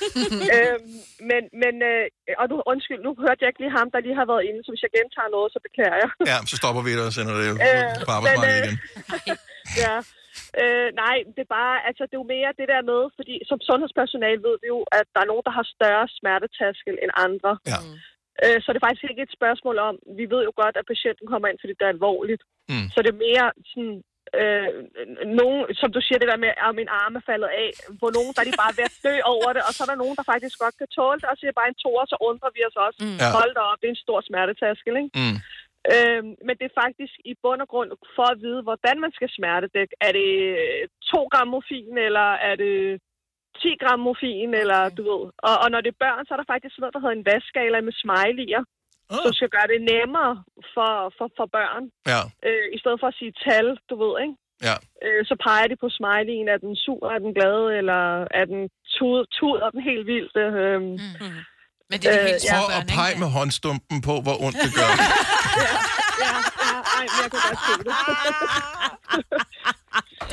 øhm, 0.57 0.89
men, 1.31 1.43
men 1.63 1.75
øh, 1.91 2.05
og 2.41 2.47
nu, 2.51 2.57
undskyld, 2.73 3.01
nu 3.07 3.11
hørte 3.25 3.41
jeg 3.43 3.51
ikke 3.51 3.63
lige 3.63 3.77
ham, 3.79 3.89
der 3.93 4.05
lige 4.07 4.19
har 4.21 4.29
været 4.33 4.47
inde, 4.49 4.61
så 4.63 4.71
hvis 4.73 4.85
jeg 4.87 4.93
gentager 4.99 5.31
noget, 5.37 5.49
så 5.55 5.59
beklager 5.67 5.97
jeg. 6.03 6.11
Ja, 6.31 6.37
så 6.51 6.55
stopper 6.61 6.83
vi 6.87 6.93
det 6.99 7.05
og 7.11 7.15
sender 7.17 7.35
det 7.41 7.47
Øh, 7.69 7.91
på 8.09 8.11
arbejdsmarkedet 8.17 8.75
men, 9.09 9.19
igen. 9.21 9.37
ja. 9.85 9.97
Øh, 10.63 10.89
nej, 11.05 11.17
det 11.35 11.43
er 11.47 11.53
bare, 11.61 11.77
altså 11.89 12.03
det 12.09 12.15
er 12.17 12.23
jo 12.25 12.33
mere 12.37 12.59
det 12.61 12.69
der 12.75 12.83
med, 12.93 13.03
fordi 13.19 13.35
som 13.51 13.59
sundhedspersonale 13.69 14.41
ved 14.47 14.57
vi 14.63 14.69
jo, 14.75 14.81
at 14.99 15.07
der 15.15 15.21
er 15.23 15.31
nogen, 15.31 15.47
der 15.49 15.55
har 15.59 15.67
større 15.77 16.07
smertetærskel 16.19 16.95
end 17.05 17.13
andre. 17.27 17.53
Ja. 17.73 17.79
Øh, 18.45 18.59
så 18.63 18.69
det 18.71 18.79
er 18.79 18.87
faktisk 18.87 19.07
ikke 19.11 19.27
et 19.29 19.37
spørgsmål 19.39 19.77
om, 19.89 19.95
vi 20.19 20.25
ved 20.33 20.43
jo 20.49 20.53
godt, 20.63 20.77
at 20.81 20.91
patienten 20.93 21.27
kommer 21.33 21.47
ind, 21.49 21.59
fordi 21.61 21.75
det 21.79 21.85
er 21.87 21.97
alvorligt. 21.97 22.43
Mm. 22.73 22.87
Så 22.93 22.99
det 23.05 23.11
er 23.13 23.25
mere 23.29 23.47
sådan, 23.71 23.97
øh, 24.41 24.69
nogen, 25.41 25.61
som 25.81 25.89
du 25.95 26.01
siger 26.07 26.19
det 26.21 26.29
der 26.33 26.45
med, 26.45 26.53
at 26.65 26.75
min 26.81 26.91
arm 27.03 27.15
er 27.21 27.25
faldet 27.31 27.51
af, 27.65 27.71
hvor 27.99 28.11
nogen, 28.19 28.33
der 28.35 28.41
er 28.43 28.49
de 28.51 28.63
bare 28.65 28.77
ved 28.79 28.85
at 28.91 28.99
dø 29.07 29.15
over 29.35 29.49
det, 29.55 29.63
og 29.67 29.73
så 29.75 29.81
er 29.85 29.91
der 29.91 30.03
nogen, 30.03 30.17
der 30.19 30.31
faktisk 30.33 30.57
godt 30.65 30.77
kan 30.81 30.89
tåle 30.99 31.21
det, 31.21 31.29
og 31.33 31.37
siger 31.39 31.53
bare 31.59 31.71
en 31.73 31.81
toer, 31.85 32.05
så 32.13 32.17
undrer 32.29 32.51
vi 32.57 32.61
os 32.69 32.79
også. 32.87 32.99
Mm. 33.05 33.19
Hold 33.39 33.53
da 33.55 33.63
op, 33.71 33.79
det 33.81 33.89
er 33.89 33.97
en 33.97 34.07
stor 34.07 34.21
smertetærskel, 34.29 34.95
ikke? 35.03 35.13
Mm. 35.23 35.37
Øhm, 35.95 36.31
men 36.47 36.55
det 36.59 36.67
er 36.67 36.81
faktisk 36.83 37.15
i 37.31 37.33
bund 37.43 37.61
og 37.65 37.69
grund 37.73 37.91
for 38.17 38.27
at 38.33 38.41
vide, 38.45 38.63
hvordan 38.67 38.97
man 39.05 39.13
skal 39.17 39.29
smertedække. 39.37 39.95
Er 40.07 40.13
det 40.19 40.31
2 41.13 41.29
gram 41.33 41.49
morfin, 41.55 41.99
eller 42.09 42.29
er 42.51 42.55
det 42.65 42.75
10 43.63 43.77
gram 43.83 44.01
morfin, 44.07 44.55
eller 44.63 44.81
du 44.97 45.03
ved. 45.11 45.23
Og, 45.49 45.55
og 45.63 45.69
når 45.73 45.81
det 45.81 45.91
er 45.91 46.03
børn, 46.05 46.27
så 46.27 46.31
er 46.35 46.41
der 46.41 46.53
faktisk 46.53 46.75
noget, 46.79 46.95
der 46.95 47.03
hedder 47.03 47.19
en 47.19 47.29
vasskala 47.31 47.79
med 47.81 47.95
smiley'er, 48.03 48.63
oh. 49.13 49.23
som 49.25 49.33
skal 49.39 49.51
gøre 49.57 49.69
det 49.73 49.81
nemmere 49.93 50.33
for, 50.75 50.93
for, 51.17 51.29
for 51.39 51.47
børn. 51.57 51.85
Ja. 52.13 52.21
Øh, 52.47 52.67
I 52.77 52.79
stedet 52.83 52.99
for 53.01 53.09
at 53.13 53.19
sige 53.21 53.33
tal, 53.47 53.67
du 53.91 53.95
ved, 54.03 54.13
ikke? 54.25 54.37
Ja. 54.69 54.77
Øh, 55.05 55.21
så 55.29 55.35
peger 55.47 55.67
de 55.71 55.77
på 55.85 55.89
smileyen. 55.99 56.49
Er 56.55 56.59
den 56.65 56.75
sur, 56.85 57.03
er 57.15 57.21
den 57.25 57.33
glad, 57.39 57.61
eller 57.81 58.01
er 58.41 58.45
den 58.53 58.63
tud, 58.95 59.19
tuder 59.37 59.69
den 59.75 59.83
helt 59.91 60.07
vildt? 60.13 60.37
Øh, 60.45 60.81
mm. 60.81 61.41
Men 61.91 61.97
det 62.01 62.07
er 62.09 62.19
de 62.23 62.29
helt 62.31 62.43
små 62.43 62.63
Prøv 62.69 62.79
at 62.81 62.87
pege 62.99 63.15
med 63.23 63.29
håndstumpen 63.37 63.99
på, 64.09 64.15
hvor 64.25 64.37
ondt 64.47 64.59
det 64.65 64.73
gør. 64.79 64.91
ja, 65.65 65.73
ja, 66.25 66.35
ej, 66.97 67.05
men 67.13 67.19
jeg 67.23 67.31
kan 67.33 67.41
godt 67.49 67.61
se 67.67 67.73
det. 67.87 67.95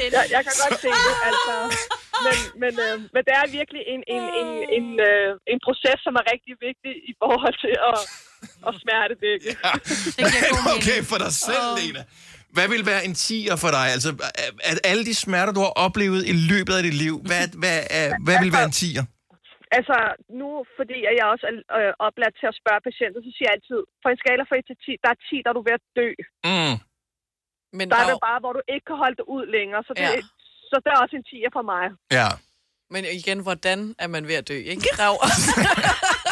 jeg, 0.15 0.23
jeg 0.35 0.41
kan 0.47 0.55
godt 0.63 0.77
se 0.85 0.91
det, 1.07 1.15
altså. 1.29 1.53
Men, 2.25 2.37
men, 2.61 2.73
øh, 2.85 2.95
men 3.13 3.21
det 3.27 3.33
er 3.41 3.45
virkelig 3.59 3.83
en, 3.93 4.01
en, 4.15 4.23
en, 4.39 4.49
en, 4.77 4.87
øh, 5.09 5.29
en 5.53 5.59
proces, 5.67 5.97
som 6.05 6.13
er 6.19 6.25
rigtig 6.33 6.53
vigtig 6.67 6.93
i 7.11 7.13
forhold 7.21 7.55
til 7.65 7.75
at, 7.91 7.99
at 8.67 8.73
smertedække. 8.83 9.49
Men 10.55 10.61
okay, 10.77 10.99
for 11.11 11.17
dig 11.23 11.31
selv, 11.47 11.65
Lena. 11.79 12.01
Hvad 12.55 12.67
vil 12.73 12.83
være 12.93 13.03
en 13.09 13.15
tiger 13.27 13.55
for 13.63 13.71
dig? 13.77 13.85
Altså, 13.95 14.09
at 14.71 14.77
alle 14.89 15.03
de 15.09 15.15
smerter, 15.25 15.53
du 15.57 15.61
har 15.67 15.73
oplevet 15.85 16.21
i 16.31 16.33
løbet 16.51 16.73
af 16.79 16.83
dit 16.87 16.97
liv, 17.05 17.15
hvad, 17.29 17.43
hvad, 17.61 17.77
hvad, 17.93 18.07
hvad 18.25 18.37
vil 18.43 18.51
være 18.57 18.67
en 18.71 18.77
tiger? 18.83 19.03
Altså, 19.77 19.97
nu, 20.41 20.49
fordi 20.77 20.97
jeg 21.19 21.25
også 21.33 21.45
er 21.51 21.55
øh, 21.79 21.91
oplært 22.07 22.33
til 22.41 22.47
at 22.51 22.55
spørge 22.61 22.81
patienter, 22.89 23.19
så 23.25 23.31
siger 23.35 23.47
jeg 23.49 23.55
altid, 23.57 23.79
på 24.03 24.07
en 24.13 24.19
skala 24.23 24.41
fra 24.49 24.55
1 24.59 24.65
til 24.69 24.77
10, 24.85 25.03
der 25.03 25.09
er 25.15 25.19
10, 25.29 25.43
der 25.43 25.49
er 25.51 25.57
du 25.59 25.63
ved 25.67 25.75
at 25.81 25.85
dø. 25.99 26.09
Mm. 26.49 26.75
Men 27.77 27.85
der 27.91 27.97
er 28.03 28.07
det 28.11 28.19
bare, 28.29 28.39
hvor 28.43 28.53
du 28.57 28.61
ikke 28.73 28.85
kan 28.91 28.97
holde 29.03 29.17
det 29.21 29.27
ud 29.35 29.43
længere. 29.57 29.81
Så 29.87 29.91
det, 29.99 30.05
Ja. 30.07 30.11
ja. 30.17 30.21
så 30.69 30.75
det 30.83 30.89
er 30.93 30.99
også 31.03 31.15
en 31.19 31.25
10'er 31.31 31.51
for 31.57 31.65
mig. 31.73 31.83
Ja. 32.19 32.29
Men 32.93 33.05
igen, 33.11 33.39
hvordan 33.39 33.95
er 33.99 34.07
man 34.07 34.27
ved 34.27 34.35
at 34.35 34.47
dø, 34.47 34.53
ikke? 34.53 34.87
Rav. 34.99 35.19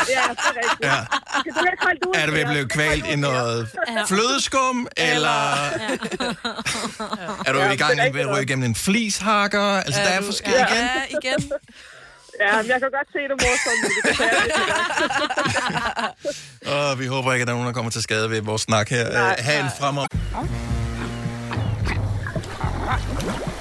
ja, 0.09 0.21
det 0.29 0.37
er 0.39 0.53
rigtigt. 0.63 0.83
Ja. 0.83 0.95
Kan 1.43 1.53
du 1.53 1.65
ikke 1.71 1.83
holde 1.83 1.99
det 1.99 2.05
ud? 2.05 2.13
Er 2.15 2.25
du 2.25 2.31
ved 2.31 2.41
at 2.41 2.47
blive 2.47 2.69
kvalt 2.69 3.05
i 3.05 3.15
noget 3.15 3.69
flødeskum, 4.07 4.87
eller 4.97 5.39
er 7.45 7.53
du 7.53 7.59
i 7.59 7.75
gang 7.75 7.95
med 8.13 8.21
at 8.21 8.29
ryge 8.29 8.45
gennem 8.45 8.65
en 8.65 8.75
flishakker? 8.75 9.61
Altså, 9.61 10.01
der 10.01 10.07
er 10.07 10.21
forskellige 10.21 10.65
igen. 10.71 10.77
Ja, 10.77 11.17
igen. 11.17 11.51
Ja, 12.41 12.61
men 12.61 12.67
jeg 12.67 12.79
kan 12.79 12.89
godt 12.91 13.07
se 13.13 13.19
det 13.19 13.37
morsomt, 13.41 13.81
kan 14.17 14.25
ikke. 16.65 16.71
Og 16.71 16.99
vi 16.99 17.05
håber 17.05 17.33
ikke, 17.33 17.41
at 17.41 17.47
der 17.47 17.53
er 17.53 17.57
nogen, 17.57 17.67
der 17.67 17.73
kommer 17.73 17.91
til 17.91 18.01
skade 18.01 18.29
ved 18.29 18.41
vores 18.41 18.61
snak 18.61 18.89
her. 18.89 19.11
Nej, 19.11 19.35
Ha' 19.39 19.59
en 19.59 19.69
fremad. 19.79 20.05
Oyster 22.91 23.60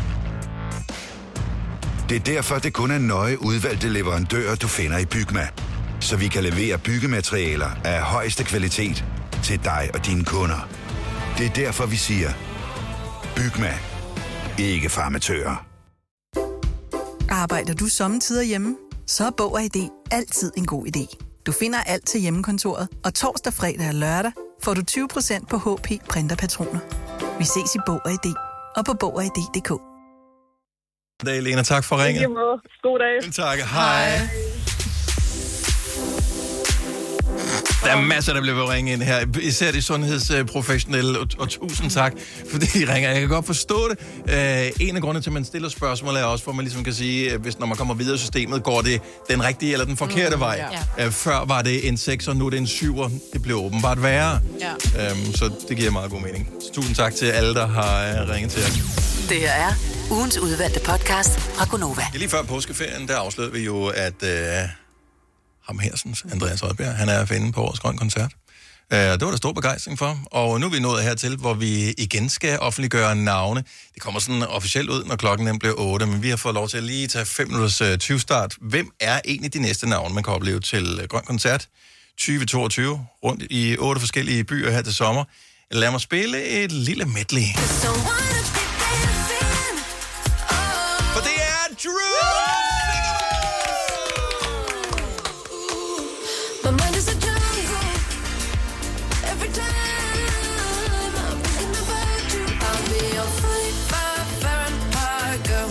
Det 2.11 2.19
er 2.19 2.23
derfor, 2.23 2.59
det 2.59 2.73
kun 2.73 2.91
er 2.91 2.97
nøje 2.97 3.41
udvalgte 3.41 3.89
leverandører, 3.89 4.55
du 4.55 4.67
finder 4.67 4.97
i 4.97 5.05
Bygma. 5.05 5.47
Så 5.99 6.17
vi 6.17 6.27
kan 6.27 6.43
levere 6.43 6.77
byggematerialer 6.77 7.69
af 7.85 8.01
højeste 8.01 8.43
kvalitet 8.43 9.05
til 9.43 9.63
dig 9.63 9.89
og 9.93 10.05
dine 10.05 10.25
kunder. 10.25 10.69
Det 11.37 11.45
er 11.45 11.49
derfor, 11.49 11.85
vi 11.85 11.95
siger, 11.95 12.29
Bygma. 13.35 13.73
Ikke 14.59 14.89
farmatører. 14.89 15.65
Arbejder 17.29 17.73
du 17.73 17.87
sommetider 17.87 18.43
hjemme? 18.43 18.75
Så 19.07 19.25
er 19.25 19.31
Bog 19.37 19.53
og 19.53 19.63
ID 19.63 19.89
altid 20.11 20.51
en 20.57 20.65
god 20.65 20.85
idé. 20.87 21.17
Du 21.45 21.51
finder 21.51 21.79
alt 21.83 22.07
til 22.07 22.21
hjemmekontoret, 22.21 22.87
og 23.03 23.13
torsdag, 23.13 23.53
fredag 23.53 23.87
og 23.87 23.95
lørdag 23.95 24.31
får 24.63 24.73
du 24.73 24.81
20% 24.91 25.45
på 25.49 25.57
HP 25.57 26.07
printerpatroner. 26.09 26.79
Vi 27.39 27.43
ses 27.43 27.75
i 27.75 27.79
Bog 27.85 28.01
og 28.05 28.11
ID 28.11 28.33
og 28.75 28.85
på 28.85 28.93
Bog 28.93 29.15
og 29.15 29.90
Goddag, 31.21 31.43
Lena. 31.43 31.63
Tak 31.63 31.83
for 31.83 32.05
ringet. 32.05 32.27
God 32.83 32.99
dag. 32.99 33.33
Tak. 33.33 33.59
Hej. 33.59 34.29
Der 37.83 37.91
er 37.91 38.01
masser, 38.01 38.33
der 38.33 38.41
bliver 38.41 38.55
ved 38.55 38.63
at 38.63 38.69
ringe 38.69 38.93
ind 38.93 39.01
her. 39.01 39.25
Især 39.41 39.71
de 39.71 39.81
sundhedsprofessionelle, 39.81 41.19
og, 41.19 41.27
og 41.39 41.49
tusind 41.49 41.89
tak, 41.89 42.13
fordi 42.51 42.65
de 42.65 42.93
ringer. 42.93 43.09
Jeg 43.09 43.19
kan 43.19 43.29
godt 43.29 43.45
forstå 43.45 43.89
det. 43.89 43.97
Uh, 44.79 44.87
en 44.87 44.95
af 44.95 45.01
grundene 45.01 45.21
til, 45.23 45.29
at 45.29 45.33
man 45.33 45.45
stiller 45.45 45.69
spørgsmål, 45.69 46.15
er 46.15 46.23
også, 46.23 46.43
for 46.43 46.51
at 46.51 46.55
man 46.55 46.65
ligesom 46.65 46.83
kan 46.83 46.93
sige, 46.93 47.33
øh, 47.33 47.41
hvis 47.41 47.59
når 47.59 47.67
man 47.67 47.77
kommer 47.77 47.93
videre 47.93 48.15
i 48.15 48.19
systemet, 48.19 48.63
går 48.63 48.81
det 48.81 49.01
den 49.29 49.43
rigtige 49.43 49.73
eller 49.73 49.85
den 49.85 49.97
forkerte 49.97 50.35
mm, 50.35 50.41
vej. 50.41 50.69
ja. 50.97 51.05
Uh, 51.05 51.11
før 51.11 51.45
var 51.45 51.61
det 51.61 51.87
en 51.87 51.97
6, 51.97 52.27
nu 52.27 52.45
er 52.45 52.49
det 52.49 52.59
en 52.59 52.67
7. 52.67 52.95
Det 53.33 53.41
blev 53.41 53.57
åbenbart 53.57 54.03
værre. 54.03 54.39
Ja. 54.95 55.11
Um, 55.11 55.33
så 55.33 55.51
det 55.69 55.77
giver 55.77 55.91
meget 55.91 56.11
god 56.11 56.21
mening. 56.21 56.49
Så 56.61 56.73
tusind 56.73 56.95
tak 56.95 57.15
til 57.15 57.25
alle, 57.25 57.53
der 57.53 57.67
har 57.67 58.23
uh, 58.23 58.29
ringet 58.29 58.51
til 58.51 58.63
os. 58.63 59.10
Det 59.31 59.39
her 59.39 59.51
er 59.51 59.73
ugens 60.11 60.37
udvalgte 60.37 60.79
podcast 60.79 61.39
fra 61.39 61.65
Gonova. 61.65 62.01
Ja, 62.13 62.17
lige 62.17 62.29
før 62.29 62.43
påskeferien, 62.43 63.07
der 63.07 63.17
afslørede 63.17 63.53
vi 63.53 63.59
jo, 63.59 63.87
at 63.87 64.23
øh, 64.23 64.69
ham 65.65 65.79
Hersens, 65.79 66.25
Andreas 66.31 66.63
Rødberg, 66.63 66.95
han 66.95 67.09
er 67.09 67.21
at 67.21 67.27
finde 67.27 67.51
på 67.51 67.61
årets 67.61 67.79
grøn 67.79 67.97
koncert. 67.97 68.31
Øh, 68.93 68.99
det 68.99 69.21
var 69.21 69.29
der 69.29 69.37
stor 69.37 69.51
begejstring 69.51 69.99
for, 69.99 70.19
og 70.31 70.59
nu 70.59 70.65
er 70.65 70.69
vi 70.69 70.79
nået 70.79 71.03
hertil, 71.03 71.35
hvor 71.37 71.53
vi 71.53 71.91
igen 71.91 72.29
skal 72.29 72.59
offentliggøre 72.59 73.15
navne. 73.15 73.63
Det 73.93 74.01
kommer 74.01 74.19
sådan 74.19 74.43
officielt 74.43 74.89
ud, 74.89 75.03
når 75.03 75.15
klokken 75.15 75.47
den 75.47 75.59
bliver 75.59 75.75
8, 75.77 76.05
men 76.05 76.23
vi 76.23 76.29
har 76.29 76.37
fået 76.37 76.55
lov 76.55 76.69
til 76.69 76.77
at 76.77 76.83
lige 76.83 77.07
tage 77.07 77.25
5 77.25 77.47
minutters 77.47 77.81
øh, 77.81 77.97
20 77.97 78.19
start. 78.19 78.55
Hvem 78.61 78.91
er 78.99 79.19
egentlig 79.25 79.53
de 79.53 79.59
næste 79.59 79.89
navne, 79.89 80.13
man 80.15 80.23
kan 80.23 80.33
opleve 80.33 80.59
til 80.59 80.99
øh, 81.01 81.07
grøn 81.07 81.23
koncert 81.23 81.67
2022 82.17 83.05
rundt 83.23 83.43
i 83.49 83.77
otte 83.79 83.99
forskellige 83.99 84.43
byer 84.43 84.71
her 84.71 84.81
til 84.81 84.93
sommer? 84.93 85.23
Lad 85.71 85.91
mig 85.91 86.01
spille 86.01 86.43
et 86.43 86.71
lille 86.71 87.05
medley. 87.05 87.45
For 87.55 88.60
Drew! 91.81 91.91
My 96.63 96.71
mind 96.71 96.95
is 96.95 97.07
a 97.07 97.15
jungle. 97.25 97.89
Every 99.31 99.49
time 99.49 101.13
I'm 101.25 101.37
thinking 101.45 101.75
about 101.83 102.23
you, 102.33 102.43
I'll 102.67 102.83
be 102.91 103.01
your 103.17 103.29
45 103.41 104.27
Fahrenheit 104.43 105.39
girl. 105.49 105.69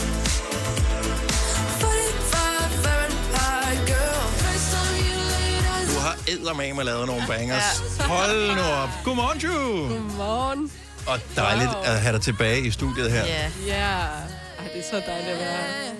45 1.78 2.70
Fahrenheit 2.84 3.80
girl. 3.86 4.22
First 4.44 4.66
time 4.74 4.96
you 5.06 5.16
laid 5.34 5.64
eyes 5.74 5.88
Du 5.94 5.98
har 6.00 6.16
eddermame 6.28 6.82
lavet 6.84 7.06
nogle 7.06 7.22
bangers. 7.28 7.82
Hold 8.00 8.54
nu 8.56 8.62
op. 8.62 8.88
Godmorgen, 9.04 9.38
Drew. 9.40 9.88
Godmorgen. 9.88 10.70
Og 11.06 11.18
dejligt 11.36 11.70
Wow. 11.70 11.82
at 11.84 12.00
have 12.00 12.12
dig 12.12 12.22
tilbage 12.22 12.60
i 12.60 12.70
studiet 12.70 13.12
her. 13.12 13.24
Ja. 13.66 13.80
Ej, 13.82 14.22
det 14.26 14.39
er 14.80 14.84
så 14.84 15.02
dejligt 15.06 15.30
at 15.30 15.38
være 15.38 15.62
her. 15.62 15.94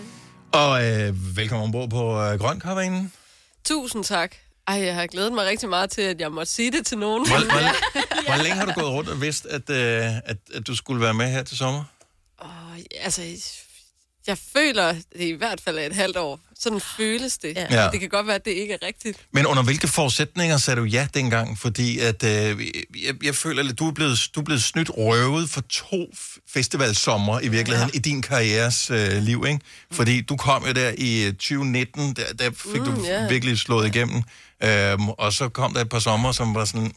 Og 0.53 0.87
øh, 0.87 1.37
velkommen 1.37 1.65
ombord 1.65 1.91
på 1.91 2.23
øh, 2.23 2.39
Grøn 2.39 2.61
Karavanen. 2.61 3.13
Tusind 3.65 4.05
tak. 4.05 4.35
Ej, 4.69 4.75
jeg 4.75 4.95
har 4.95 5.07
glædet 5.07 5.33
mig 5.33 5.47
rigtig 5.47 5.69
meget 5.69 5.91
til, 5.91 6.03
at 6.03 6.21
jeg 6.21 6.33
måtte 6.33 6.53
sige 6.53 6.73
det 6.73 6.87
til 6.87 6.99
nogen. 6.99 7.29
Hvor, 7.29 7.39
hvor, 7.39 8.27
hvor 8.35 8.43
længe 8.43 8.57
har 8.57 8.67
du 8.67 8.73
gået 8.73 8.93
rundt 8.93 9.11
og 9.11 9.21
vidst, 9.21 9.47
at, 9.47 9.71
øh, 9.71 10.17
at, 10.25 10.37
at 10.55 10.67
du 10.67 10.77
skulle 10.77 11.03
være 11.03 11.15
med 11.15 11.27
her 11.27 11.43
til 11.43 11.57
sommer? 11.57 11.85
Altså, 13.01 13.23
jeg 14.27 14.39
føler, 14.57 14.93
det 14.93 15.23
er 15.25 15.29
i 15.29 15.33
hvert 15.33 15.61
fald 15.61 15.79
et 15.79 15.95
halvt 15.95 16.17
år. 16.17 16.41
Sådan 16.59 16.81
føles 16.97 17.39
det. 17.39 17.57
Ja. 17.57 17.89
Det 17.93 18.01
kan 18.01 18.09
godt 18.09 18.27
være, 18.27 18.37
at 18.37 18.45
det 18.45 18.51
ikke 18.51 18.75
er 18.75 18.87
rigtigt. 18.87 19.19
Men 19.33 19.47
under 19.47 19.63
hvilke 19.63 19.89
forudsætninger 19.89 20.57
sagde 20.57 20.81
du 20.81 20.85
ja 20.85 21.09
dengang? 21.15 21.59
Fordi 21.59 21.99
at, 21.99 22.25
øh, 22.25 22.67
jeg, 23.05 23.25
jeg 23.25 23.35
føler 23.35 23.63
lidt, 23.63 23.79
du 23.79 23.89
er 23.89 23.93
blevet, 23.93 24.19
du 24.35 24.41
er 24.41 24.45
blevet 24.45 24.63
snydt 24.63 24.91
røvet 24.97 25.51
for 25.51 25.61
to 25.61 26.07
festivalsommer 26.49 27.41
i 27.41 27.49
virkeligheden 27.49 27.91
ja. 27.95 27.99
i 27.99 28.01
din 28.01 28.23
karrieres 28.23 28.91
øh, 28.91 29.13
liv, 29.23 29.45
ikke? 29.49 29.61
Fordi 29.93 30.21
du 30.21 30.37
kom 30.37 30.67
jo 30.67 30.73
der 30.73 30.93
i 30.99 31.23
øh, 31.27 31.33
2019, 31.33 32.13
der, 32.15 32.23
der 32.39 32.51
fik 32.51 32.81
Mm, 32.81 32.89
mm, 32.89 32.95
du 32.95 33.05
ja. 33.05 33.29
virkelig 33.29 33.59
slået 33.59 33.87
igennem. 33.97 34.23
Øhm, 34.63 35.09
og 35.09 35.33
så 35.33 35.49
kom 35.49 35.75
der 35.75 35.81
et 35.81 35.89
par 35.89 35.99
sommer, 35.99 36.33
som 36.33 36.55
var 36.55 36.65
sådan... 36.65 36.93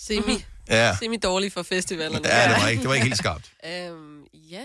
Semi, 0.00 0.44
Ja, 0.70 0.96
semi 1.02 1.16
dårlig 1.16 1.52
for 1.52 1.62
festivalerne. 1.62 2.28
ja 2.28 2.48
det, 2.54 2.62
var 2.62 2.68
ikke, 2.68 2.80
det 2.80 2.88
var 2.88 2.94
ikke 2.94 3.06
helt 3.06 3.18
skarpt. 3.18 3.44
Øhm, 3.70 4.20
ja. 4.50 4.62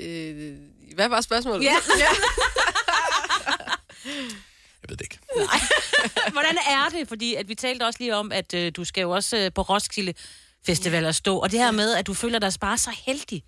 Øh, 0.00 0.52
hvad 0.96 1.08
var 1.08 1.20
spørgsmålet? 1.20 1.64
Ja. 1.64 1.76
Jeg 4.82 4.88
ved 4.88 4.96
det 4.96 5.04
ikke. 5.04 5.18
Hvordan 6.36 6.58
er 6.68 6.88
det? 6.88 7.08
Fordi 7.08 7.34
at 7.34 7.48
vi 7.48 7.54
talte 7.54 7.82
også 7.82 7.96
lige 8.00 8.16
om, 8.16 8.32
at 8.32 8.54
øh, 8.54 8.72
du 8.76 8.84
skal 8.84 9.02
jo 9.02 9.10
også 9.10 9.36
øh, 9.36 9.52
på 9.52 9.62
Roskilde 9.62 10.14
Festival 10.66 11.04
og 11.04 11.14
stå. 11.14 11.38
Og 11.38 11.50
det 11.50 11.58
her 11.58 11.70
med, 11.70 11.94
at 11.94 12.06
du 12.06 12.14
føler 12.14 12.38
dig 12.38 12.52
bare 12.60 12.78
så 12.78 12.90
heldig. 13.06 13.44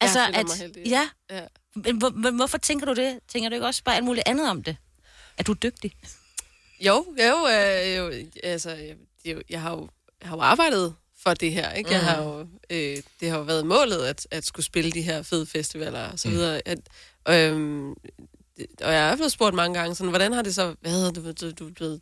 Altså, 0.00 0.24
føler 0.26 0.38
at, 0.38 0.46
mig 0.46 0.56
heldig, 0.56 0.86
ja. 0.86 1.08
ja. 1.30 1.42
Men 1.74 1.96
hvor, 1.96 2.10
hvor, 2.10 2.30
hvorfor 2.30 2.58
tænker 2.58 2.86
du 2.86 2.94
det? 2.94 3.18
Tænker 3.28 3.48
du 3.48 3.54
ikke 3.54 3.66
også 3.66 3.84
bare 3.84 3.96
alt 3.96 4.04
muligt 4.04 4.28
andet 4.28 4.50
om 4.50 4.62
det? 4.62 4.76
At 5.38 5.46
du 5.46 5.52
er 5.52 5.56
dygtig? 5.56 5.92
Jo, 6.80 7.06
jo, 7.18 7.48
øh, 7.48 7.96
jo 7.96 8.12
altså, 8.42 8.70
jeg, 8.70 8.96
jeg, 9.24 9.42
jeg, 9.50 9.60
har 9.60 9.70
jo, 9.70 9.88
jeg 10.20 10.28
har 10.28 10.36
jo 10.36 10.42
arbejdet 10.42 10.94
for 11.26 11.34
det 11.34 11.52
her, 11.52 11.72
ikke? 11.72 11.90
Jeg 11.90 11.98
Mhm. 12.00 12.06
har 12.08 12.22
jo, 12.22 12.40
øh, 12.70 13.02
det 13.20 13.30
har 13.30 13.36
jo 13.38 13.42
været 13.44 13.66
målet, 13.66 14.04
at, 14.06 14.26
at 14.30 14.46
skulle 14.46 14.66
spille 14.66 14.92
de 14.92 15.02
her 15.02 15.22
fede 15.22 15.46
festivaler 15.46 16.10
og 16.12 16.18
så 16.18 16.28
videre. 16.28 16.60
At, 16.68 16.78
øhm, 17.28 17.90
og 18.80 18.92
jeg 18.92 19.10
er 19.10 19.16
blevet 19.16 19.32
spurgt 19.32 19.54
mange 19.56 19.78
gange, 19.78 19.94
sådan, 19.94 20.08
hvordan 20.10 20.32
har 20.32 20.42
det 20.42 20.54
så 20.54 20.74
været, 20.82 21.16
du, 21.16 21.32
du, 21.32 21.50
du 21.50 21.68
er 21.68 21.72
blevet 21.72 22.00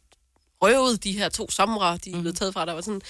røvet 0.62 1.04
de 1.04 1.12
her 1.12 1.28
to 1.28 1.50
somre, 1.50 1.98
de 2.04 2.10
er 2.12 2.20
blevet 2.20 2.37
taget 2.37 2.52
fra 2.54 2.64
dig. 2.66 2.74
Og 2.74 2.84
sådan, 2.84 3.00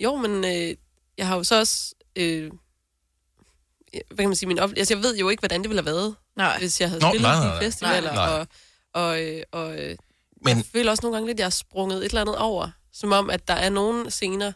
jo, 0.00 0.16
men 0.16 0.44
øh, 0.44 0.76
jeg 1.18 1.26
har 1.26 1.36
jo 1.36 1.44
så 1.44 1.58
også... 1.58 1.94
Øh, 2.16 2.50
hvad 4.06 4.16
kan 4.16 4.28
man 4.28 4.36
sige, 4.36 4.46
min 4.48 4.58
op... 4.58 4.70
altså, 4.76 4.94
jeg 4.94 5.02
ved 5.02 5.16
jo 5.16 5.28
ikke, 5.28 5.40
hvordan 5.40 5.62
det 5.62 5.68
ville 5.70 5.80
have 5.82 5.86
været, 5.96 6.14
Nej. 6.36 6.58
hvis 6.58 6.80
jeg 6.80 6.88
havde 6.88 7.00
Nå, 7.02 7.08
spillet 7.10 7.22
nej, 7.28 7.34
nej, 7.38 7.44
de 7.44 7.50
nej. 7.50 7.62
festivaler. 7.62 8.12
Nej. 8.14 8.38
Og, 8.38 8.46
og, 8.92 9.22
øh, 9.22 9.42
og 9.52 9.78
øh, 9.78 9.96
Men- 10.44 10.56
jeg 10.56 10.64
føler 10.72 10.90
også 10.90 11.02
nogle 11.02 11.16
gange 11.16 11.26
lidt, 11.26 11.36
at 11.36 11.38
jeg 11.38 11.44
har 11.46 11.50
sprunget 11.50 11.98
et 11.98 12.04
eller 12.04 12.20
andet 12.20 12.36
over. 12.36 12.70
Som 12.92 13.12
om, 13.12 13.30
at 13.30 13.48
der 13.48 13.54
er 13.54 13.68
nogle 13.70 14.10
scener, 14.10 14.52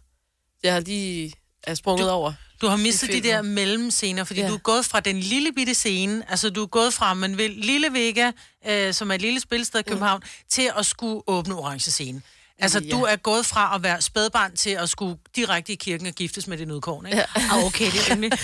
jeg 0.62 0.72
har 0.72 0.80
lige 0.80 1.32
er 1.64 1.74
sprunget 1.74 2.06
Du- 2.06 2.10
over. 2.10 2.32
Du 2.60 2.66
har 2.66 2.76
mistet 2.76 3.12
de 3.12 3.20
der 3.22 3.42
mellemscener, 3.42 4.24
fordi 4.24 4.40
Ja. 4.40 4.48
du 4.48 4.54
er 4.54 4.58
gået 4.58 4.84
fra 4.84 5.00
den 5.00 5.20
lille 5.20 5.52
bitte 5.52 5.74
scene, 5.74 6.30
altså 6.30 6.50
du 6.50 6.62
er 6.62 6.66
gået 6.66 6.94
fra 6.94 7.14
man 7.14 7.38
vil, 7.38 7.50
Lille 7.50 7.92
Vega, 7.92 8.30
øh, 8.66 8.94
som 8.94 9.10
er 9.10 9.14
et 9.14 9.20
lille 9.22 9.40
spilsted 9.40 9.80
i 9.80 9.82
København, 9.82 10.22
til 10.48 10.70
at 10.78 10.86
skulle 10.86 11.22
åbne 11.26 11.54
orange 11.54 11.90
scene. 11.90 12.22
Altså, 12.60 12.80
Ja. 12.84 12.90
du 12.90 13.02
er 13.02 13.16
gået 13.16 13.46
fra 13.46 13.72
at 13.74 13.82
være 13.82 14.00
spædbarn 14.00 14.56
til 14.56 14.70
at 14.70 14.88
skulle 14.90 15.16
direkte 15.36 15.72
i 15.72 15.76
kirken 15.76 16.06
og 16.06 16.12
giftes 16.12 16.46
med 16.46 16.58
din 16.58 16.70
udkårn, 16.70 17.06
ikke? 17.06 17.18
Ja. 17.18 17.24
Ah, 17.52 17.64
okay, 17.64 17.84
det 17.84 17.94
er 18.08 18.10
rimelig. 18.10 18.30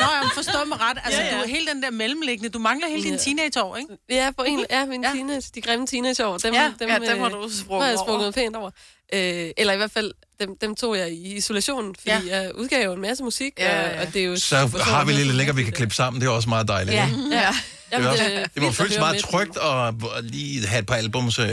Nå, 0.00 0.04
jeg 0.22 0.30
forstår 0.34 0.64
mig 0.64 0.80
ret. 0.80 0.98
Altså, 1.04 1.20
Ja, 1.20 1.26
ja, 1.26 1.36
du 1.36 1.42
er 1.42 1.46
hele 1.48 1.66
den 1.66 1.82
der 1.82 1.90
mellemliggende. 1.90 2.48
Du 2.48 2.58
mangler 2.58 2.88
hele 2.88 3.02
Ja. 3.02 3.06
dine 3.08 3.18
teenageår, 3.18 3.76
ikke? 3.76 3.90
Ja, 4.10 4.30
på 4.36 4.42
en, 4.42 4.64
ja, 4.70 4.84
mine 4.86 5.08
ja. 5.08 5.14
Teenage, 5.14 5.50
de 5.54 5.60
grimme 5.60 5.86
teenageår, 5.86 6.38
dem, 6.38 6.54
Ja, 6.54 6.72
dem, 6.80 6.88
ja, 6.88 6.94
dem 6.98 7.18
har 7.18 7.26
øh, 7.26 7.32
du 7.32 7.50
sprunget 7.60 7.84
har 7.84 7.90
jeg 7.90 7.98
over. 7.98 8.06
sprunget 8.06 8.34
pænt 8.34 8.56
over. 8.56 8.70
Øh, 9.14 9.50
eller 9.56 9.72
i 9.72 9.76
hvert 9.76 9.90
fald, 9.90 10.12
dem, 10.40 10.56
dem 10.60 10.76
tog 10.76 10.98
jeg 10.98 11.12
i 11.12 11.34
isolationen, 11.36 11.94
fordi 11.94 12.10
ja. 12.28 12.36
jeg 12.42 12.54
udgav 12.54 12.84
jo 12.84 12.92
en 12.92 13.00
masse 13.00 13.24
musik, 13.24 13.52
Ja, 13.58 13.84
og, 13.88 13.94
ja. 13.94 14.00
og 14.06 14.14
det 14.14 14.22
er 14.22 14.26
jo... 14.26 14.36
Så 14.36 14.56
har 14.82 15.04
vi 15.04 15.12
lidt 15.12 15.34
længere, 15.34 15.56
vi 15.56 15.62
kan 15.64 15.72
klippe 15.72 15.94
sammen. 15.94 16.20
Det 16.20 16.26
er 16.26 16.30
også 16.30 16.48
meget 16.48 16.68
dejligt. 16.68 16.94
Ja, 16.96 17.06
ikke? 17.06 17.18
ja. 17.30 17.54
Det, 17.90 17.94
er 17.94 17.98
Jamen, 17.98 18.10
også, 18.10 18.24
er 18.24 18.46
det 18.46 18.62
må 18.62 18.72
føles 18.72 18.98
meget 18.98 19.18
trygt 19.24 19.56
at, 19.56 19.94
at 20.16 20.24
lige 20.24 20.66
have 20.66 20.80
et 20.80 20.86
par 20.86 20.94
albums, 20.94 21.38
øh, 21.38 21.46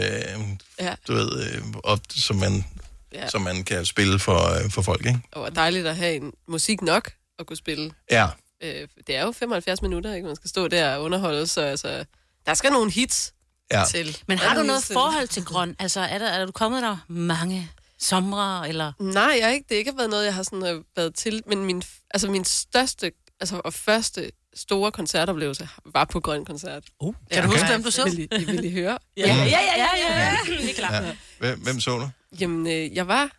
Ja. 0.79 0.95
du 1.07 1.13
ved, 1.13 1.43
øh, 1.55 1.61
op, 1.83 1.99
som, 2.15 2.35
man, 2.35 2.65
Ja. 3.13 3.27
som 3.29 3.41
man 3.41 3.63
kan 3.63 3.85
spille 3.85 4.19
for, 4.19 4.63
øh, 4.63 4.71
for 4.71 4.81
folk, 4.81 5.05
ikke? 5.05 5.19
Og 5.31 5.55
dejligt 5.55 5.87
at 5.87 5.95
have 5.95 6.15
en 6.15 6.33
musik 6.47 6.81
nok 6.81 7.11
at 7.39 7.45
kunne 7.45 7.57
spille. 7.57 7.91
Ja. 8.11 8.27
Øh, 8.63 8.87
det 9.07 9.15
er 9.15 9.21
jo 9.23 9.31
75 9.31 9.81
minutter, 9.81 10.13
ikke? 10.13 10.27
Man 10.27 10.35
skal 10.35 10.49
stå 10.49 10.67
der 10.67 10.95
og 10.95 11.03
underholde, 11.03 11.47
så 11.47 11.61
altså, 11.61 12.05
der 12.45 12.53
skal 12.53 12.71
nogle 12.71 12.91
hits 12.91 13.31
Ja. 13.71 13.83
til. 13.89 14.17
Men 14.27 14.37
har 14.37 14.55
du 14.55 14.63
noget 14.63 14.83
forhold 14.93 15.27
til 15.27 15.45
grøn? 15.45 15.75
Altså, 15.79 15.99
er, 15.99 16.17
der, 16.17 16.27
er 16.27 16.45
du 16.45 16.51
kommet 16.51 16.81
der 16.83 16.97
mange 17.07 17.71
somre, 17.99 18.69
eller... 18.69 18.91
Nej, 18.99 19.35
jeg 19.39 19.45
har 19.45 19.53
ikke, 19.53 19.65
det 19.69 19.75
har 19.75 19.79
ikke 19.79 19.97
været 19.97 20.09
noget, 20.09 20.25
jeg 20.25 20.33
har 20.35 20.43
sådan, 20.43 20.65
øh, 20.65 20.83
været 20.95 21.15
til, 21.15 21.41
men 21.47 21.65
min, 21.65 21.83
altså 22.13 22.27
min 22.31 22.45
største 22.45 23.11
altså, 23.39 23.61
og 23.65 23.73
første 23.73 24.31
store 24.55 24.91
koncertoplevelse 24.91 25.69
var 25.85 26.05
på 26.05 26.19
Grøn 26.19 26.45
Koncert. 26.45 26.83
Uh, 26.99 27.15
Kan 27.31 27.43
du 27.43 27.49
huske, 27.49 27.67
hvem 27.67 27.83
du 27.83 27.91
så? 27.91 28.03
Vil 28.03 28.19
I, 28.19 28.27
I, 28.41 28.43
vil 28.45 28.63
I 28.65 28.71
høre? 28.79 28.97
Ja, 29.17 29.27
ja, 29.27 29.35
ja, 29.35 29.59
ja, 29.77 29.87
ja, 29.97 30.19
ja. 30.23 30.37
Det 30.47 30.69
er 30.69 30.73
klart. 30.73 31.03
Ja. 31.03 31.15
Hvem, 31.39 31.59
hvem 31.59 31.79
så 31.79 31.91
du? 31.97 32.09
Jamen, 32.41 32.67
øh, 32.67 32.95
jeg 32.95 33.07
var... 33.07 33.31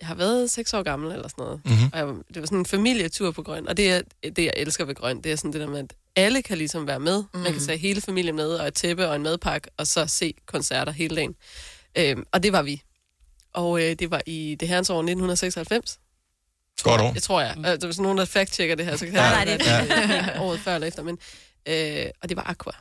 Jeg 0.00 0.06
har 0.08 0.14
været 0.14 0.50
seks 0.50 0.74
år 0.74 0.82
gammel 0.82 1.12
eller 1.12 1.28
sådan 1.28 1.42
noget. 1.44 1.60
Mhm. 1.64 1.90
Og 1.92 1.98
jeg, 1.98 2.06
det 2.06 2.40
var 2.42 2.46
sådan 2.46 2.58
en 2.58 2.66
familietur 2.66 3.30
på 3.30 3.42
Grøn. 3.42 3.68
Og 3.68 3.76
det, 3.76 3.92
er, 3.92 4.02
det, 4.22 4.38
jeg 4.44 4.52
elsker 4.56 4.84
ved 4.84 4.94
Grøn, 4.94 5.20
det 5.22 5.32
er 5.32 5.36
sådan 5.36 5.52
det 5.52 5.60
der 5.60 5.66
med, 5.66 5.78
at 5.78 5.94
alle 6.16 6.42
kan 6.42 6.58
ligesom 6.58 6.86
være 6.86 7.00
med. 7.00 7.24
Mm. 7.34 7.40
Man 7.40 7.52
kan 7.52 7.62
tage 7.62 7.78
hele 7.78 8.00
familien 8.00 8.36
med, 8.36 8.48
og 8.54 8.68
et 8.68 8.74
tæppe 8.74 9.08
og 9.08 9.16
en 9.16 9.22
madpakke, 9.22 9.70
og 9.76 9.86
så 9.86 10.06
se 10.06 10.34
koncerter 10.46 10.92
hele 10.92 11.16
dagen. 11.16 11.34
Øhm, 11.98 12.24
og 12.32 12.42
det 12.42 12.52
var 12.52 12.62
vi. 12.62 12.82
Og 13.54 13.82
øh, 13.82 13.94
det 13.98 14.10
var 14.10 14.20
i 14.26 14.56
det 14.60 14.68
herrens 14.68 14.90
år 14.90 14.98
1996. 14.98 15.98
Godt 16.82 17.00
år. 17.00 17.12
Det 17.12 17.22
tror 17.22 17.40
jeg. 17.40 17.56
Der 17.56 17.70
er 17.70 17.78
sådan 17.78 17.94
nogen, 18.02 18.18
der 18.18 18.24
fact-checker 18.24 18.74
det 18.74 18.84
her, 18.86 18.96
så 18.96 19.04
kan 19.06 19.14
Ja, 19.14 19.22
det 19.24 19.32
nej, 19.32 19.44
det- 19.44 19.66
er 20.36 20.40
året 20.40 20.60
før 20.60 20.74
eller 20.74 20.88
efter. 20.88 21.02
Men, 21.02 21.18
øh, 21.68 22.06
og 22.22 22.28
det 22.28 22.36
var 22.36 22.42
Aqua. 22.50 22.72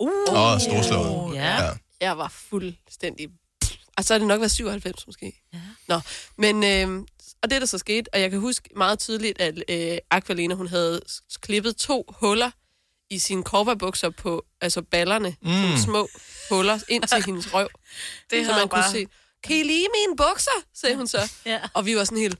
Åh, 0.00 0.08
oh, 0.54 0.60
storslået. 0.60 1.34
Ja. 1.36 1.62
Ja. 1.64 1.70
Jeg 2.00 2.18
var 2.18 2.28
fuldstændig... 2.28 3.28
Og 3.96 4.04
så 4.04 4.14
er 4.14 4.18
det 4.18 4.26
nok 4.26 4.40
været 4.40 4.50
97 4.50 5.06
måske. 5.06 5.32
Ja. 5.52 5.58
Nå, 5.88 6.00
men... 6.38 6.64
Øh, 6.64 7.04
og 7.42 7.50
det, 7.50 7.60
der 7.60 7.66
så 7.66 7.78
skete, 7.78 8.14
og 8.14 8.20
jeg 8.20 8.30
kan 8.30 8.40
huske 8.40 8.68
meget 8.76 8.98
tydeligt, 8.98 9.40
at 9.40 9.54
øh, 9.68 9.98
Aqualina, 10.10 10.54
hun 10.54 10.66
havde 10.66 11.00
klippet 11.42 11.76
to 11.76 12.04
huller 12.08 12.50
i 13.10 13.18
sine 13.18 13.42
korperbukser 13.44 14.10
på, 14.10 14.44
altså 14.60 14.82
ballerne, 14.82 15.36
mm. 15.42 15.50
Sådan 15.52 15.78
små 15.78 16.08
huller 16.50 16.78
ind 16.88 17.02
til 17.02 17.24
hendes 17.26 17.54
røv. 17.54 17.68
Det 18.30 18.46
så 18.46 18.52
havde 18.52 18.62
man 18.62 18.68
kunne 18.68 18.82
bare- 18.82 18.92
se, 18.92 19.06
kan 19.44 19.56
I 19.56 19.62
lide 19.62 19.86
mine 19.94 20.16
bukser? 20.16 20.50
sagde 20.74 20.96
hun 20.96 21.06
så. 21.06 21.32
Ja. 21.46 21.60
Og 21.74 21.86
vi 21.86 21.96
var 21.96 22.04
sådan 22.04 22.18
helt, 22.18 22.38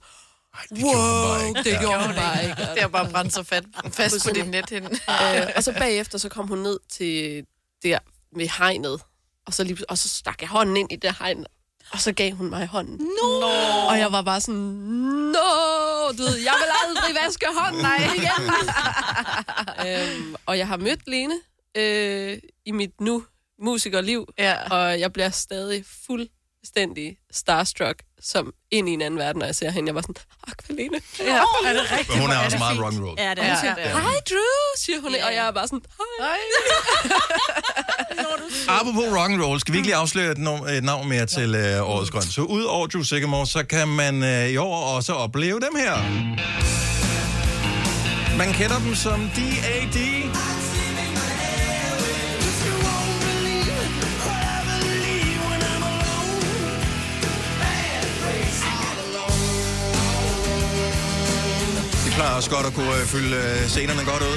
wow, 0.73 1.55
det 1.65 1.81
gjorde 1.81 2.07
hun 2.07 2.15
bare 2.15 2.45
ikke. 2.45 2.57
Det 2.75 2.81
har 2.81 2.89
bare 2.89 3.11
brændt 3.11 3.33
sig 3.33 3.47
fat, 3.47 3.65
fast 3.93 4.27
på 4.27 4.35
dit 4.35 4.49
net 4.49 4.71
hen. 4.71 4.85
øh, 4.85 5.47
og 5.57 5.65
så 5.65 5.73
bagefter, 5.73 6.19
så 6.19 6.29
kom 6.29 6.49
hun 6.49 6.59
ned 6.59 6.79
til 6.93 7.45
der 7.83 7.99
ved 8.37 8.49
hegnet, 8.59 9.01
og 9.47 9.55
så, 9.55 9.65
lige, 9.65 9.91
og 9.91 9.99
så 9.99 10.09
stak 10.09 10.41
jeg 10.41 10.49
hånden 10.49 10.77
ind 10.77 10.93
i 10.93 10.97
det 10.97 11.17
hegn, 11.19 11.47
og 11.93 12.01
så 12.01 12.13
gav 12.13 12.33
hun 12.33 12.51
mig 12.51 12.67
hånden. 12.67 12.97
No! 12.97 13.47
Og 13.89 13.99
jeg 13.99 14.13
var 14.13 14.23
bare 14.23 14.41
sådan, 14.41 14.61
no, 14.61 16.09
du 16.19 16.23
ved, 16.23 16.37
jeg 16.37 16.55
vil 16.59 16.71
aldrig 16.87 17.25
vaske 17.25 17.47
hånden 17.59 17.83
Nej. 17.83 18.11
igen. 18.17 18.51
øhm, 20.19 20.35
og 20.47 20.59
jeg 20.59 20.69
har 20.69 20.77
mødt 20.77 21.09
Lene 21.09 21.35
øh, 21.77 22.39
i 22.67 22.71
mit 22.71 23.01
nu 23.01 23.25
musikerliv, 23.63 24.29
ja. 24.39 24.69
og 24.71 25.01
jeg 25.01 25.13
bliver 25.13 25.31
stadig 25.31 25.85
fuldstændig 26.61 27.17
starstruck, 27.33 28.03
som 28.23 28.53
ind 28.71 28.89
i 28.89 28.93
en 28.93 29.03
anden 29.03 29.19
verden, 29.21 29.39
når 29.39 29.47
jeg 29.47 29.55
ser 29.55 29.71
hende. 29.71 29.89
Jeg 29.89 29.95
var 29.95 30.01
sådan, 30.01 30.15
Aqualene. 30.49 31.01
Ja, 31.19 31.37
er 31.67 31.73
det 31.73 31.91
rigtigt? 31.93 32.09
Men 32.09 32.21
hun 32.21 32.31
er 32.31 32.39
også 32.45 32.59
meget 32.59 32.81
rock 32.85 32.95
and 32.95 33.05
roll. 33.05 33.15
Ja, 33.19 33.31
det 33.31 33.59
siger, 33.61 33.75
Ja, 33.79 33.89
hej 33.89 34.15
Drew, 34.31 34.61
siger 34.77 35.01
hun, 35.01 35.15
og 35.15 35.35
jeg 35.35 35.47
er 35.47 35.51
bare 35.53 35.67
sådan, 35.69 35.81
hej. 36.21 36.39
Apropos 38.81 39.05
rock 39.19 39.31
and 39.33 39.43
roll, 39.43 39.61
skal 39.61 39.73
vi 39.73 39.79
ikke 39.79 39.89
lige 39.89 39.97
afsløre 39.97 40.33
et, 40.33 40.39
navn, 40.39 40.69
et 40.69 40.85
navn 40.85 41.09
mere 41.09 41.27
til 41.27 41.55
øh, 41.55 41.91
årets 41.91 42.11
grøn? 42.11 42.23
Så 42.23 42.43
ud 42.43 42.63
over 42.63 42.87
Drew 42.87 43.03
Sigamore, 43.03 43.47
så 43.47 43.65
kan 43.65 43.89
man 43.89 44.23
øh, 44.23 44.49
i 44.49 44.57
år 44.57 44.77
også 44.97 45.13
opleve 45.13 45.61
dem 45.61 45.75
her. 45.77 45.95
Man 48.39 48.53
kender 48.53 48.79
dem 48.79 48.95
som 48.95 49.31
D.A.D. 49.37 49.97
Plejer 62.21 62.35
også 62.37 62.51
godt 62.51 62.67
at 62.67 62.75
kunne 62.75 62.95
øh, 63.01 63.07
fylde 63.07 63.37
øh, 63.37 63.69
scenerne 63.69 64.05
godt 64.05 64.23
ud. 64.23 64.37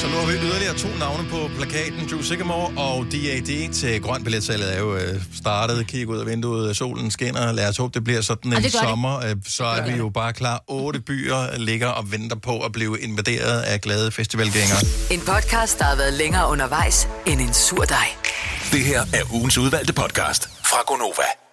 Så 0.00 0.06
nu 0.06 0.16
har 0.16 0.26
vi 0.26 0.32
yderligere 0.32 0.74
to 0.74 0.88
navne 0.98 1.28
på 1.28 1.50
plakaten. 1.56 2.08
Drew 2.10 2.22
Sigamore 2.22 2.72
og 2.76 3.06
DAD 3.12 3.72
til 3.72 4.02
grønt 4.02 4.24
billetsalget 4.24 4.74
er 4.74 4.78
jo 4.78 4.96
øh, 4.96 5.20
startet. 5.36 5.86
Kig 5.86 6.08
ud 6.08 6.18
af 6.18 6.26
vinduet, 6.26 6.76
solen 6.76 7.10
skinner. 7.10 7.52
Lad 7.52 7.68
os 7.68 7.76
håbe, 7.76 7.94
det 7.94 8.04
bliver 8.04 8.20
sådan 8.20 8.52
en 8.52 8.62
det 8.62 8.72
gør 8.72 8.78
det. 8.80 8.88
sommer. 8.88 9.18
Øh, 9.24 9.36
Så 9.48 9.64
er 9.64 9.86
vi 9.86 9.92
jo 9.96 10.08
bare 10.08 10.32
klar. 10.32 10.64
Otte 10.68 11.00
byer 11.00 11.58
ligger 11.58 11.88
og 11.88 12.12
venter 12.12 12.36
på 12.36 12.60
at 12.60 12.72
blive 12.72 13.00
invaderet 13.00 13.60
af 13.60 13.80
glade 13.80 14.10
festivalgængere. 14.10 14.78
En 15.10 15.20
podcast, 15.20 15.78
der 15.78 15.84
har 15.84 15.96
været 15.96 16.12
længere 16.12 16.48
undervejs 16.50 17.08
end 17.26 17.40
en 17.40 17.54
sur 17.54 17.82
dej. 17.84 18.06
Det 18.72 18.80
her 18.84 19.00
er 19.00 19.34
ugens 19.34 19.58
udvalgte 19.58 19.92
podcast 19.92 20.48
fra 20.64 20.82
Gonova. 20.86 21.47